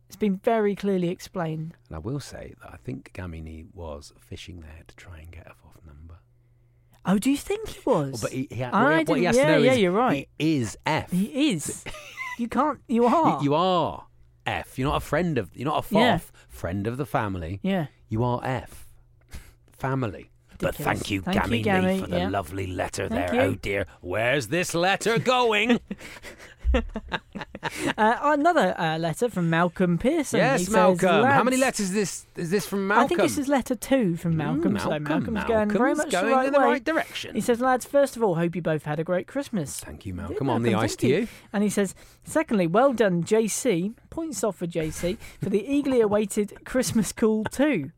It's 0.08 0.16
been 0.18 0.37
very 0.37 0.74
clearly 0.76 1.08
explained. 1.08 1.72
And 1.88 1.96
I 1.96 1.98
will 1.98 2.20
say 2.20 2.52
that 2.61 2.70
I 2.70 2.76
think 2.76 3.12
Gamini 3.14 3.64
was 3.72 4.12
fishing 4.20 4.61
there 4.61 4.82
to 4.87 4.94
try 4.96 5.20
and 5.20 5.30
get 5.30 5.46
a 5.46 5.54
foff 5.54 5.78
number. 5.87 6.12
Oh, 7.05 7.19
do 7.19 7.31
you 7.31 7.37
think 7.37 7.69
he 7.69 7.81
was? 7.85 8.15
Oh, 8.15 8.19
but 8.23 8.33
he, 8.33 8.47
he, 8.51 8.62
ha- 8.62 8.71
I 8.73 8.83
what, 8.83 8.99
he- 8.99 9.05
what 9.12 9.19
he 9.19 9.25
has 9.25 9.37
yeah, 9.37 9.47
to 9.47 9.53
know 9.53 9.59
yeah, 9.59 9.73
is 9.73 9.79
you're 9.79 9.91
right. 9.93 10.29
he 10.38 10.59
is 10.61 10.79
F. 10.87 11.11
He 11.11 11.51
is. 11.51 11.85
you 12.38 12.49
can't. 12.49 12.81
You 12.88 13.07
are. 13.07 13.43
You 13.43 13.55
are 13.55 14.07
F. 14.47 14.79
You're 14.79 14.88
not 14.88 14.97
a 14.97 15.05
friend 15.05 15.37
of. 15.38 15.51
You're 15.57 15.67
not 15.69 15.79
a 15.81 15.83
foff. 15.83 15.93
Yeah. 15.93 16.19
Friend 16.49 16.87
of 16.87 16.97
the 16.97 17.07
family. 17.07 17.59
Yeah. 17.62 17.87
You 18.09 18.23
are 18.25 18.41
F. 18.45 18.87
Family. 19.73 20.31
But 20.59 20.79
Ridiculous. 20.79 20.99
thank 20.99 21.11
you, 21.11 21.23
Thank 21.23 21.35
you, 21.35 21.41
Gammy, 21.43 21.62
Gammy, 21.62 22.01
for 22.03 22.07
the 22.07 22.19
yeah. 22.19 22.29
lovely 22.29 22.67
letter 22.69 23.09
Thank 23.09 23.33
there. 23.33 23.35
you. 23.35 23.41
Oh 23.51 23.55
dear, 23.57 23.87
where's 24.01 24.47
this 24.47 24.75
letter 24.77 25.19
going? 25.19 25.81
Uh, 27.96 28.18
another 28.22 28.74
uh, 28.78 28.98
letter 28.98 29.28
from 29.28 29.48
Malcolm 29.48 29.96
Pearson. 29.96 30.40
He 30.40 30.44
yes, 30.44 30.64
says, 30.64 30.72
Malcolm. 30.74 31.24
How 31.24 31.44
many 31.44 31.56
letters 31.56 31.87
is 31.87 31.92
this? 31.92 32.26
Is 32.37 32.50
this 32.50 32.66
from 32.66 32.88
Malcolm? 32.88 33.04
I 33.04 33.08
think 33.08 33.20
this 33.20 33.38
is 33.38 33.46
letter 33.46 33.76
two 33.76 34.16
from 34.16 34.32
Mm, 34.32 34.37
Malcolm. 34.37 34.78
so 34.80 34.98
Malcolm's 34.98 35.44
going 35.44 35.70
very 35.70 35.94
much 35.94 36.11
going 36.11 36.26
the 36.26 36.32
right 36.32 36.46
in 36.48 36.52
the 36.52 36.58
way. 36.58 36.64
right 36.64 36.85
direction. 36.85 37.35
He 37.37 37.40
says, 37.40 37.61
lads, 37.61 37.85
first 37.85 38.16
of 38.16 38.22
all, 38.22 38.35
hope 38.35 38.56
you 38.56 38.62
both 38.62 38.82
had 38.85 38.98
a 38.98 39.04
great 39.04 39.28
Christmas. 39.28 39.78
Thank 39.78 40.04
you, 40.06 40.12
Did 40.12 40.22
Malcolm. 40.22 40.50
On 40.50 40.62
the 40.64 40.74
ice 40.74 40.90
thank 40.96 41.00
to 41.00 41.08
you. 41.08 41.28
And 41.52 41.62
he 41.62 41.70
says, 41.70 41.94
secondly, 42.24 42.66
well 42.66 42.92
done, 42.92 43.22
JC. 43.22 43.94
Points 44.12 44.44
off 44.44 44.57
for 44.57 44.66
JC 44.66 45.16
for 45.42 45.48
the 45.51 45.64
eagerly 45.66 46.01
awaited 46.03 46.64
Christmas 46.66 47.12
call 47.12 47.44
too. 47.44 47.90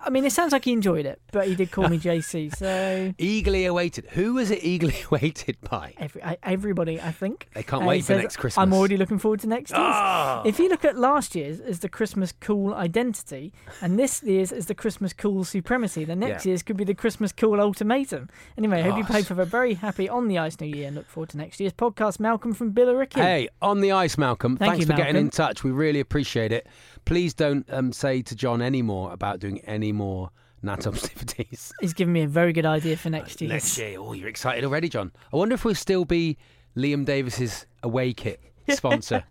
I 0.00 0.10
mean, 0.10 0.24
it 0.24 0.32
sounds 0.32 0.50
like 0.52 0.64
he 0.64 0.72
enjoyed 0.72 1.06
it, 1.06 1.20
but 1.30 1.46
he 1.46 1.54
did 1.54 1.70
call 1.70 1.88
me 1.88 1.96
JC. 1.98 2.54
So 2.56 3.14
Eagerly 3.18 3.66
awaited. 3.66 4.06
Who 4.10 4.34
was 4.34 4.50
it 4.50 4.64
eagerly 4.64 4.96
awaited 5.10 5.58
by? 5.60 5.94
every, 5.96 6.22
I- 6.24 6.38
everybody, 6.42 7.00
I 7.00 7.12
think. 7.12 7.48
They 7.54 7.62
can't 7.62 7.84
Uh, 7.84 7.86
wait 7.86 8.04
for 8.04 8.16
next 8.16 8.36
Christmas. 8.38 8.60
I'm 8.60 8.72
already 8.72 8.96
looking 8.96 9.18
forward 9.20 9.38
to 9.40 9.46
next 9.46 9.70
year's. 9.70 9.80
Ah. 9.82 10.42
If 10.44 10.58
you 10.58 10.68
look 10.68 10.84
at 10.84 10.98
last 10.98 11.36
year's 11.36 11.60
as 11.60 11.78
the 11.80 11.88
Christmas 11.88 12.32
cool 12.40 12.74
identity, 12.74 13.52
and 13.80 13.96
this 13.96 14.22
year's 14.24 14.50
as 14.50 14.66
the 14.66 14.74
Christmas 14.74 15.12
cool 15.12 15.44
supremacy, 15.44 16.04
then 16.04 16.18
next 16.18 16.44
Yeah. 16.44 16.50
year's 16.50 16.62
could 16.64 16.76
be 16.76 16.84
the 16.84 16.94
Christmas 16.94 17.30
cool 17.30 17.60
ultimatum. 17.60 18.28
Anyway, 18.58 18.80
I 18.80 18.82
hope 18.82 18.98
you 18.98 19.04
both 19.04 19.28
have 19.28 19.38
a 19.38 19.44
very 19.44 19.74
happy 19.74 20.08
on 20.08 20.26
the 20.26 20.36
ice 20.38 20.58
new 20.60 20.66
year 20.66 20.88
and 20.88 20.96
look 20.96 21.06
forward 21.08 21.28
to 21.30 21.36
next 21.36 21.60
year's 21.60 21.72
podcast. 21.72 22.18
Malcolm 22.18 22.52
from 22.54 22.72
Billericay. 22.72 23.14
Hey, 23.20 23.48
on 23.62 23.80
the 23.80 23.92
ice, 23.92 24.18
Malcolm. 24.18 24.56
Thank 24.56 24.72
Thanks 24.72 24.80
you, 24.80 24.86
for 24.92 24.96
getting 24.96 25.14
in 25.16 25.30
touch. 25.30 25.59
We 25.64 25.70
really 25.70 26.00
appreciate 26.00 26.52
it. 26.52 26.66
Please 27.04 27.34
don't 27.34 27.66
um, 27.72 27.92
say 27.92 28.22
to 28.22 28.34
John 28.36 28.62
any 28.62 28.82
more 28.82 29.12
about 29.12 29.40
doing 29.40 29.60
any 29.60 29.92
more 29.92 30.30
Nat 30.62 30.86
activities. 30.86 31.72
He's 31.80 31.94
given 31.94 32.12
me 32.12 32.22
a 32.22 32.28
very 32.28 32.52
good 32.52 32.66
idea 32.66 32.96
for 32.96 33.10
next 33.10 33.40
year. 33.40 33.50
Next 33.50 33.78
year. 33.78 33.98
Oh, 33.98 34.12
you're 34.12 34.28
excited 34.28 34.64
already, 34.64 34.88
John. 34.88 35.12
I 35.32 35.36
wonder 35.36 35.54
if 35.54 35.64
we'll 35.64 35.74
still 35.74 36.04
be 36.04 36.36
Liam 36.76 37.04
Davis's 37.04 37.66
away 37.82 38.12
kit 38.12 38.40
sponsor 38.70 39.24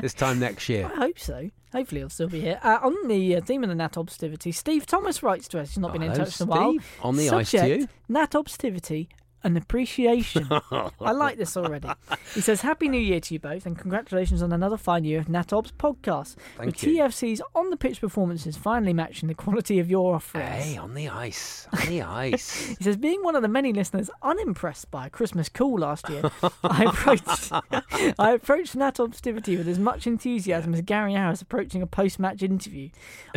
this 0.00 0.14
time 0.14 0.38
next 0.38 0.68
year. 0.68 0.90
I 0.92 0.96
hope 0.96 1.18
so. 1.18 1.50
Hopefully, 1.72 2.02
he'll 2.02 2.10
still 2.10 2.28
be 2.28 2.40
here. 2.40 2.60
Uh, 2.62 2.78
on 2.82 3.08
the 3.08 3.36
uh, 3.36 3.40
theme 3.40 3.64
of 3.64 3.68
the 3.68 3.74
Nat 3.74 3.94
Obstivity, 3.94 4.54
Steve 4.54 4.86
Thomas 4.86 5.24
writes 5.24 5.48
to 5.48 5.58
us. 5.58 5.70
He's 5.70 5.78
not 5.78 5.92
been 5.92 6.02
in 6.02 6.12
touch 6.14 6.40
in 6.40 6.46
a 6.46 6.50
while. 6.50 6.76
On 7.02 7.16
the 7.16 7.30
ice 7.30 7.50
to 7.50 7.58
Subject, 7.58 7.80
you. 7.80 7.88
Nat 8.08 8.30
Obstivity, 8.30 9.08
an 9.44 9.56
appreciation. 9.56 10.48
I 10.50 11.12
like 11.12 11.36
this 11.36 11.56
already. 11.56 11.88
He 12.34 12.40
says, 12.40 12.62
Happy 12.62 12.88
New 12.88 13.00
Year 13.00 13.20
to 13.20 13.34
you 13.34 13.38
both, 13.40 13.66
and 13.66 13.78
congratulations 13.78 14.42
on 14.42 14.52
another 14.52 14.76
fine 14.76 15.04
year 15.04 15.20
of 15.20 15.28
Nat 15.28 15.52
Obs 15.52 15.70
podcast. 15.72 16.36
Thank 16.56 16.66
with 16.66 16.82
you. 16.82 16.98
TFC's 16.98 17.42
on 17.54 17.70
the 17.70 17.76
pitch 17.76 18.00
performances 18.00 18.56
finally 18.56 18.94
matching 18.94 19.28
the 19.28 19.34
quality 19.34 19.78
of 19.78 19.90
your 19.90 20.14
offerings. 20.14 20.64
Hey, 20.64 20.76
on 20.78 20.94
the 20.94 21.08
ice. 21.08 21.68
On 21.72 21.88
the 21.88 22.02
ice. 22.02 22.64
He 22.74 22.82
says, 22.84 22.96
being 22.96 23.22
one 23.22 23.36
of 23.36 23.42
the 23.42 23.48
many 23.48 23.72
listeners 23.72 24.10
unimpressed 24.22 24.90
by 24.90 25.06
a 25.06 25.10
Christmas 25.10 25.48
call 25.48 25.78
last 25.78 26.08
year, 26.08 26.22
I 26.62 26.84
approached 26.84 27.52
I 28.18 28.32
approached 28.32 28.74
Nat 28.74 28.96
Obstivity 28.96 29.56
with 29.56 29.68
as 29.68 29.78
much 29.78 30.06
enthusiasm 30.06 30.72
as 30.74 30.80
Gary 30.80 31.12
Harris 31.12 31.42
approaching 31.42 31.82
a 31.82 31.86
post-match 31.86 32.42
interview. 32.42 32.88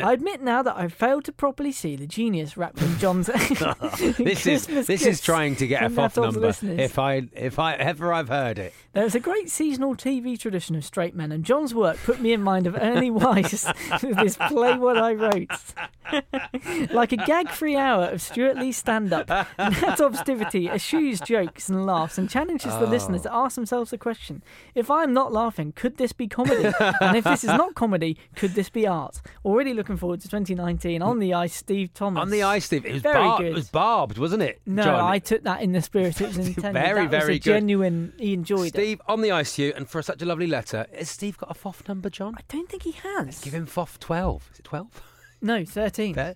I 0.02 0.14
admit 0.14 0.42
now 0.42 0.64
that 0.64 0.78
I've 0.78 0.94
failed 0.94 1.26
to 1.26 1.32
properly 1.32 1.72
see 1.72 1.96
the 1.96 2.08
genius 2.08 2.56
wrapped 2.58 2.82
in 2.82 2.98
John's 2.98 3.28
this 4.18 4.48
is 4.48 4.66
Christmas 4.66 4.88
this 4.88 5.06
is 5.06 5.22
trying 5.22 5.56
to 5.58 5.68
get 5.68 5.84
a 5.84 5.90
from 5.90 5.96
that 5.96 5.97
FOF 5.97 5.97
off 5.98 6.18
number 6.18 6.54
if 6.62 7.00
I 7.00 7.28
if 7.34 7.60
I 7.60 7.76
ever 7.76 8.14
I've 8.14 8.30
heard 8.30 8.60
it. 8.60 8.74
There's 8.94 9.16
a 9.16 9.20
great 9.20 9.50
seasonal 9.50 9.96
TV 9.96 10.40
tradition 10.40 10.76
of 10.76 10.84
straight 10.84 11.16
men, 11.16 11.32
and 11.32 11.44
John's 11.44 11.74
work 11.74 11.98
put 12.04 12.20
me 12.20 12.34
in 12.34 12.42
mind 12.42 12.68
of 12.68 12.76
Ernie 12.76 13.12
Wise 13.12 13.66
with 14.02 14.18
this 14.18 14.38
play 14.38 14.78
what 14.78 14.98
I 14.98 15.14
wrote. 15.14 15.48
like 16.92 17.12
a 17.12 17.18
gag 17.18 17.50
free 17.50 17.76
hour 17.76 18.06
of 18.06 18.22
Stewart 18.22 18.58
Lee 18.58 18.72
stand 18.72 19.12
up, 19.14 19.30
Nat 19.30 19.98
Obstivity 20.00 20.70
eschews 20.70 21.20
jokes 21.20 21.70
and 21.70 21.86
laughs 21.86 22.18
and 22.18 22.30
challenges 22.30 22.74
the 22.74 22.86
oh. 22.86 22.90
listeners 22.90 23.24
to 23.24 23.34
ask 23.34 23.56
themselves 23.56 23.92
the 23.92 23.98
question 23.98 24.44
if 24.74 24.90
I'm 24.90 25.14
not 25.14 25.34
laughing, 25.34 25.74
could 25.74 25.98
this 25.98 26.14
be 26.14 26.28
comedy? 26.28 26.72
and 27.02 27.18
if 27.18 27.24
this 27.24 27.44
is 27.44 27.50
not 27.50 27.76
comedy, 27.76 28.18
could 28.36 28.54
this 28.54 28.70
be 28.70 28.88
art? 28.88 29.22
Already 29.44 29.74
looking 29.74 29.98
forward 29.98 30.22
to 30.22 30.30
2019 30.30 31.02
on 31.02 31.20
the 31.20 31.34
ice, 31.34 31.54
Steve 31.54 31.94
Thomas. 31.94 32.22
On 32.22 32.30
the 32.30 32.44
ice, 32.44 32.66
Steve. 32.66 32.86
It 32.86 32.94
was, 32.94 33.02
Very 33.02 33.16
bar- 33.16 33.38
good. 33.38 33.48
it 33.48 33.54
was 33.54 33.70
barbed, 33.70 34.18
wasn't 34.18 34.44
it? 34.44 34.62
No, 34.66 34.84
John? 34.84 35.00
I 35.00 35.20
took 35.20 35.44
that 35.44 35.62
in 35.62 35.72
the 35.72 35.82
spirit 35.88 36.22
it 36.22 36.28
was 36.28 36.38
intended. 36.38 36.74
Very, 36.74 37.08
that 37.08 37.12
was 37.12 37.24
very 37.24 37.36
a 37.36 37.40
good. 37.40 37.44
genuine. 37.44 38.14
He 38.20 38.34
enjoyed 38.34 38.68
it. 38.68 38.76
Steve 38.76 39.02
on 39.08 39.22
the 39.22 39.32
ice, 39.32 39.58
you, 39.58 39.74
and 39.76 39.90
for 39.90 40.02
such 40.02 40.22
a 40.22 40.26
lovely 40.26 40.48
letter. 40.48 40.86
Has 40.94 41.10
Steve 41.10 41.38
got 41.38 41.50
a 41.50 41.54
FOF 41.54 41.88
number, 41.88 42.10
John? 42.10 42.36
I 42.38 42.42
don't 42.48 42.70
think 42.70 42.84
he 42.84 42.92
has. 42.92 43.40
Give 43.40 43.54
him 43.54 43.66
FOF 43.66 43.98
12. 44.00 44.50
Is 44.54 44.60
it 44.60 44.64
12? 44.66 45.02
No, 45.42 45.66
13. 45.66 46.14
There. 46.14 46.36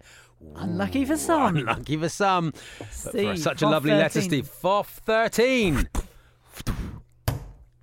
Unlucky 0.55 1.05
for 1.05 1.17
some. 1.17 1.57
Unlucky 1.57 1.97
for 1.97 2.09
some. 2.09 2.51
But 2.79 2.87
for 2.87 3.09
Steve, 3.09 3.39
such 3.39 3.61
a 3.61 3.65
FOF 3.65 3.71
lovely 3.71 3.91
letter, 3.91 4.21
13. 4.21 4.29
Steve. 4.29 4.47
FOF 4.47 4.87
13. 4.87 5.89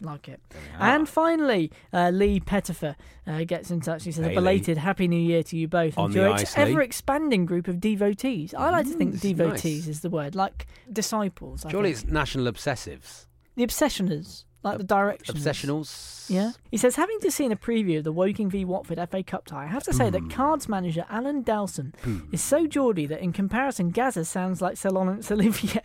Like 0.00 0.28
it. 0.28 0.40
And 0.78 1.08
finally, 1.08 1.72
uh, 1.92 2.10
Lee 2.10 2.38
Pettifer 2.38 2.94
uh, 3.26 3.42
gets 3.44 3.70
in 3.72 3.80
touch. 3.80 4.04
He 4.04 4.12
says, 4.12 4.26
Hey, 4.26 4.32
a 4.32 4.34
belated 4.36 4.78
Happy 4.78 5.08
New 5.08 5.18
Year 5.20 5.42
to 5.42 5.56
you 5.56 5.66
both. 5.66 5.98
On 5.98 6.04
and 6.06 6.14
the 6.14 6.18
to 6.20 6.24
your 6.26 6.34
ice, 6.34 6.56
Lee. 6.56 6.62
ever 6.62 6.80
expanding 6.82 7.46
group 7.46 7.66
of 7.66 7.80
devotees. 7.80 8.54
I 8.54 8.70
like 8.70 8.86
to 8.86 8.92
think 8.92 9.14
Mm, 9.16 9.20
devotees 9.20 9.86
nice. 9.86 9.96
is 9.96 10.00
the 10.02 10.10
word, 10.10 10.36
like 10.36 10.66
disciples. 10.92 11.64
I 11.64 11.70
Surely 11.70 11.92
think. 11.94 12.04
it's 12.04 12.12
national 12.12 12.46
obsessives. 12.52 13.26
The 13.56 13.66
obsessioners, 13.66 14.44
like 14.62 14.78
the 14.78 14.84
directions. 14.84 15.44
Obsessionals. 15.44 16.28
Yeah. 16.28 16.52
He 16.70 16.76
says, 16.76 16.96
having 16.96 17.18
just 17.22 17.36
seen 17.36 17.52
a 17.52 17.56
preview 17.56 17.98
of 17.98 18.04
the 18.04 18.12
Woking 18.12 18.50
v 18.50 18.64
Watford 18.64 18.98
FA 19.10 19.22
Cup 19.22 19.46
tie, 19.46 19.64
I 19.64 19.66
have 19.66 19.84
to 19.84 19.92
say 19.94 20.10
that 20.10 20.28
Cards 20.30 20.68
manager 20.68 21.06
Alan 21.08 21.42
Dowson 21.42 21.94
is 22.32 22.42
so 22.42 22.66
Geordie 22.66 23.06
that 23.06 23.20
in 23.20 23.32
comparison, 23.32 23.90
Gaza 23.90 24.24
sounds 24.24 24.60
like 24.60 24.82
Laurence 24.84 25.30
Olivier. 25.30 25.80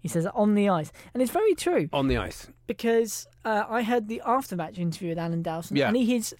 he 0.00 0.08
says, 0.08 0.26
on 0.26 0.54
the 0.54 0.68
ice. 0.68 0.90
And 1.14 1.22
it's 1.22 1.30
very 1.32 1.54
true 1.54 1.88
On 1.92 2.08
the 2.08 2.16
ice. 2.16 2.48
because 2.66 3.26
uh, 3.44 3.64
I 3.68 3.82
heard 3.82 4.08
the 4.08 4.22
after 4.24 4.56
match 4.56 4.78
interview 4.78 5.10
with 5.10 5.18
Alan 5.18 5.42
Dowson, 5.42 5.76
Yeah. 5.76 5.88
and 5.88 5.96
he 5.96 6.16
is 6.16 6.34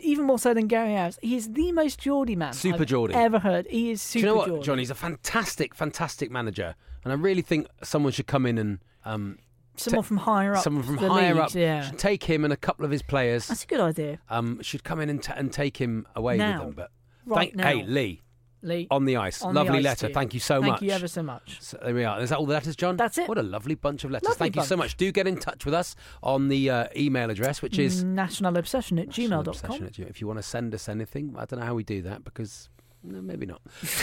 even 0.00 0.26
more 0.26 0.38
so 0.38 0.52
than 0.52 0.66
Gary 0.66 0.92
Harris. 0.92 1.18
He 1.22 1.36
is 1.36 1.52
the 1.52 1.72
most 1.72 2.00
Geordie 2.00 2.36
man 2.36 2.52
Super 2.52 2.82
I've 2.82 2.86
Geordie. 2.88 3.14
ever 3.14 3.38
heard. 3.38 3.66
He 3.70 3.92
is 3.92 4.02
Do 4.02 4.18
super 4.18 4.18
you 4.20 4.26
know 4.26 4.36
what, 4.36 4.46
Geordie. 4.48 4.62
John? 4.64 4.78
He's 4.78 4.90
a 4.90 4.94
fantastic, 4.94 5.74
fantastic 5.74 6.30
manager. 6.30 6.74
And 7.04 7.12
I 7.12 7.16
really 7.16 7.42
think 7.42 7.68
someone 7.82 8.12
should 8.12 8.26
come 8.26 8.44
in 8.44 8.58
and. 8.58 8.78
Um, 9.06 9.38
Someone 9.76 10.02
ta- 10.02 10.06
from 10.08 10.16
higher 10.18 10.54
up. 10.54 10.62
Someone 10.62 10.82
from 10.84 10.96
higher 10.98 11.34
leagues, 11.34 11.54
up 11.54 11.60
Yeah. 11.60 11.82
should 11.88 11.98
take 11.98 12.24
him 12.24 12.44
and 12.44 12.52
a 12.52 12.56
couple 12.56 12.84
of 12.84 12.90
his 12.90 13.02
players. 13.02 13.46
That's 13.48 13.64
a 13.64 13.66
good 13.66 13.80
idea. 13.80 14.18
um, 14.28 14.60
should 14.62 14.84
come 14.84 15.00
in 15.00 15.10
and, 15.10 15.22
ta 15.22 15.34
and 15.36 15.52
take 15.52 15.76
him 15.78 16.06
away 16.14 16.36
Now. 16.36 16.64
with 16.66 16.66
them. 16.66 16.74
But 16.76 16.90
Right 17.26 17.48
thank, 17.48 17.56
now. 17.56 17.66
hey, 17.68 17.82
Lee, 17.84 18.22
Lee. 18.62 18.86
on 18.90 19.04
the 19.04 19.16
ice, 19.16 19.42
on 19.42 19.54
the 19.54 19.62
lovely 19.64 19.78
ice 19.80 19.84
letter. 19.84 20.00
to 20.02 20.08
you. 20.08 20.14
Thank 20.14 20.34
you 20.34 20.40
so 20.40 20.54
much. 20.60 20.62
Thank 20.62 20.72
much. 20.74 20.82
you 20.82 20.90
ever 20.90 21.08
so 21.08 21.22
much. 21.22 21.56
So 21.60 21.78
there 21.82 21.94
we 21.94 22.04
are. 22.04 22.20
Is 22.20 22.30
that 22.30 22.38
all 22.38 22.46
the 22.46 22.52
letters, 22.52 22.76
John? 22.76 22.96
That's 22.96 23.18
it. 23.18 23.28
What 23.28 23.38
a 23.38 23.42
lovely 23.42 23.74
bunch 23.74 24.04
of 24.04 24.10
letters. 24.10 24.28
Lovely 24.28 24.38
Thank 24.38 24.56
you 24.56 24.62
so 24.62 24.76
bunch. 24.76 24.90
much. 24.92 24.96
Do 24.96 25.10
get 25.10 25.26
in 25.26 25.36
touch 25.38 25.64
with 25.64 25.74
us 25.74 25.96
on 26.22 26.48
the 26.48 26.70
uh, 26.70 26.86
email 26.96 27.30
address, 27.30 27.62
which 27.62 27.78
is 27.78 28.04
National 28.04 28.56
Obsession 28.56 28.98
at 28.98 29.08
gmail.com. 29.08 29.48
Obsession. 29.48 30.06
If 30.08 30.20
you 30.20 30.26
want 30.26 30.38
to 30.38 30.42
send 30.42 30.74
us 30.74 30.88
anything, 30.88 31.34
I 31.36 31.46
don't 31.46 31.60
know 31.60 31.66
how 31.66 31.74
we 31.74 31.82
do 31.84 32.02
that 32.02 32.24
because 32.24 32.68
no, 33.02 33.20
maybe 33.20 33.44
not. 33.46 33.60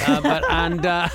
uh, 0.08 0.22
but 0.22 0.44
and 0.50 0.86
uh, 0.86 1.08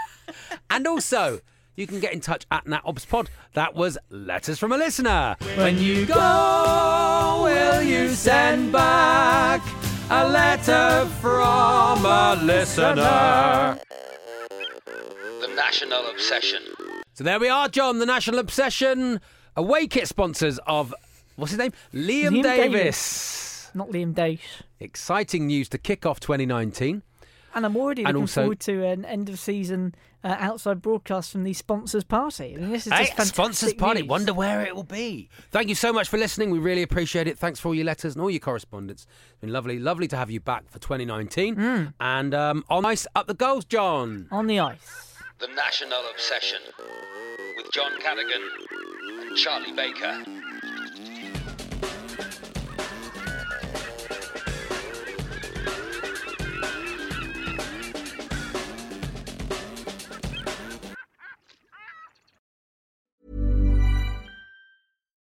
and 0.70 0.86
also. 0.86 1.40
You 1.76 1.86
can 1.86 2.00
get 2.00 2.14
in 2.14 2.20
touch 2.20 2.46
at 2.50 2.64
NatObsPod. 2.64 3.28
That 3.52 3.74
was 3.74 3.98
letters 4.08 4.58
from 4.58 4.72
a 4.72 4.78
listener. 4.78 5.36
When 5.56 5.78
you 5.78 6.06
go, 6.06 7.42
will 7.44 7.82
you 7.82 8.08
send 8.08 8.72
back 8.72 9.60
a 10.08 10.26
letter 10.26 11.06
from 11.20 12.06
a 12.06 12.40
listener? 12.42 13.78
The 15.42 15.48
National 15.54 16.08
Obsession. 16.08 16.62
So 17.12 17.24
there 17.24 17.38
we 17.38 17.50
are, 17.50 17.68
John, 17.68 17.98
the 17.98 18.06
National 18.06 18.38
Obsession 18.38 19.20
away 19.54 19.86
kit 19.86 20.08
sponsors 20.08 20.58
of 20.66 20.94
what's 21.36 21.52
his 21.52 21.58
name? 21.58 21.72
Liam, 21.92 22.36
Liam 22.36 22.42
Davis. 22.42 22.72
Davis. 22.72 23.70
Not 23.74 23.90
Liam 23.90 24.14
Dace. 24.14 24.62
Exciting 24.80 25.46
news 25.46 25.68
to 25.68 25.76
kick 25.76 26.06
off 26.06 26.20
2019. 26.20 27.02
And 27.56 27.64
I'm 27.66 27.74
already 27.76 28.02
And 28.04 28.08
looking 28.12 28.22
also- 28.24 28.42
forward 28.42 28.60
to 28.60 28.84
an 28.84 29.04
end 29.06 29.28
of 29.30 29.38
season 29.38 29.94
uh, 30.22 30.36
outside 30.38 30.82
broadcast 30.82 31.32
from 31.32 31.42
the 31.44 31.52
sponsors 31.54 32.04
party. 32.04 32.54
I 32.54 32.60
mean, 32.60 32.70
this 32.70 32.86
is 32.86 32.92
Hey, 32.92 33.04
just 33.04 33.12
fantastic 33.12 33.34
sponsors 33.34 33.74
party. 33.74 34.00
news. 34.02 34.08
Wonder 34.10 34.34
where 34.34 34.60
it 34.66 34.76
will 34.76 34.82
be. 34.84 35.28
Thank 35.52 35.68
you 35.70 35.74
so 35.74 35.92
much 35.92 36.08
for 36.08 36.18
listening. 36.18 36.50
We 36.50 36.58
really 36.58 36.82
appreciate 36.82 37.26
it. 37.26 37.38
Thanks 37.38 37.58
for 37.58 37.68
all 37.68 37.74
your 37.74 37.86
letters 37.86 38.14
and 38.14 38.22
all 38.22 38.30
your 38.30 38.40
correspondence. 38.40 39.06
It's 39.30 39.40
been 39.40 39.52
lovely, 39.52 39.78
lovely 39.78 40.06
to 40.08 40.16
have 40.16 40.30
you 40.30 40.38
back 40.40 40.68
for 40.68 40.78
2019. 40.80 41.56
Mm. 41.56 41.94
And 41.98 42.34
um, 42.34 42.64
on 42.68 42.84
ice, 42.84 43.06
up 43.16 43.26
the 43.26 43.34
Gulls, 43.34 43.64
John. 43.64 44.28
On 44.30 44.46
the 44.46 44.60
ice. 44.60 45.14
The 45.38 45.48
National 45.48 46.02
Obsession. 46.12 46.60
With 47.56 47.70
John 47.72 47.92
Cadigan 48.00 48.42
and 49.28 49.36
Charlie 49.36 49.72
Baker. 49.72 50.24